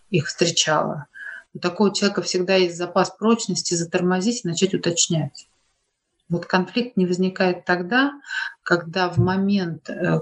их 0.09 0.27
встречала. 0.27 1.07
У 1.53 1.59
такого 1.59 1.93
человека 1.93 2.21
всегда 2.21 2.55
есть 2.55 2.77
запас 2.77 3.11
прочности 3.11 3.73
затормозить 3.75 4.43
и 4.43 4.47
начать 4.47 4.73
уточнять. 4.73 5.47
Вот 6.29 6.45
конфликт 6.45 6.97
не 6.97 7.05
возникает 7.05 7.65
тогда, 7.65 8.11
когда 8.63 9.09
в 9.09 9.17
момент 9.17 9.89
э, 9.89 10.21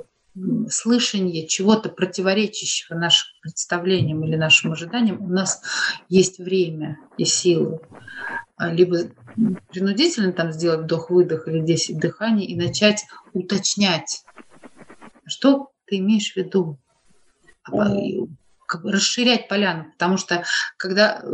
слышание 0.70 1.48
чего-то 1.48 1.90
противоречащего 1.90 2.98
нашим 2.98 3.28
представлениям 3.42 4.24
или 4.24 4.36
нашим 4.36 4.72
ожиданиям, 4.72 5.22
у 5.22 5.28
нас 5.28 5.62
есть 6.10 6.40
время 6.40 7.00
и 7.18 7.26
силы. 7.26 7.82
А, 8.56 8.72
либо 8.72 9.00
принудительно 9.72 10.32
там 10.32 10.52
сделать 10.52 10.82
вдох-выдох 10.82 11.48
или 11.48 11.60
10 11.60 12.00
дыханий 12.00 12.46
и 12.46 12.56
начать 12.56 13.06
уточнять, 13.34 14.24
что 15.26 15.72
ты 15.86 15.98
имеешь 15.98 16.34
в 16.34 16.38
виду. 16.38 16.80
А, 17.70 17.90
как 18.72 18.84
бы 18.84 18.94
расширять 18.94 19.50
поляну, 19.50 19.92
потому 19.92 20.16
что 20.16 20.46
когда 20.78 21.22
э, 21.22 21.28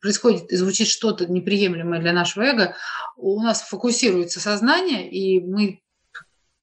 происходит 0.00 0.50
и 0.50 0.56
звучит 0.56 0.88
что-то 0.88 1.24
неприемлемое 1.30 2.00
для 2.00 2.12
нашего 2.12 2.42
эго, 2.42 2.74
у 3.16 3.40
нас 3.40 3.62
фокусируется 3.62 4.40
сознание, 4.40 5.08
и 5.08 5.38
мы 5.38 5.82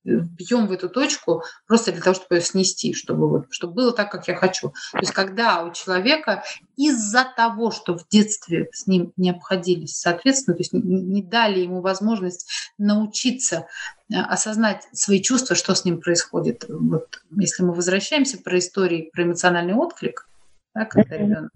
бьем 0.08 0.68
в 0.68 0.72
эту 0.72 0.90
точку 0.90 1.44
просто 1.68 1.92
для 1.92 2.02
того, 2.02 2.16
чтобы 2.16 2.36
ее 2.36 2.42
снести, 2.42 2.94
чтобы, 2.94 3.30
вот, 3.30 3.48
чтобы 3.50 3.74
было 3.74 3.92
так, 3.92 4.12
как 4.12 4.28
я 4.28 4.36
хочу. 4.36 4.70
То 4.92 5.00
есть 5.00 5.12
когда 5.12 5.64
у 5.64 5.74
человека 5.74 6.44
из-за 6.78 7.26
того, 7.36 7.72
что 7.72 7.98
в 7.98 8.08
детстве 8.08 8.70
с 8.72 8.88
ним 8.88 9.12
не 9.18 9.32
обходились, 9.32 10.00
соответственно, 10.00 10.56
то 10.56 10.62
есть 10.62 10.74
не 10.74 11.22
дали 11.22 11.60
ему 11.60 11.82
возможность 11.82 12.48
научиться 12.78 13.68
э, 14.10 14.16
осознать 14.16 14.88
свои 14.94 15.22
чувства, 15.22 15.56
что 15.56 15.76
с 15.76 15.84
ним 15.84 16.00
происходит. 16.00 16.66
Вот, 16.70 17.22
если 17.32 17.64
мы 17.64 17.74
возвращаемся 17.74 18.38
про 18.38 18.58
истории, 18.60 19.10
про 19.12 19.24
эмоциональный 19.24 19.74
отклик, 19.74 20.28
да, 20.74 20.86
когда 20.86 21.18
ребенок 21.18 21.52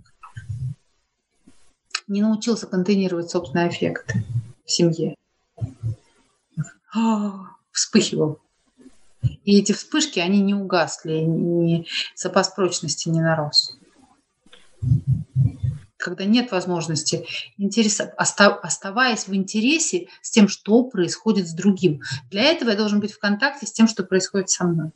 не 2.07 2.21
научился 2.21 2.67
контейнировать 2.67 3.29
собственные 3.29 3.69
эффекты 3.69 4.25
в 4.65 4.71
семье, 4.71 5.15
а, 6.93 7.51
вспыхивал. 7.72 8.39
И 9.43 9.59
эти 9.59 9.72
вспышки, 9.72 10.19
они 10.19 10.41
не 10.41 10.53
угасли, 10.53 11.19
ни 11.19 11.86
запас 12.15 12.49
прочности 12.49 13.09
не 13.09 13.22
нарос. 13.22 13.78
Когда 15.97 16.26
нет 16.26 16.51
возможности 16.51 17.28
интереса, 17.57 18.11
оставаясь 18.17 19.28
в 19.28 19.36
интересе 19.36 20.07
с 20.22 20.32
тем, 20.32 20.47
что 20.47 20.84
происходит 20.84 21.47
с 21.47 21.53
другим. 21.53 22.01
Для 22.32 22.43
этого 22.43 22.72
я 22.72 22.76
должен 22.76 22.99
быть 22.99 23.13
в 23.13 23.19
контакте 23.19 23.67
с 23.67 23.72
тем, 23.72 23.88
что 23.88 24.03
происходит 24.03 24.49
со 24.49 24.63
мной. 24.63 24.91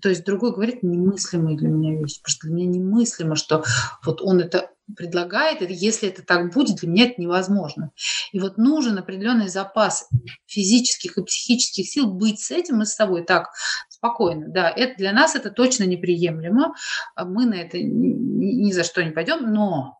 То 0.00 0.08
есть 0.08 0.24
другой 0.24 0.52
говорит 0.52 0.82
немыслимые 0.82 1.56
для 1.56 1.68
меня 1.68 1.92
вещи. 1.96 2.20
Потому 2.20 2.32
что 2.32 2.46
для 2.48 2.56
меня 2.56 2.66
немыслимо, 2.66 3.36
что 3.36 3.64
вот 4.04 4.20
он 4.20 4.40
это 4.40 4.70
предлагает, 4.96 5.62
и 5.62 5.72
если 5.72 6.08
это 6.08 6.22
так 6.22 6.52
будет, 6.52 6.76
для 6.76 6.88
меня 6.88 7.04
это 7.06 7.20
невозможно. 7.20 7.90
И 8.32 8.40
вот 8.40 8.58
нужен 8.58 8.98
определенный 8.98 9.48
запас 9.48 10.08
физических 10.46 11.18
и 11.18 11.24
психических 11.24 11.88
сил 11.88 12.12
быть 12.12 12.40
с 12.40 12.50
этим 12.50 12.82
и 12.82 12.84
с 12.84 12.94
собой 12.94 13.24
так 13.24 13.50
спокойно. 13.88 14.48
Да, 14.48 14.70
это 14.70 14.96
для 14.96 15.12
нас 15.12 15.34
это 15.34 15.50
точно 15.50 15.84
неприемлемо. 15.84 16.74
Мы 17.16 17.46
на 17.46 17.54
это 17.54 17.78
ни 17.80 18.72
за 18.72 18.84
что 18.84 19.04
не 19.04 19.10
пойдем, 19.10 19.52
но, 19.52 19.98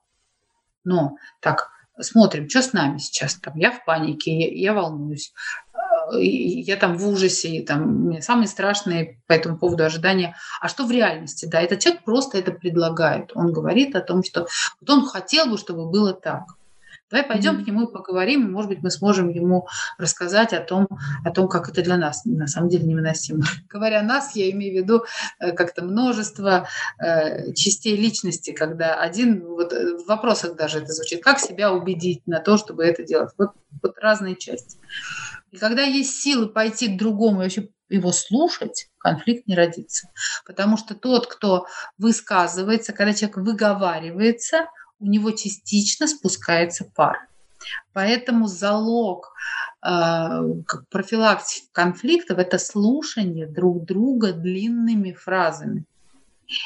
но 0.85 1.17
так, 1.41 1.71
смотрим, 2.01 2.49
что 2.49 2.63
с 2.63 2.73
нами 2.73 2.99
сейчас. 2.99 3.35
Там, 3.37 3.57
я 3.57 3.71
в 3.71 3.85
панике, 3.85 4.37
я, 4.37 4.71
я 4.71 4.75
волнуюсь 4.75 5.33
я 6.13 6.77
там 6.77 6.97
в 6.97 7.09
ужасе, 7.09 7.49
и 7.49 7.65
там 7.65 8.07
мне 8.07 8.23
самые 8.23 8.49
страшные 8.49 9.21
по 9.27 9.33
этому 9.33 9.59
поводу 9.59 9.85
ожидания. 9.85 10.37
А 10.61 10.69
что 10.69 10.85
в 10.85 10.91
реальности? 10.91 11.47
Да, 11.47 11.61
этот 11.61 11.81
человек 11.81 12.05
просто 12.05 12.39
это 12.39 12.53
предлагает. 12.53 13.33
Он 13.35 13.53
говорит 13.53 13.97
о 13.97 14.01
том, 14.01 14.23
что 14.23 14.47
вот 14.81 14.91
он 14.91 15.07
хотел 15.07 15.47
бы, 15.47 15.59
чтобы 15.59 15.91
было 15.91 16.13
так. 16.13 16.45
Давай 17.13 17.27
пойдем 17.27 17.59
mm-hmm. 17.59 17.65
к 17.65 17.67
нему 17.67 17.83
и 17.85 17.93
поговорим, 17.93 18.47
и, 18.47 18.51
может 18.51 18.71
быть, 18.71 18.83
мы 18.83 18.91
сможем 18.91 19.29
ему 19.29 19.69
рассказать 19.99 20.55
о 20.55 20.61
том, 20.61 20.89
о 21.23 21.31
том, 21.31 21.47
как 21.47 21.69
это 21.69 21.83
для 21.83 21.99
нас 21.99 22.25
на 22.25 22.47
самом 22.47 22.71
деле 22.71 22.87
невыносимо. 22.87 23.45
Говоря 23.69 24.01
нас, 24.01 24.35
я 24.35 24.51
имею 24.51 24.73
в 24.73 24.83
виду 24.83 25.05
э, 25.39 25.53
как-то 25.53 25.85
множество 25.85 26.67
э, 26.99 27.53
частей 27.53 27.97
личности, 27.97 28.53
когда 28.53 28.95
один, 28.95 29.45
вот 29.45 29.75
э, 29.75 29.99
в 29.99 30.07
вопросах 30.07 30.57
даже 30.57 30.79
это 30.79 30.91
звучит, 30.95 31.23
как 31.23 31.39
себя 31.39 31.75
убедить 31.75 32.27
на 32.27 32.41
то, 32.41 32.57
чтобы 32.57 32.87
это 32.87 33.03
делать. 33.03 33.31
Вот, 33.37 33.51
вот 33.83 33.99
разные 33.99 34.35
части. 34.35 34.79
И 35.53 35.59
когда 35.59 35.83
есть 35.83 36.21
силы 36.21 36.49
пойти 36.49 36.89
к 36.89 36.99
другому 36.99 37.41
и 37.41 37.45
вообще 37.45 37.69
его 37.91 38.11
слушать, 38.11 38.89
конфликт 38.99 39.47
не 39.47 39.55
родится. 39.55 40.11
Потому 40.47 40.79
что 40.79 40.95
тот, 40.95 41.27
кто 41.27 41.67
высказывается, 41.99 42.93
когда 42.93 43.13
человек 43.13 43.37
выговаривается, 43.37 44.69
у 44.99 45.07
него 45.07 45.31
частично 45.33 46.09
спускается 46.09 46.85
пар. 46.95 47.29
Поэтому 47.93 48.47
залог 48.47 49.33
э, 49.85 50.41
профилактики 50.91 51.69
конфликтов– 51.73 52.39
это 52.39 52.59
слушание 52.59 53.47
друг 53.47 53.85
друга 53.85 54.33
длинными 54.33 55.13
фразами. 55.13 55.85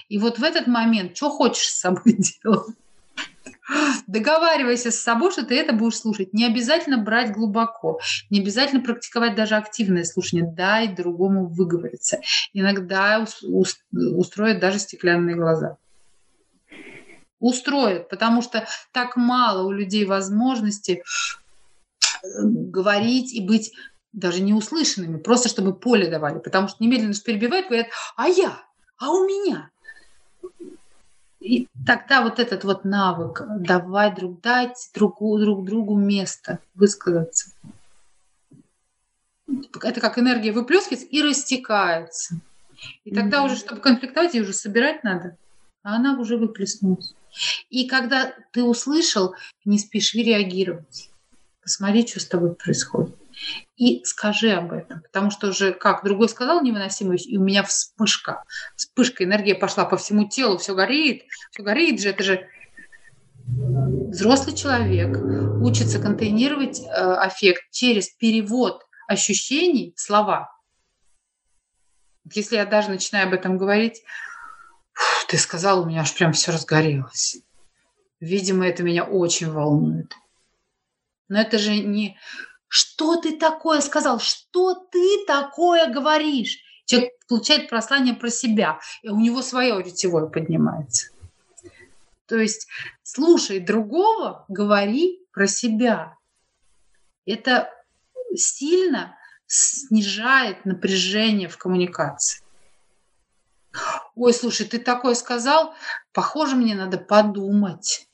И 0.08 0.18
вот 0.18 0.38
в 0.38 0.44
этот 0.44 0.68
момент, 0.68 1.16
что 1.16 1.30
хочешь 1.30 1.68
с 1.68 1.80
собой 1.80 2.16
делать? 2.42 2.76
Договаривайся 4.06 4.90
с 4.90 5.00
собой, 5.00 5.32
что 5.32 5.44
ты 5.44 5.58
это 5.58 5.72
будешь 5.72 5.98
слушать. 5.98 6.32
Не 6.32 6.46
обязательно 6.46 6.98
брать 6.98 7.32
глубоко, 7.32 8.00
не 8.30 8.40
обязательно 8.40 8.82
практиковать 8.82 9.34
даже 9.34 9.56
активное 9.56 10.04
слушание. 10.04 10.46
Дай 10.46 10.88
другому 10.88 11.48
выговориться. 11.48 12.20
Иногда 12.52 13.24
устроят 13.42 14.60
даже 14.60 14.78
стеклянные 14.78 15.36
глаза. 15.36 15.78
Устроят, 17.38 18.08
потому 18.08 18.40
что 18.40 18.66
так 18.92 19.16
мало 19.16 19.66
у 19.66 19.70
людей 19.70 20.06
возможности 20.06 21.02
э, 21.02 22.26
говорить 22.42 23.34
и 23.34 23.46
быть 23.46 23.72
даже 24.12 24.40
не 24.40 24.54
услышанными, 24.54 25.18
просто 25.18 25.50
чтобы 25.50 25.74
поле 25.74 26.08
давали, 26.08 26.38
потому 26.38 26.68
что 26.68 26.82
немедленно 26.82 27.12
перебивают, 27.12 27.66
говорят, 27.66 27.88
а 28.16 28.28
я, 28.28 28.58
а 28.98 29.10
у 29.10 29.26
меня, 29.26 29.70
и 31.46 31.68
тогда 31.86 32.22
вот 32.22 32.40
этот 32.40 32.64
вот 32.64 32.84
навык 32.84 33.42
давать 33.60 34.16
друг, 34.16 34.40
дать 34.40 34.90
друг, 34.94 35.18
друг 35.20 35.64
другу 35.64 35.96
место 35.96 36.58
высказаться. 36.74 37.52
Это 39.80 40.00
как 40.00 40.18
энергия 40.18 40.50
выплескивается 40.50 41.06
и 41.06 41.22
растекается. 41.22 42.40
И 43.04 43.14
тогда 43.14 43.38
mm-hmm. 43.38 43.46
уже, 43.46 43.56
чтобы 43.56 43.80
конфликтовать, 43.80 44.34
ее 44.34 44.42
уже 44.42 44.52
собирать 44.52 45.04
надо, 45.04 45.36
а 45.84 45.94
она 45.94 46.18
уже 46.18 46.36
выплеснулась. 46.36 47.14
И 47.70 47.86
когда 47.86 48.34
ты 48.50 48.64
услышал, 48.64 49.34
не 49.64 49.78
спеши 49.78 50.18
реагировать. 50.18 51.10
Посмотри, 51.62 52.06
что 52.06 52.18
с 52.18 52.26
тобой 52.26 52.54
происходит. 52.54 53.14
И 53.76 54.04
скажи 54.04 54.50
об 54.50 54.72
этом. 54.72 55.02
Потому 55.02 55.30
что 55.30 55.48
уже, 55.48 55.72
как 55.72 56.04
другой 56.04 56.28
сказал, 56.28 56.62
невыносимость, 56.62 57.26
и 57.26 57.38
у 57.38 57.42
меня 57.42 57.62
вспышка. 57.62 58.42
Вспышка, 58.76 59.24
энергия 59.24 59.54
пошла 59.54 59.84
по 59.84 59.96
всему 59.96 60.28
телу, 60.28 60.58
все 60.58 60.74
горит, 60.74 61.24
все 61.50 61.62
горит 61.62 62.00
же, 62.00 62.10
это 62.10 62.22
же 62.22 62.48
взрослый 63.46 64.56
человек 64.56 65.16
учится 65.62 66.00
контейнировать 66.00 66.80
э, 66.80 66.84
аффект 66.86 67.70
через 67.70 68.08
перевод 68.08 68.82
ощущений 69.06 69.92
в 69.96 70.00
слова. 70.00 70.50
Если 72.32 72.56
я 72.56 72.66
даже 72.66 72.90
начинаю 72.90 73.28
об 73.28 73.34
этом 73.34 73.56
говорить, 73.56 74.02
ты 75.28 75.38
сказал, 75.38 75.82
у 75.82 75.86
меня 75.86 76.00
аж 76.00 76.14
прям 76.14 76.32
все 76.32 76.52
разгорелось. 76.52 77.38
Видимо, 78.18 78.66
это 78.66 78.82
меня 78.82 79.04
очень 79.04 79.50
волнует. 79.50 80.14
Но 81.28 81.40
это 81.40 81.58
же 81.58 81.76
не 81.76 82.18
что 82.76 83.16
ты 83.16 83.38
такое 83.38 83.80
сказал, 83.80 84.20
что 84.20 84.74
ты 84.74 85.24
такое 85.26 85.90
говоришь. 85.90 86.58
Человек 86.84 87.14
получает 87.26 87.70
прослание 87.70 88.12
про 88.12 88.28
себя, 88.28 88.80
и 89.00 89.08
у 89.08 89.18
него 89.18 89.40
свое 89.40 89.82
ретевое 89.82 90.26
поднимается. 90.26 91.08
То 92.26 92.36
есть 92.36 92.68
слушай 93.02 93.60
другого, 93.60 94.44
говори 94.48 95.26
про 95.32 95.46
себя. 95.46 96.18
Это 97.24 97.70
сильно 98.34 99.16
снижает 99.46 100.66
напряжение 100.66 101.48
в 101.48 101.56
коммуникации. 101.56 102.44
Ой, 104.14 104.34
слушай, 104.34 104.66
ты 104.66 104.78
такое 104.78 105.14
сказал, 105.14 105.74
похоже, 106.12 106.56
мне 106.56 106.74
надо 106.74 106.98
подумать. 106.98 108.06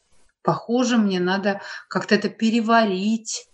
Похоже, 0.43 0.99
мне 0.99 1.19
надо 1.19 1.61
как-то 1.89 2.15
это 2.15 2.29
переварить. 2.29 3.49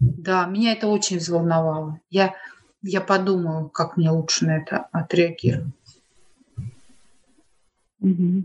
Да, 0.00 0.46
меня 0.46 0.72
это 0.72 0.86
очень 0.86 1.18
взволновало. 1.18 2.00
Я, 2.10 2.34
я 2.82 3.00
подумаю, 3.00 3.68
как 3.68 3.96
мне 3.96 4.10
лучше 4.10 4.46
на 4.46 4.58
это 4.58 4.88
отреагировать. 4.92 5.72
Угу. 8.00 8.44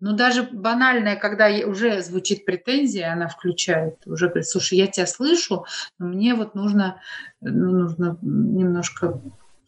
Ну, 0.00 0.12
даже 0.16 0.44
банальная, 0.44 1.16
когда 1.16 1.48
уже 1.66 2.00
звучит 2.00 2.46
претензия, 2.46 3.12
она 3.12 3.28
включает, 3.28 4.06
уже 4.06 4.28
говорит, 4.28 4.48
слушай, 4.48 4.78
я 4.78 4.86
тебя 4.86 5.06
слышу, 5.06 5.66
но 5.98 6.06
мне 6.06 6.34
вот 6.34 6.54
нужно, 6.54 7.02
ну, 7.42 7.70
нужно 7.70 8.16
немножко 8.22 9.20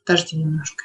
подожди 0.05 0.37
немножко. 0.37 0.85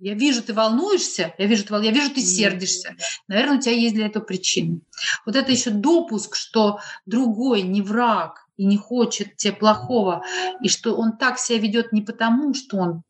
Я 0.00 0.14
вижу, 0.14 0.42
ты 0.42 0.52
волнуешься, 0.52 1.32
я 1.38 1.46
вижу, 1.46 1.64
ты, 1.64 1.74
я 1.74 1.90
вижу, 1.90 2.10
ты 2.10 2.20
сердишься. 2.20 2.96
Наверное, 3.28 3.58
у 3.58 3.60
тебя 3.60 3.72
есть 3.72 3.94
для 3.94 4.06
этого 4.06 4.22
причины. 4.22 4.80
Вот 5.24 5.36
это 5.36 5.50
еще 5.50 5.70
допуск, 5.70 6.34
что 6.34 6.80
другой 7.06 7.62
не 7.62 7.82
враг 7.82 8.41
и 8.62 8.64
не 8.64 8.76
хочет 8.76 9.36
тебе 9.36 9.52
плохого, 9.52 10.24
и 10.60 10.68
что 10.68 10.94
он 10.94 11.16
так 11.16 11.38
себя 11.38 11.58
ведет 11.58 11.92
не 11.92 12.00
потому, 12.00 12.54
что 12.54 12.76
он 12.76 13.02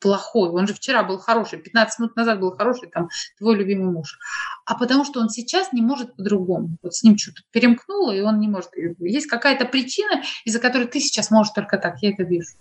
плохой, 0.00 0.50
он 0.50 0.68
же 0.68 0.74
вчера 0.74 1.02
был 1.02 1.18
хороший, 1.18 1.58
15 1.58 1.98
минут 1.98 2.16
назад 2.16 2.38
был 2.40 2.54
хороший, 2.54 2.90
там, 2.90 3.08
твой 3.38 3.56
любимый 3.56 3.90
муж, 3.90 4.18
а 4.66 4.74
потому 4.74 5.06
что 5.06 5.20
он 5.20 5.30
сейчас 5.30 5.72
не 5.72 5.80
может 5.80 6.14
по-другому. 6.14 6.76
Вот 6.82 6.94
с 6.94 7.02
ним 7.02 7.16
что-то 7.16 7.40
перемкнуло, 7.50 8.12
и 8.12 8.20
он 8.20 8.38
не 8.38 8.48
может. 8.48 8.70
Есть 8.98 9.28
какая-то 9.28 9.64
причина, 9.64 10.22
из-за 10.44 10.60
которой 10.60 10.86
ты 10.86 11.00
сейчас 11.00 11.30
можешь 11.30 11.54
только 11.54 11.78
так, 11.78 12.02
я 12.02 12.10
это 12.10 12.22
вижу. 12.22 12.52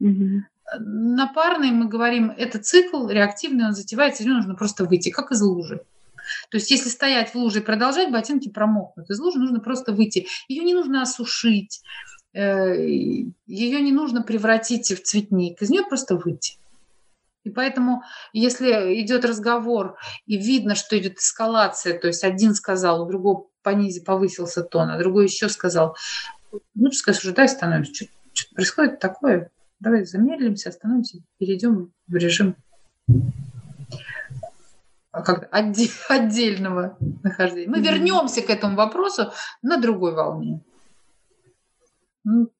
Угу. 0.00 0.42
На 0.80 1.26
парной 1.26 1.72
мы 1.72 1.88
говорим, 1.88 2.30
это 2.30 2.58
цикл 2.58 3.06
реактивный, 3.06 3.66
он 3.66 3.74
затевается, 3.74 4.22
из 4.22 4.26
него 4.26 4.36
нужно 4.36 4.54
просто 4.54 4.86
выйти, 4.86 5.10
как 5.10 5.30
из 5.30 5.42
лужи. 5.42 5.84
То 6.50 6.56
есть 6.56 6.70
если 6.70 6.88
стоять 6.88 7.30
в 7.30 7.34
луже 7.34 7.60
и 7.60 7.62
продолжать, 7.62 8.10
ботинки 8.10 8.48
промокнут. 8.48 9.10
Из 9.10 9.18
лужи 9.18 9.38
нужно 9.38 9.60
просто 9.60 9.92
выйти. 9.92 10.26
Ее 10.48 10.64
не 10.64 10.74
нужно 10.74 11.02
осушить, 11.02 11.82
э, 12.32 12.76
ее 13.46 13.80
не 13.80 13.92
нужно 13.92 14.22
превратить 14.22 14.90
в 14.90 15.02
цветник. 15.02 15.60
Из 15.62 15.70
нее 15.70 15.84
просто 15.84 16.16
выйти. 16.16 16.58
И 17.44 17.50
поэтому, 17.50 18.02
если 18.32 19.00
идет 19.02 19.24
разговор 19.24 19.96
и 20.26 20.36
видно, 20.36 20.74
что 20.74 20.98
идет 20.98 21.18
эскалация, 21.18 21.98
то 21.98 22.06
есть 22.06 22.24
один 22.24 22.54
сказал, 22.54 23.02
у 23.02 23.08
другого 23.08 23.46
понизи 23.62 24.00
повысился 24.00 24.62
тон, 24.62 24.90
а 24.90 24.98
другой 24.98 25.24
еще 25.24 25.48
сказал, 25.48 25.96
лучше 26.74 26.98
сказать, 26.98 27.22
уже 27.22 27.32
дай 27.32 27.46
остановимся, 27.46 28.06
что 28.32 28.54
происходит 28.54 28.98
такое, 28.98 29.50
давай 29.80 30.04
замедлимся, 30.04 30.68
остановимся, 30.68 31.18
перейдем 31.38 31.92
в 32.06 32.14
режим 32.14 32.54
как 35.10 35.48
отдельного 36.08 36.96
нахождения. 37.22 37.68
Мы 37.68 37.80
вернемся 37.80 38.42
к 38.42 38.50
этому 38.50 38.76
вопросу 38.76 39.32
на 39.62 39.78
другой 39.78 40.14
волне. 40.14 40.60
Ну, 42.24 42.50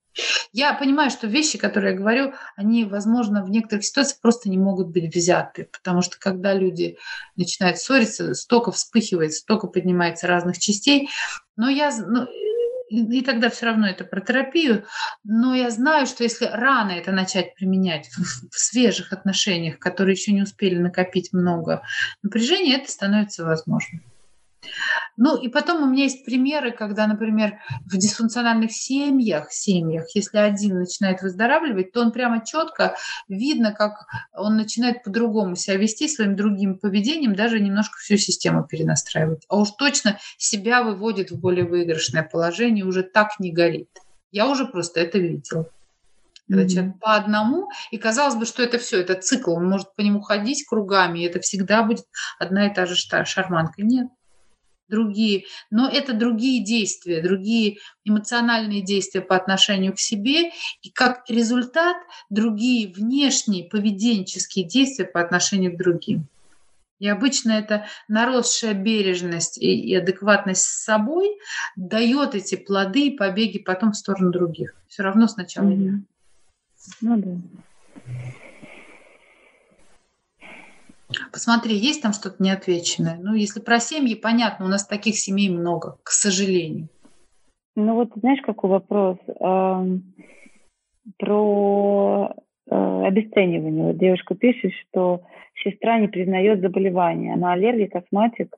я 0.53 0.74
понимаю, 0.74 1.11
что 1.11 1.26
вещи, 1.26 1.59
которые 1.59 1.92
я 1.92 1.99
говорю, 1.99 2.32
они, 2.57 2.84
возможно, 2.84 3.44
в 3.44 3.51
некоторых 3.51 3.84
ситуациях 3.84 4.20
просто 4.20 4.49
не 4.49 4.59
могут 4.59 4.88
быть 4.88 5.14
взяты, 5.14 5.68
потому 5.70 6.03
что 6.03 6.18
когда 6.18 6.55
люди 6.55 6.99
начинают 7.36 7.78
ссориться, 7.78 8.34
столько 8.34 8.72
вспыхивает, 8.72 9.34
столько 9.34 9.68
поднимается 9.68 10.26
разных 10.26 10.59
частей. 10.59 11.11
Но 11.57 11.68
я, 11.68 11.90
ну, 11.96 12.26
и 12.91 13.22
тогда 13.22 13.51
все 13.51 13.66
равно 13.66 13.86
это 13.86 14.05
про 14.05 14.20
терапию, 14.20 14.84
но 15.24 15.55
я 15.55 15.70
знаю, 15.70 16.07
что 16.07 16.24
если 16.24 16.47
рано 16.47 16.93
это 16.93 17.12
начать 17.12 17.55
применять 17.55 18.09
в, 18.09 18.49
в 18.51 18.59
свежих 18.59 19.12
отношениях, 19.12 19.78
которые 19.78 20.14
еще 20.14 20.32
не 20.32 20.43
успели 20.43 20.78
накопить 20.78 21.32
много 21.32 21.82
напряжения, 22.22 22.76
это 22.76 22.91
становится 22.91 23.45
возможным. 23.45 24.03
Ну 25.16 25.36
и 25.36 25.48
потом 25.48 25.82
у 25.82 25.86
меня 25.86 26.04
есть 26.04 26.24
примеры, 26.24 26.70
когда, 26.70 27.06
например, 27.06 27.59
в 27.86 27.96
дисфункциональных 27.96 28.72
семьях, 28.72 29.52
семьях, 29.52 30.06
если 30.14 30.38
один 30.38 30.78
начинает 30.78 31.22
выздоравливать, 31.22 31.92
то 31.92 32.00
он 32.00 32.12
прямо 32.12 32.44
четко 32.44 32.96
видно, 33.28 33.72
как 33.72 34.06
он 34.32 34.56
начинает 34.56 35.02
по-другому 35.02 35.56
себя 35.56 35.76
вести 35.76 36.09
своим 36.09 36.36
другим 36.36 36.78
поведением, 36.78 37.34
даже 37.34 37.61
немножко 37.61 37.98
всю 37.98 38.16
систему 38.16 38.64
перенастраивать. 38.64 39.44
А 39.48 39.56
уж 39.56 39.70
точно 39.72 40.18
себя 40.36 40.82
выводит 40.82 41.30
в 41.30 41.40
более 41.40 41.64
выигрышное 41.64 42.22
положение, 42.22 42.84
уже 42.84 43.02
так 43.02 43.40
не 43.40 43.52
горит. 43.52 43.90
Я 44.30 44.48
уже 44.48 44.66
просто 44.66 45.00
это 45.00 45.18
видела. 45.18 45.68
Когда 46.46 46.62
mm-hmm. 46.62 46.68
человек 46.68 46.98
по 47.00 47.14
одному, 47.14 47.68
и 47.90 47.98
казалось 47.98 48.36
бы, 48.36 48.46
что 48.46 48.62
это 48.62 48.78
все, 48.78 49.00
это 49.00 49.14
цикл, 49.14 49.52
он 49.52 49.68
может 49.68 49.94
по 49.94 50.00
нему 50.00 50.22
ходить 50.22 50.64
кругами, 50.66 51.18
и 51.18 51.26
это 51.26 51.40
всегда 51.40 51.82
будет 51.82 52.06
одна 52.38 52.68
и 52.68 52.74
та 52.74 52.86
же 52.86 52.94
шарманка. 52.94 53.82
Нет 53.82 54.09
другие, 54.89 55.45
но 55.70 55.89
это 55.89 56.12
другие 56.12 56.64
действия, 56.64 57.22
другие 57.22 57.78
эмоциональные 58.05 58.82
действия 58.82 59.20
по 59.20 59.36
отношению 59.36 59.95
к 59.95 60.01
себе, 60.01 60.51
и 60.82 60.91
как 60.91 61.24
результат 61.28 61.97
другие 62.30 62.89
внешние 62.89 63.64
поведенческие 63.64 64.64
действия 64.64 65.05
по 65.05 65.20
отношению 65.20 65.74
к 65.74 65.78
другим. 65.78 66.26
И 66.99 67.09
обычно 67.09 67.53
это 67.53 67.86
наросшая 68.09 68.74
бережность 68.74 69.57
и, 69.57 69.95
адекватность 69.95 70.62
с 70.62 70.84
собой 70.84 71.39
дает 71.76 72.34
эти 72.34 72.57
плоды 72.57 73.07
и 73.07 73.16
побеги 73.16 73.59
потом 73.59 73.93
в 73.93 73.97
сторону 73.97 74.32
других. 74.32 74.74
Все 74.89 75.05
равно 75.05 75.28
сначала. 75.28 75.68
Mm-hmm. 75.68 76.01
Ну 77.03 77.16
да. 77.16 77.36
Посмотри, 81.32 81.74
есть 81.74 82.02
там 82.02 82.12
что-то 82.12 82.42
неотвеченное? 82.42 83.18
Ну, 83.20 83.34
если 83.34 83.61
про 83.61 83.80
семьи, 83.80 84.14
понятно, 84.14 84.66
у 84.66 84.68
нас 84.68 84.86
таких 84.86 85.16
семей 85.16 85.48
много, 85.48 85.96
к 86.02 86.11
сожалению. 86.11 86.88
Ну 87.76 87.94
вот 87.94 88.11
знаешь, 88.16 88.42
какой 88.42 88.70
вопрос? 88.70 89.16
Про 91.16 92.34
э, 92.70 93.06
обесценивание. 93.06 93.86
Вот 93.86 93.96
девушка 93.96 94.34
пишет, 94.34 94.72
что 94.82 95.22
сестра 95.64 95.98
не 95.98 96.09
признает 96.09 96.61
заболевания. 96.61 97.32
Она 97.32 97.52
аллергик, 97.52 97.94
астматик, 97.96 98.54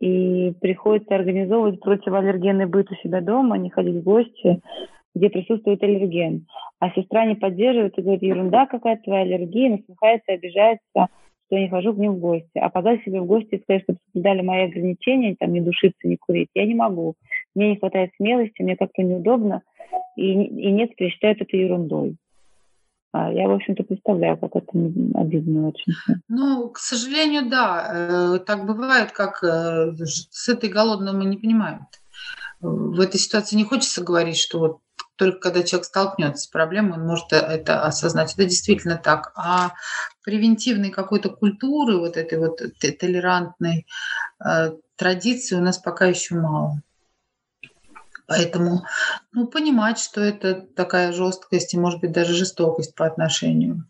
и 0.00 0.52
приходится 0.60 1.14
организовывать 1.14 1.80
противоаллергенный 1.80 2.66
быт 2.66 2.90
у 2.90 2.94
себя 2.96 3.20
дома, 3.20 3.56
не 3.58 3.70
ходить 3.70 3.96
в 3.96 4.02
гости, 4.02 4.60
где 5.14 5.30
присутствует 5.30 5.82
аллерген. 5.82 6.46
А 6.80 6.90
сестра 6.90 7.24
не 7.26 7.36
поддерживает 7.36 7.96
и 7.96 8.02
говорит, 8.02 8.22
ерунда 8.22 8.66
какая-то 8.66 9.02
твоя 9.02 9.22
аллергия, 9.22 9.70
насмехается, 9.70 10.32
обижается– 10.32 11.06
что 11.50 11.56
я 11.56 11.62
не 11.62 11.68
хожу 11.68 11.92
к 11.92 11.98
ним 11.98 12.14
в 12.14 12.18
гости. 12.20 12.58
А 12.60 12.70
позвать 12.70 13.02
себе 13.02 13.20
в 13.20 13.26
гости 13.26 13.56
и 13.56 13.62
сказать, 13.62 13.82
чтобы 13.82 13.98
соблюдали 14.06 14.42
мои 14.42 14.64
ограничения, 14.66 15.34
там, 15.38 15.52
не 15.52 15.60
душиться, 15.60 16.06
не 16.06 16.16
курить, 16.16 16.48
я 16.54 16.64
не 16.64 16.74
могу. 16.74 17.14
Мне 17.56 17.70
не 17.70 17.76
хватает 17.76 18.12
смелости, 18.16 18.62
мне 18.62 18.76
как-то 18.76 19.02
неудобно, 19.02 19.62
и, 20.16 20.30
и 20.30 20.70
нет, 20.70 20.92
считают 20.96 21.40
это 21.42 21.56
ерундой. 21.56 22.16
А 23.12 23.32
я, 23.32 23.48
в 23.48 23.52
общем-то, 23.52 23.82
представляю, 23.82 24.36
как 24.38 24.54
это 24.54 24.70
обидно 25.14 25.68
очень. 25.68 25.92
Ну, 26.28 26.68
к 26.68 26.78
сожалению, 26.78 27.50
да. 27.50 28.36
Э, 28.36 28.38
так 28.38 28.64
бывает, 28.64 29.10
как 29.10 29.42
э, 29.42 29.92
с 29.96 30.48
этой 30.48 30.70
голодным 30.70 31.18
мы 31.18 31.24
не 31.24 31.36
понимают. 31.36 31.82
В 32.60 33.00
этой 33.00 33.18
ситуации 33.18 33.56
не 33.56 33.64
хочется 33.64 34.04
говорить, 34.04 34.36
что 34.36 34.60
вот 34.60 34.78
только 35.20 35.38
когда 35.38 35.62
человек 35.62 35.84
столкнется 35.84 36.44
с 36.44 36.46
проблемой, 36.46 36.94
он 36.94 37.06
может 37.06 37.30
это 37.30 37.82
осознать. 37.82 38.32
Это 38.32 38.46
действительно 38.46 38.96
так. 38.96 39.32
А 39.36 39.72
превентивной 40.24 40.88
какой-то 40.88 41.28
культуры, 41.28 41.98
вот 41.98 42.16
этой 42.16 42.38
вот 42.38 42.62
толерантной, 42.80 43.86
э, 44.42 44.72
традиций 44.96 45.58
у 45.58 45.60
нас 45.60 45.76
пока 45.76 46.06
еще 46.06 46.36
мало. 46.36 46.80
Поэтому 48.26 48.86
ну, 49.32 49.46
понимать, 49.46 49.98
что 49.98 50.22
это 50.22 50.54
такая 50.54 51.12
жесткость 51.12 51.74
и, 51.74 51.78
может 51.78 52.00
быть, 52.00 52.12
даже 52.12 52.32
жестокость 52.32 52.94
по 52.94 53.04
отношению 53.04 53.86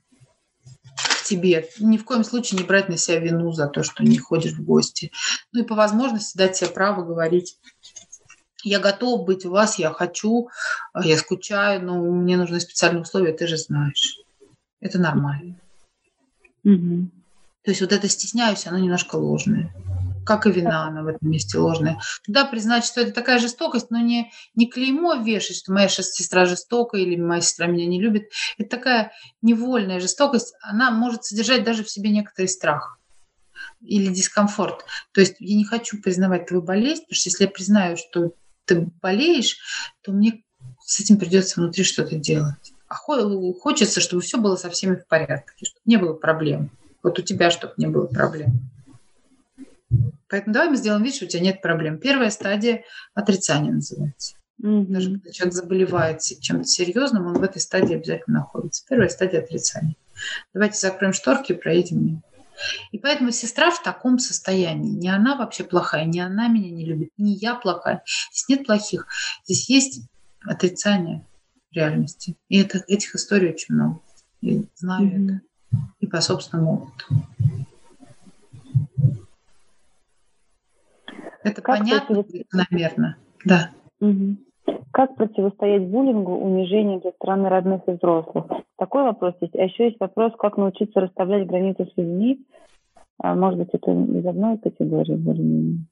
к 0.97 1.22
тебе. 1.22 1.68
Ни 1.78 1.97
в 1.97 2.05
коем 2.05 2.24
случае 2.24 2.59
не 2.59 2.66
брать 2.66 2.89
на 2.89 2.97
себя 2.97 3.20
вину 3.20 3.53
за 3.53 3.68
то, 3.68 3.85
что 3.85 4.03
не 4.03 4.18
ходишь 4.18 4.55
в 4.55 4.64
гости. 4.64 5.12
Ну 5.53 5.61
и 5.61 5.64
по 5.64 5.76
возможности 5.76 6.37
дать 6.37 6.57
себе 6.57 6.70
право 6.70 7.05
говорить 7.05 7.57
я 8.65 8.79
готов 8.79 9.25
быть 9.25 9.45
у 9.45 9.51
вас, 9.51 9.79
я 9.79 9.93
хочу, 9.93 10.49
я 11.03 11.17
скучаю, 11.17 11.85
но 11.85 12.01
мне 12.01 12.37
нужны 12.37 12.61
специальные 12.61 13.03
условия, 13.03 13.33
ты 13.33 13.47
же 13.47 13.57
знаешь. 13.57 14.19
Это 14.81 14.99
нормально. 14.99 15.57
Угу. 16.65 17.11
То 17.65 17.71
есть 17.71 17.81
вот 17.81 17.93
это 17.93 18.09
стесняюсь, 18.09 18.67
оно 18.67 18.79
немножко 18.79 19.17
ложное. 19.17 19.73
Как 20.25 20.47
и 20.47 20.53
вина, 20.53 20.87
она 20.87 21.03
в 21.03 21.09
этом 21.09 21.31
месте 21.31 21.59
ложная. 21.59 21.99
Да, 22.27 22.45
признать, 22.45 22.85
что 22.85 23.01
это 23.01 23.13
такая 23.13 23.39
жестокость, 23.39 23.91
но 23.91 23.99
не, 23.99 24.31
не 24.55 24.69
клеймо 24.69 25.15
вешать, 25.15 25.57
что 25.57 25.73
моя 25.73 25.89
сестра 25.89 26.45
жестокая 26.45 27.01
или 27.01 27.17
моя 27.17 27.41
сестра 27.41 27.67
меня 27.67 27.87
не 27.87 28.01
любит. 28.01 28.31
Это 28.59 28.77
такая 28.77 29.13
невольная 29.43 29.99
жестокость. 29.99 30.55
Она 30.63 30.91
может 30.91 31.25
содержать 31.25 31.65
даже 31.65 31.85
в 31.85 31.91
себе 31.91 32.11
некоторый 32.11 32.47
страх 32.47 32.99
или 33.81 34.13
дискомфорт. 34.13 34.85
То 35.13 35.21
есть 35.21 35.37
я 35.39 35.57
не 35.57 35.65
хочу 35.65 36.01
признавать 36.01 36.47
твою 36.47 36.63
болезнь, 36.63 37.03
потому 37.03 37.17
что 37.17 37.29
если 37.29 37.45
я 37.45 37.51
признаю, 37.51 37.97
что 37.97 38.35
ты 38.71 38.89
болеешь, 39.03 39.59
то 40.03 40.12
мне 40.12 40.45
с 40.85 41.01
этим 41.01 41.18
придется 41.18 41.61
внутри 41.61 41.83
что-то 41.83 42.16
делать. 42.16 42.73
А 42.89 42.95
хочется, 42.95 44.01
чтобы 44.01 44.23
все 44.23 44.39
было 44.39 44.57
со 44.57 44.71
всеми 44.71 44.97
в 44.97 45.07
порядке, 45.07 45.53
чтобы 45.62 45.81
не 45.85 45.97
было 45.97 46.12
проблем. 46.12 46.71
Вот 47.03 47.18
у 47.18 47.23
тебя, 47.23 47.51
чтобы 47.51 47.75
не 47.77 47.89
было 47.89 48.07
проблем. 48.07 48.71
Поэтому 50.29 50.55
давай 50.55 50.71
мы 50.71 50.77
сделаем 50.77 51.03
вид, 51.03 51.14
что 51.14 51.25
у 51.25 51.29
тебя 51.29 51.43
нет 51.43 51.61
проблем. 51.61 51.99
Первая 51.99 52.31
стадия 52.31 52.85
отрицания 53.14 53.73
называется. 53.73 54.37
Mm-hmm. 54.62 54.87
Даже 54.87 55.11
когда 55.11 55.33
человек 55.33 55.55
заболевает 55.55 56.21
чем-то 56.21 56.64
серьезным, 56.64 57.27
он 57.27 57.35
в 57.35 57.43
этой 57.43 57.61
стадии 57.61 57.97
обязательно 57.97 58.41
находится. 58.41 58.85
Первая 58.89 59.09
стадия 59.09 59.41
отрицания. 59.41 59.97
Давайте 60.55 60.79
закроем 60.79 61.12
шторки 61.12 61.53
и 61.53 61.57
проедем 61.57 62.05
мимо. 62.05 62.23
И 62.93 62.99
поэтому 62.99 63.31
сестра 63.31 63.71
в 63.71 63.83
таком 63.83 64.19
состоянии. 64.19 64.91
Не 64.91 65.09
она 65.09 65.37
вообще 65.37 65.65
плохая, 65.65 66.05
не 66.05 66.21
она 66.21 66.49
меня 66.49 66.71
не 66.71 66.85
любит, 66.85 67.11
не 67.17 67.35
я 67.35 67.55
плохая. 67.55 68.03
Здесь 68.33 68.49
нет 68.49 68.67
плохих. 68.67 69.07
Здесь 69.45 69.69
есть 69.69 70.03
отрицание 70.43 71.27
реальности. 71.73 72.37
И 72.49 72.61
это, 72.61 72.79
этих 72.89 73.15
историй 73.15 73.51
очень 73.51 73.75
много. 73.75 74.01
Я 74.41 74.63
знаю 74.75 75.07
mm-hmm. 75.07 75.25
это. 75.25 75.41
И 76.01 76.07
по 76.07 76.21
собственному 76.21 76.83
опыту. 76.83 77.27
Это 81.43 81.63
как 81.63 81.79
понятно, 81.79 82.25
наверное. 82.53 83.17
Да. 83.45 83.71
Угу. 84.01 84.37
Как 84.93 85.14
противостоять 85.16 85.89
буллингу, 85.89 86.33
унижению 86.33 87.01
со 87.03 87.11
стороны 87.12 87.49
родных 87.49 87.83
и 87.87 87.93
взрослых? 87.93 88.47
Такой 88.77 89.05
вопрос 89.05 89.35
есть. 89.41 89.55
А 89.57 89.62
еще 89.62 89.87
есть 89.87 90.01
вопрос, 90.01 90.33
как 90.39 90.57
научиться 90.57 91.01
расставлять 91.01 91.47
границы 91.47 91.87
с 91.87 91.97
людьми. 91.97 92.41
А, 93.23 93.35
может 93.35 93.59
быть, 93.59 93.68
это 93.73 93.91
из 93.91 94.27
одной 94.27 94.59
категории 94.59 95.14
более-менее. 95.14 95.85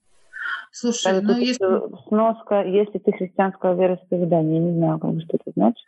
Слушай, 0.72 1.20
ну 1.22 1.36
если... 1.36 1.66
Сноска, 2.08 2.62
если 2.62 2.98
ты 2.98 3.12
христианского 3.12 3.74
вероисповедания, 3.74 4.54
я 4.54 4.60
не 4.60 4.76
знаю, 4.76 4.98
как 4.98 5.12
бы, 5.12 5.20
что 5.20 5.36
это 5.36 5.50
значит. 5.54 5.86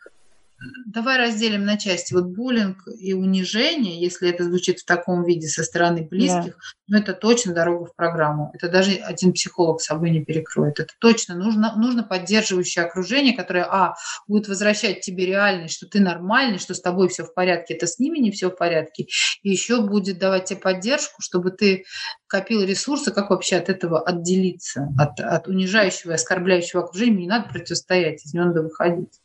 Давай 0.86 1.16
разделим 1.16 1.64
на 1.64 1.78
части. 1.78 2.12
Вот 2.12 2.26
буллинг 2.26 2.86
и 2.98 3.14
унижение, 3.14 3.98
если 3.98 4.28
это 4.28 4.44
звучит 4.44 4.80
в 4.80 4.84
таком 4.84 5.24
виде 5.24 5.48
со 5.48 5.64
стороны 5.64 6.02
близких, 6.02 6.52
да. 6.52 6.58
ну 6.88 6.98
это 6.98 7.14
точно 7.14 7.54
дорога 7.54 7.86
в 7.86 7.96
программу. 7.96 8.50
Это 8.52 8.68
даже 8.68 8.92
один 8.96 9.32
психолог 9.32 9.80
с 9.80 9.86
собой 9.86 10.10
не 10.10 10.22
перекроет. 10.22 10.78
Это 10.78 10.92
точно 10.98 11.34
нужно, 11.34 11.74
нужно 11.76 12.02
поддерживающее 12.02 12.84
окружение, 12.84 13.34
которое, 13.34 13.64
а, 13.64 13.94
будет 14.26 14.48
возвращать 14.48 15.00
тебе 15.00 15.24
реальность, 15.24 15.74
что 15.74 15.86
ты 15.86 15.98
нормальный, 16.00 16.58
что 16.58 16.74
с 16.74 16.80
тобой 16.80 17.08
все 17.08 17.24
в 17.24 17.32
порядке, 17.32 17.74
это 17.74 17.86
с 17.86 17.98
ними 17.98 18.18
не 18.18 18.30
все 18.30 18.50
в 18.50 18.56
порядке. 18.56 19.06
И 19.42 19.50
еще 19.50 19.80
будет 19.80 20.18
давать 20.18 20.46
тебе 20.46 20.60
поддержку, 20.60 21.22
чтобы 21.22 21.52
ты 21.52 21.84
копил 22.26 22.62
ресурсы, 22.62 23.12
как 23.12 23.30
вообще 23.30 23.56
от 23.56 23.70
этого 23.70 24.02
отделиться, 24.02 24.88
от, 24.98 25.20
от 25.20 25.48
унижающего 25.48 26.12
и 26.12 26.14
оскорбляющего 26.14 26.82
окружения. 26.82 27.20
Не 27.22 27.28
надо 27.28 27.48
противостоять, 27.48 28.26
из 28.26 28.34
него 28.34 28.46
надо 28.46 28.62
выходить. 28.62 29.19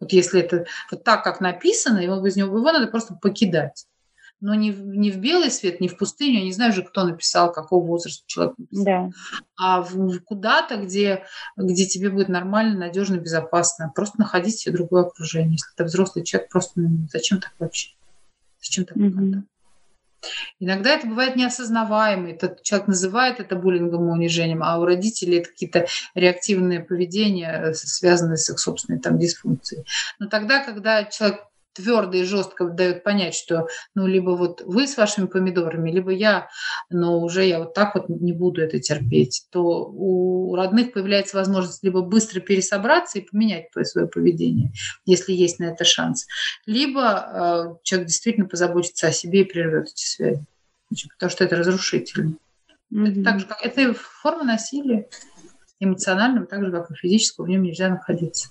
Вот 0.00 0.12
если 0.12 0.40
это 0.40 0.66
вот 0.90 1.04
так, 1.04 1.24
как 1.24 1.40
написано, 1.40 1.98
его, 1.98 2.24
из 2.26 2.36
него, 2.36 2.58
его 2.58 2.72
надо 2.72 2.86
просто 2.88 3.14
покидать. 3.14 3.86
Но 4.38 4.54
не 4.54 4.70
в, 4.70 4.84
не 4.84 5.10
в 5.10 5.16
белый 5.16 5.50
свет, 5.50 5.80
не 5.80 5.88
в 5.88 5.96
пустыню. 5.96 6.40
Я 6.40 6.44
не 6.44 6.52
знаю 6.52 6.72
уже, 6.72 6.82
кто 6.82 7.04
написал, 7.04 7.52
какого 7.52 7.86
возраста 7.86 8.22
человек 8.26 8.58
написал. 8.58 8.84
Да. 8.84 9.10
А 9.58 9.80
в 9.80 10.20
куда-то, 10.20 10.76
где, 10.76 11.24
где 11.56 11.86
тебе 11.86 12.10
будет 12.10 12.28
нормально, 12.28 12.78
надежно, 12.78 13.16
безопасно. 13.16 13.90
Просто 13.94 14.18
находить 14.18 14.58
себе 14.58 14.74
другое 14.74 15.04
окружение. 15.04 15.52
Если 15.52 15.70
ты 15.74 15.84
взрослый 15.84 16.22
человек, 16.22 16.50
просто 16.50 16.80
ну, 16.80 17.08
зачем 17.10 17.40
так 17.40 17.52
вообще? 17.58 17.92
Зачем 18.60 18.84
так 18.84 18.98
mm-hmm. 18.98 19.42
Иногда 20.58 20.90
это 20.94 21.06
бывает 21.06 21.36
неосознаваемый. 21.36 22.32
Этот 22.32 22.62
человек 22.62 22.88
называет 22.88 23.40
это 23.40 23.56
буллингом 23.56 24.08
и 24.08 24.12
унижением, 24.12 24.62
а 24.62 24.78
у 24.78 24.84
родителей 24.84 25.38
это 25.38 25.50
какие-то 25.50 25.86
реактивные 26.14 26.80
поведения, 26.80 27.70
э, 27.70 27.74
связанные 27.74 28.36
с 28.36 28.48
их 28.50 28.58
собственной 28.58 28.98
там, 28.98 29.18
дисфункцией. 29.18 29.84
Но 30.18 30.28
тогда, 30.28 30.64
когда 30.64 31.04
человек 31.04 31.40
твердо 31.76 32.16
и 32.16 32.24
жестко 32.24 32.64
дает 32.66 33.04
понять, 33.04 33.34
что 33.34 33.68
ну 33.94 34.06
либо 34.06 34.30
вот 34.30 34.62
вы 34.64 34.86
с 34.86 34.96
вашими 34.96 35.26
помидорами, 35.26 35.90
либо 35.90 36.10
я, 36.10 36.48
но 36.90 37.20
уже 37.20 37.44
я 37.44 37.60
вот 37.60 37.74
так 37.74 37.94
вот 37.94 38.08
не 38.08 38.32
буду 38.32 38.62
это 38.62 38.80
терпеть, 38.80 39.46
то 39.50 39.62
у 39.62 40.54
родных 40.54 40.92
появляется 40.92 41.36
возможность 41.36 41.82
либо 41.84 42.00
быстро 42.00 42.40
пересобраться 42.40 43.18
и 43.18 43.26
поменять 43.26 43.66
свое 43.82 44.08
поведение, 44.08 44.72
если 45.04 45.32
есть 45.32 45.58
на 45.58 45.64
это 45.64 45.84
шанс, 45.84 46.26
либо 46.64 47.76
э, 47.78 47.84
человек 47.84 48.08
действительно 48.08 48.48
позаботится 48.48 49.08
о 49.08 49.12
себе 49.12 49.42
и 49.42 49.44
прервет 49.44 49.88
эти 49.88 50.06
связи, 50.06 50.44
потому 51.14 51.30
что 51.30 51.44
это 51.44 51.56
разрушительно. 51.56 52.36
Mm-hmm. 52.92 53.10
Это 53.10 53.22
так 53.24 53.40
же, 53.40 53.46
как 53.46 53.62
это 53.62 53.94
форма 53.94 54.44
насилия 54.44 55.08
эмоционального, 55.80 56.46
так 56.46 56.64
же, 56.64 56.70
как 56.70 56.90
и 56.90 56.94
физического, 56.94 57.44
в 57.44 57.48
нем 57.48 57.62
нельзя 57.62 57.88
находиться. 57.88 58.48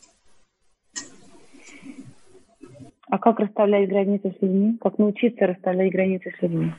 А 3.08 3.18
как 3.20 3.40
расставлять 3.40 3.90
границы 3.90 4.36
с 4.38 4.42
людьми? 4.42 4.78
Как 4.82 4.98
научиться 4.98 5.48
расставлять 5.48 5.92
границы 5.92 6.34
с 6.38 6.42
людьми? 6.42 6.74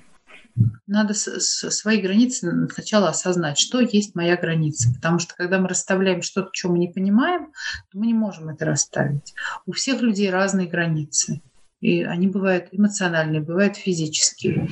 Надо 0.86 1.12
свои 1.14 2.00
границы 2.00 2.68
сначала 2.72 3.08
осознать, 3.10 3.58
что 3.58 3.80
есть 3.80 4.14
моя 4.14 4.36
граница. 4.36 4.92
Потому 4.94 5.18
что 5.18 5.34
когда 5.34 5.58
мы 5.58 5.68
расставляем 5.68 6.22
что-то, 6.22 6.50
что 6.52 6.68
мы 6.68 6.78
не 6.78 6.88
понимаем, 6.88 7.52
то 7.90 7.98
мы 7.98 8.06
не 8.06 8.14
можем 8.14 8.48
это 8.48 8.64
расставить. 8.64 9.34
У 9.66 9.72
всех 9.72 10.00
людей 10.00 10.30
разные 10.30 10.66
границы. 10.66 11.42
И 11.80 12.02
они 12.02 12.26
бывают 12.26 12.68
эмоциональные, 12.72 13.42
бывают 13.42 13.76
физические. 13.76 14.70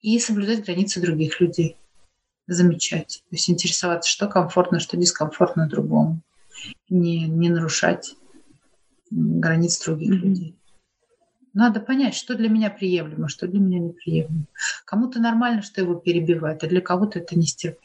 И 0.00 0.18
соблюдать 0.20 0.64
границы 0.64 1.00
других 1.00 1.40
людей. 1.40 1.76
Замечать. 2.46 3.24
То 3.28 3.34
есть 3.34 3.50
интересоваться, 3.50 4.08
что 4.08 4.28
комфортно, 4.28 4.78
что 4.78 4.96
дискомфортно 4.96 5.68
другому. 5.68 6.22
Не, 6.88 7.26
не 7.26 7.50
нарушать 7.50 8.14
границ 9.10 9.84
других 9.84 10.12
mm-hmm. 10.12 10.28
людей. 10.28 10.56
Надо 11.56 11.80
понять, 11.80 12.14
что 12.14 12.34
для 12.34 12.50
меня 12.50 12.68
приемлемо, 12.68 13.30
что 13.30 13.48
для 13.48 13.58
меня 13.58 13.78
неприемлемо. 13.78 14.44
Кому-то 14.84 15.20
нормально, 15.20 15.62
что 15.62 15.80
его 15.80 15.94
перебивают, 15.94 16.62
а 16.62 16.66
для 16.66 16.82
кого-то 16.82 17.18
это 17.18 17.38
нестерпимо. 17.38 17.80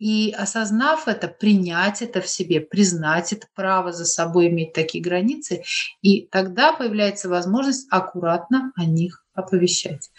И 0.00 0.34
осознав 0.36 1.06
это, 1.06 1.28
принять 1.28 2.02
это 2.02 2.20
в 2.20 2.26
себе, 2.26 2.60
признать 2.60 3.32
это 3.32 3.46
право 3.54 3.92
за 3.92 4.04
собой 4.04 4.48
иметь 4.48 4.72
такие 4.72 5.04
границы, 5.04 5.62
и 6.02 6.26
тогда 6.32 6.72
появляется 6.72 7.28
возможность 7.28 7.86
аккуратно 7.92 8.72
о 8.74 8.86
них 8.86 9.24
оповещать. 9.34 10.10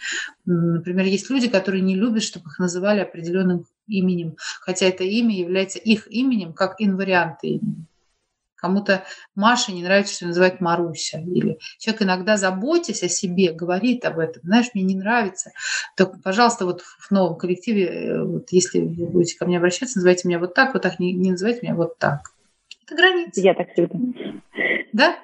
Например, 0.46 1.04
есть 1.04 1.28
люди, 1.28 1.50
которые 1.50 1.82
не 1.82 1.94
любят, 1.94 2.22
чтобы 2.22 2.46
их 2.46 2.58
называли 2.58 3.00
определенным 3.00 3.66
именем, 3.86 4.36
хотя 4.60 4.86
это 4.86 5.04
имя 5.04 5.36
является 5.36 5.78
их 5.78 6.10
именем 6.10 6.54
как 6.54 6.76
инварианты 6.78 7.48
имени. 7.48 7.84
Кому-то 8.64 9.04
Маша 9.34 9.72
не 9.72 9.82
нравится, 9.82 10.14
что 10.14 10.26
называют 10.26 10.62
Маруся. 10.62 11.18
Или 11.18 11.58
человек 11.78 12.00
иногда, 12.00 12.38
заботясь 12.38 13.02
о 13.02 13.10
себе, 13.10 13.52
говорит 13.52 14.06
об 14.06 14.18
этом. 14.18 14.40
Знаешь, 14.42 14.70
мне 14.72 14.82
не 14.82 14.94
нравится. 14.94 15.50
Так, 15.98 16.22
пожалуйста, 16.22 16.64
вот 16.64 16.80
в 16.80 17.10
новом 17.10 17.36
коллективе, 17.36 17.84
э, 17.84 18.24
вот 18.24 18.46
если 18.52 18.80
вы 18.80 19.06
будете 19.06 19.36
ко 19.36 19.44
мне 19.44 19.58
обращаться, 19.58 19.98
называйте 19.98 20.26
меня 20.26 20.38
вот 20.38 20.54
так, 20.54 20.72
вот 20.72 20.82
так, 20.82 20.98
не, 20.98 21.12
не 21.12 21.32
называйте 21.32 21.60
меня 21.60 21.74
вот 21.74 21.98
так. 21.98 22.20
Это 22.86 22.96
граница. 22.96 23.38
Я 23.42 23.52
так 23.52 23.70
всегда. 23.72 23.98
Да? 24.94 25.16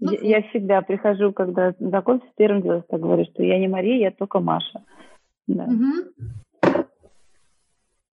Ну, 0.00 0.12
я, 0.12 0.38
я 0.38 0.42
всегда 0.48 0.80
прихожу, 0.80 1.34
когда 1.34 1.74
знакомься, 1.78 2.26
первым 2.38 2.62
делом 2.62 2.82
так 2.88 2.98
говорю, 2.98 3.26
что 3.26 3.42
я 3.42 3.58
не 3.58 3.68
Мария, 3.68 4.08
я 4.08 4.10
только 4.10 4.40
Маша. 4.40 4.82
Да. 5.46 5.64
Угу. 5.64 6.32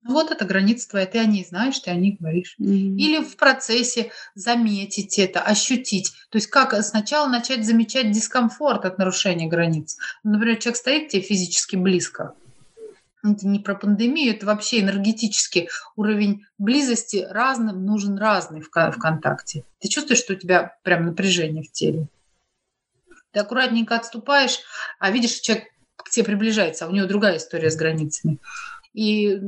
Вот 0.05 0.31
это 0.31 0.45
граница 0.45 0.89
твоя, 0.89 1.05
ты 1.05 1.19
о 1.19 1.25
ней 1.25 1.45
знаешь, 1.45 1.79
ты 1.79 1.91
о 1.91 1.95
ней 1.95 2.17
говоришь. 2.19 2.55
Mm-hmm. 2.59 2.97
Или 2.97 3.23
в 3.23 3.37
процессе 3.37 4.11
заметить 4.35 5.17
это, 5.17 5.41
ощутить. 5.41 6.13
То 6.29 6.37
есть 6.37 6.47
как 6.47 6.73
сначала 6.83 7.27
начать 7.27 7.65
замечать 7.65 8.11
дискомфорт 8.11 8.85
от 8.85 8.97
нарушения 8.97 9.47
границ. 9.47 9.97
Например, 10.23 10.57
человек 10.57 10.77
стоит 10.77 11.09
тебе 11.09 11.21
физически 11.21 11.75
близко, 11.75 12.33
это 13.23 13.47
не 13.47 13.59
про 13.59 13.75
пандемию, 13.75 14.35
это 14.35 14.45
вообще 14.45 14.81
энергетический 14.81 15.69
уровень 15.95 16.45
близости 16.57 17.25
разным 17.29 17.85
нужен 17.85 18.17
разный 18.17 18.59
в, 18.59 18.69
контакте. 18.69 19.63
Ты 19.79 19.87
чувствуешь, 19.87 20.19
что 20.19 20.33
у 20.33 20.35
тебя 20.35 20.75
прям 20.83 21.05
напряжение 21.05 21.63
в 21.63 21.71
теле? 21.71 22.07
Ты 23.31 23.39
аккуратненько 23.39 23.95
отступаешь, 23.95 24.59
а 24.99 25.09
видишь, 25.09 25.39
человек 25.39 25.69
к 25.95 26.09
тебе 26.09 26.25
приближается, 26.25 26.85
а 26.85 26.89
у 26.89 26.91
него 26.91 27.07
другая 27.07 27.37
история 27.37 27.71
с 27.71 27.77
границами. 27.77 28.39
И 28.93 29.39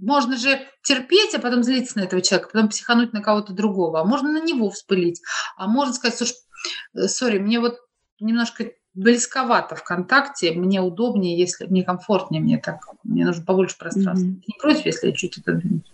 можно 0.00 0.36
же 0.36 0.60
терпеть, 0.82 1.34
а 1.34 1.38
потом 1.38 1.62
злиться 1.62 1.98
на 1.98 2.04
этого 2.04 2.20
человека, 2.20 2.50
потом 2.52 2.68
психануть 2.68 3.12
на 3.12 3.22
кого-то 3.22 3.52
другого, 3.52 4.00
а 4.00 4.04
можно 4.04 4.30
на 4.30 4.42
него 4.42 4.68
вспылить, 4.70 5.22
а 5.56 5.66
можно 5.68 5.94
сказать, 5.94 6.18
слушай, 6.18 6.36
э, 6.94 7.08
сори, 7.08 7.38
мне 7.38 7.60
вот 7.60 7.78
немножко 8.20 8.72
близковато 8.94 9.74
ВКонтакте, 9.74 10.52
мне 10.52 10.80
удобнее, 10.82 11.38
если 11.38 11.66
мне 11.66 11.82
комфортнее, 11.82 12.42
мне 12.42 12.58
так, 12.58 12.86
мне 13.04 13.24
нужно 13.24 13.44
побольше 13.44 13.78
пространства. 13.78 14.26
Mm-hmm. 14.26 14.42
не 14.46 14.58
против, 14.60 14.86
если 14.86 15.06
я 15.08 15.12
чуть 15.14 15.38
отодвинусь? 15.38 15.90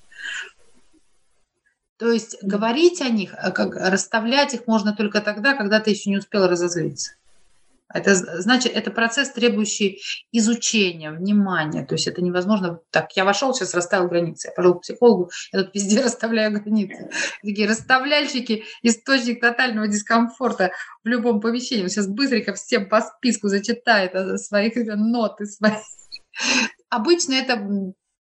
То 1.96 2.10
есть 2.10 2.34
mm-hmm. 2.34 2.46
говорить 2.46 3.00
о 3.00 3.08
них, 3.08 3.34
а 3.36 3.50
как 3.50 3.76
расставлять 3.76 4.54
их 4.54 4.66
можно 4.66 4.94
только 4.94 5.20
тогда, 5.20 5.54
когда 5.54 5.80
ты 5.80 5.90
еще 5.90 6.10
не 6.10 6.18
успел 6.18 6.46
разозлиться. 6.48 7.12
Это 7.92 8.14
значит, 8.14 8.72
это 8.74 8.90
процесс, 8.90 9.30
требующий 9.30 10.02
изучения, 10.30 11.10
внимания. 11.10 11.86
То 11.86 11.94
есть 11.94 12.06
это 12.06 12.20
невозможно 12.22 12.80
так. 12.90 13.12
Я 13.16 13.24
вошел, 13.24 13.54
сейчас 13.54 13.74
расставил 13.74 14.08
границы. 14.08 14.48
Я 14.48 14.54
пошел 14.54 14.74
к 14.74 14.82
психологу, 14.82 15.30
я 15.52 15.62
тут 15.62 15.74
везде 15.74 16.00
расставляю 16.04 16.52
границы. 16.52 17.10
Такие 17.42 17.68
расставляльщики, 17.68 18.64
источник 18.82 19.40
тотального 19.40 19.88
дискомфорта 19.88 20.72
в 21.02 21.08
любом 21.08 21.40
помещении. 21.40 21.84
Он 21.84 21.88
сейчас 21.88 22.08
быстренько 22.08 22.52
всем 22.54 22.88
по 22.88 23.00
списку 23.00 23.48
зачитает 23.48 24.12
своих 24.40 24.74
ноты. 24.76 25.46
Свои. 25.46 25.72
Обычно 26.90 27.34
это 27.34 27.56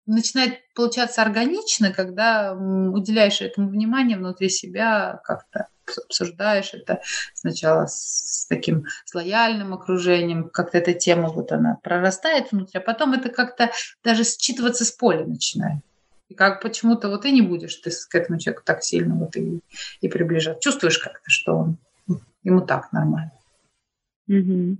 начинает 0.08 0.58
получаться 0.74 1.22
органично, 1.22 1.92
когда 1.92 2.54
уделяешь 2.54 3.40
этому 3.40 3.68
внимание 3.68 4.16
внутри 4.16 4.48
себя 4.48 5.20
как-то 5.24 5.68
обсуждаешь 6.04 6.74
это 6.74 7.00
сначала 7.34 7.86
с 7.86 8.46
таким 8.48 8.84
с 9.04 9.14
лояльным 9.14 9.72
окружением, 9.72 10.50
как-то 10.50 10.78
эта 10.78 10.92
тема 10.92 11.28
вот 11.28 11.52
она 11.52 11.78
прорастает 11.82 12.52
внутри, 12.52 12.78
а 12.78 12.82
потом 12.82 13.12
это 13.12 13.30
как-то 13.30 13.70
даже 14.04 14.24
считываться 14.24 14.84
с 14.84 14.90
поля 14.90 15.24
начинает. 15.24 15.82
И 16.28 16.34
как 16.34 16.60
почему-то 16.60 17.08
вот 17.08 17.24
и 17.24 17.32
не 17.32 17.40
будешь 17.40 17.76
ты 17.76 17.90
к 17.90 18.14
этому 18.14 18.38
человеку 18.38 18.62
так 18.64 18.82
сильно 18.82 19.14
вот 19.14 19.34
и, 19.36 19.60
и 20.00 20.08
приближаться. 20.08 20.60
Чувствуешь 20.60 20.98
как-то, 20.98 21.30
что 21.30 21.56
он 21.56 21.78
ему 22.42 22.60
так 22.60 22.92
нормально. 22.92 23.32
Угу. 24.28 24.76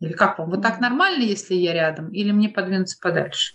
Или 0.00 0.12
как 0.12 0.38
вам? 0.38 0.50
Вот 0.50 0.62
так 0.62 0.80
нормально, 0.80 1.22
если 1.22 1.54
я 1.54 1.74
рядом, 1.74 2.08
или 2.08 2.30
мне 2.32 2.48
подвинуться 2.48 2.98
подальше? 3.00 3.54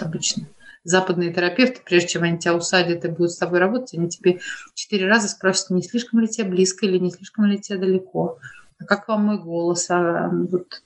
Обычно 0.00 0.46
западные 0.84 1.32
терапевты, 1.32 1.80
прежде 1.84 2.08
чем 2.08 2.22
они 2.22 2.38
тебя 2.38 2.54
усадят 2.54 3.04
и 3.04 3.08
будут 3.08 3.32
с 3.32 3.38
тобой 3.38 3.58
работать, 3.58 3.94
они 3.94 4.08
тебе 4.08 4.40
четыре 4.74 5.08
раза 5.08 5.28
спросят, 5.28 5.70
не 5.70 5.82
слишком 5.82 6.20
ли 6.20 6.28
тебе 6.28 6.48
близко 6.48 6.86
или 6.86 6.98
не 6.98 7.10
слишком 7.10 7.44
ли 7.46 7.58
тебе 7.58 7.78
далеко, 7.78 8.38
а 8.78 8.84
как 8.84 9.08
вам 9.08 9.26
мой 9.26 9.38
голос, 9.38 9.90
а, 9.90 10.28
вот, 10.30 10.82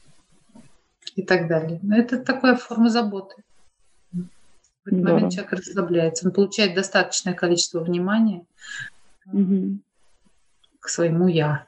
и 1.14 1.22
так 1.22 1.46
далее. 1.48 1.78
Но 1.82 1.96
это 1.96 2.18
такая 2.18 2.56
форма 2.56 2.90
заботы. 2.90 3.36
В 4.12 4.88
этот 4.88 5.02
да. 5.02 5.12
момент 5.12 5.32
человек 5.32 5.52
расслабляется, 5.52 6.26
он 6.26 6.32
получает 6.32 6.74
достаточное 6.74 7.34
количество 7.34 7.80
внимания 7.80 8.44
угу. 9.32 9.78
к 10.80 10.88
своему 10.88 11.28
я. 11.28 11.66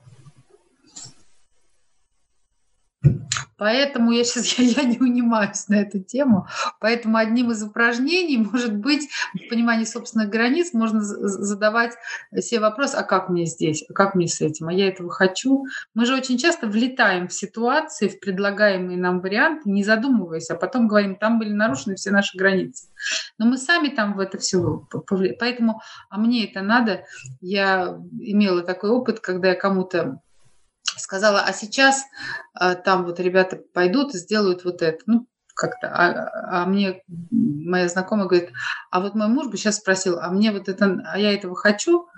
Поэтому 3.59 4.13
я 4.13 4.25
сейчас 4.25 4.59
я, 4.59 4.83
я 4.83 4.89
не 4.89 4.99
унимаюсь 4.99 5.69
на 5.69 5.77
эту 5.77 6.01
тему. 6.01 6.47
Поэтому 6.81 7.17
одним 7.17 7.51
из 7.51 7.63
упражнений 7.63 8.39
может 8.39 8.77
быть 8.77 9.09
в 9.35 9.49
понимании 9.49 9.85
собственных 9.85 10.29
границ 10.29 10.73
можно 10.73 11.01
задавать 11.01 11.95
себе 12.41 12.61
вопрос, 12.61 12.95
а 12.95 13.03
как 13.03 13.29
мне 13.29 13.47
здесь, 13.47 13.85
а 13.89 13.93
как 13.93 14.15
мне 14.15 14.29
с 14.29 14.41
этим, 14.41 14.69
а 14.69 14.73
я 14.73 14.89
этого 14.89 15.11
хочу. 15.11 15.67
Мы 15.95 16.07
же 16.07 16.15
очень 16.15 16.39
часто 16.39 16.67
влетаем 16.67 17.29
в 17.29 17.33
ситуации, 17.33 18.09
в 18.09 18.21
предлагаемые 18.21 18.99
нам 18.99 19.21
варианты, 19.21 19.71
не 19.71 19.85
задумываясь, 19.85 20.51
а 20.51 20.55
потом 20.57 20.89
говорим, 20.89 21.17
там 21.17 21.39
были 21.39 21.53
нарушены 21.53 21.97
все 21.97 22.11
наши 22.11 22.37
границы. 22.37 22.89
Но 23.39 23.47
мы 23.47 23.59
сами 23.59 23.89
там 23.89 24.15
в 24.15 24.21
это 24.21 24.39
все 24.39 24.87
Поэтому, 25.39 25.81
а 26.11 26.19
мне 26.19 26.49
это 26.49 26.63
надо. 26.63 27.05
Я 27.41 27.99
имела 28.21 28.63
такой 28.63 28.91
опыт, 28.91 29.21
когда 29.21 29.49
я 29.49 29.55
кому-то 29.55 30.21
сказала, 31.01 31.41
а 31.41 31.53
сейчас 31.53 32.05
а, 32.55 32.75
там 32.75 33.05
вот 33.05 33.21
ребята 33.21 33.57
пойдут 33.57 34.15
и 34.15 34.19
сделают 34.19 34.65
вот 34.65 34.83
это. 34.83 34.99
Ну, 35.07 35.27
как-то. 35.55 35.89
А, 35.89 36.63
а 36.63 36.67
мне 36.67 37.03
моя 37.31 37.89
знакомая 37.89 38.29
говорит, 38.29 38.51
а 38.91 39.01
вот 39.01 39.15
мой 39.15 39.29
муж 39.29 39.49
бы 39.49 39.57
сейчас 39.57 39.77
спросил, 39.77 40.19
а 40.21 40.31
мне 40.31 40.53
вот 40.53 40.69
это, 40.69 41.03
а 41.07 41.19
я 41.19 41.33
этого 41.33 41.57
хочу? 41.57 42.09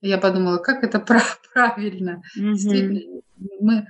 Я 0.00 0.18
подумала, 0.18 0.58
как 0.58 0.82
это 0.82 0.98
прав, 0.98 1.40
правильно. 1.52 2.22
Mm-hmm. 2.38 3.22
Мы, 3.60 3.86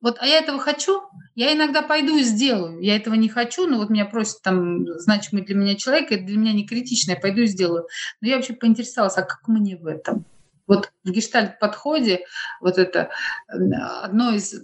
вот, 0.00 0.18
а 0.20 0.26
я 0.26 0.38
этого 0.40 0.58
хочу, 0.58 1.02
я 1.34 1.54
иногда 1.54 1.80
пойду 1.80 2.18
и 2.18 2.22
сделаю. 2.22 2.78
Я 2.80 2.96
этого 2.96 3.14
не 3.14 3.28
хочу, 3.28 3.66
но 3.66 3.78
вот 3.78 3.88
меня 3.88 4.04
просят 4.04 4.42
там 4.42 4.86
значимый 4.98 5.44
для 5.44 5.54
меня 5.54 5.76
человек, 5.76 6.12
это 6.12 6.24
для 6.24 6.36
меня 6.36 6.52
не 6.52 6.66
критично, 6.66 7.12
я 7.12 7.16
пойду 7.16 7.40
и 7.40 7.46
сделаю. 7.46 7.86
Но 8.20 8.28
я 8.28 8.36
вообще 8.36 8.52
поинтересовалась, 8.52 9.16
а 9.16 9.22
как 9.22 9.48
мне 9.48 9.76
в 9.76 9.86
этом? 9.86 10.26
Вот 10.66 10.92
в 11.04 11.10
гештальт-подходе 11.10 12.24
вот 12.60 12.78
это 12.78 13.10
одно 13.48 14.32
из 14.32 14.54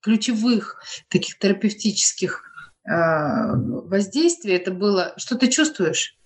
ключевых 0.00 0.82
таких 1.08 1.38
терапевтических 1.38 2.42
э, 2.84 2.92
воздействий, 2.92 4.54
это 4.54 4.70
было, 4.70 5.14
что 5.16 5.36
ты 5.36 5.48
чувствуешь, 5.48 6.16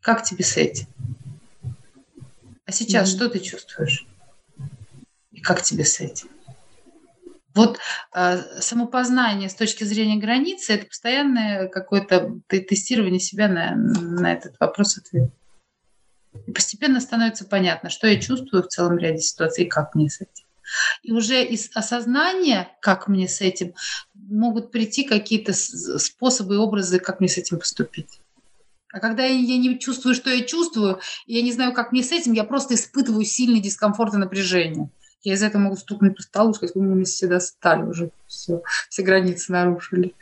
как 0.00 0.22
тебе 0.22 0.44
с 0.44 0.56
этим. 0.56 0.86
А 2.66 2.72
сейчас 2.72 3.08
mm-hmm. 3.08 3.16
что 3.16 3.28
ты 3.28 3.40
чувствуешь? 3.40 4.06
И 5.32 5.40
как 5.40 5.62
тебе 5.62 5.84
с 5.84 6.00
этим? 6.00 6.28
Вот 7.54 7.78
э, 8.14 8.38
самопознание 8.60 9.48
с 9.48 9.54
точки 9.54 9.84
зрения 9.84 10.16
границы 10.16 10.72
это 10.72 10.86
постоянное 10.86 11.68
какое-то 11.68 12.40
тестирование 12.48 13.20
себя 13.20 13.48
на, 13.48 13.76
на 13.76 14.32
этот 14.32 14.58
вопрос-ответ. 14.58 15.30
И 16.46 16.52
постепенно 16.52 17.00
становится 17.00 17.44
понятно, 17.44 17.90
что 17.90 18.06
я 18.06 18.20
чувствую 18.20 18.62
в 18.62 18.68
целом 18.68 18.98
ряде 18.98 19.20
ситуаций 19.20 19.64
и 19.64 19.68
как 19.68 19.94
мне 19.94 20.10
с 20.10 20.20
этим. 20.20 20.44
И 21.02 21.12
уже 21.12 21.44
из 21.44 21.70
осознания, 21.74 22.68
как 22.80 23.08
мне 23.08 23.28
с 23.28 23.40
этим, 23.40 23.74
могут 24.14 24.70
прийти 24.70 25.04
какие-то 25.04 25.52
способы 25.52 26.54
и 26.54 26.58
образы, 26.58 26.98
как 26.98 27.20
мне 27.20 27.28
с 27.28 27.38
этим 27.38 27.58
поступить. 27.58 28.20
А 28.92 29.00
когда 29.00 29.24
я 29.24 29.58
не 29.58 29.78
чувствую, 29.78 30.14
что 30.14 30.30
я 30.30 30.44
чувствую, 30.44 31.00
я 31.26 31.42
не 31.42 31.52
знаю, 31.52 31.72
как 31.72 31.92
мне 31.92 32.02
с 32.02 32.12
этим, 32.12 32.32
я 32.32 32.44
просто 32.44 32.74
испытываю 32.74 33.24
сильный 33.24 33.60
дискомфорт 33.60 34.14
и 34.14 34.18
напряжение. 34.18 34.88
Я 35.22 35.34
из 35.34 35.42
этого 35.42 35.62
могу 35.62 35.76
стукнуть 35.76 36.16
по 36.16 36.22
столу 36.22 36.54
сказать, 36.54 36.76
мы 36.76 37.04
все 37.04 37.26
достали 37.26 37.82
уже, 37.82 38.10
все, 38.28 38.62
все 38.90 39.02
границы 39.02 39.52
нарушили. 39.52 40.14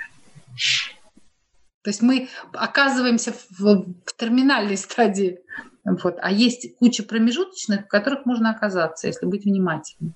То 1.82 1.90
есть 1.90 2.00
мы 2.00 2.28
оказываемся 2.52 3.34
в, 3.50 3.60
в 4.06 4.16
терминальной 4.16 4.76
стадии 4.76 5.40
вот. 5.84 6.16
А 6.20 6.30
есть 6.30 6.76
куча 6.78 7.02
промежуточных, 7.02 7.84
в 7.84 7.88
которых 7.88 8.24
можно 8.26 8.50
оказаться, 8.50 9.06
если 9.08 9.26
быть 9.26 9.44
внимательным. 9.44 10.14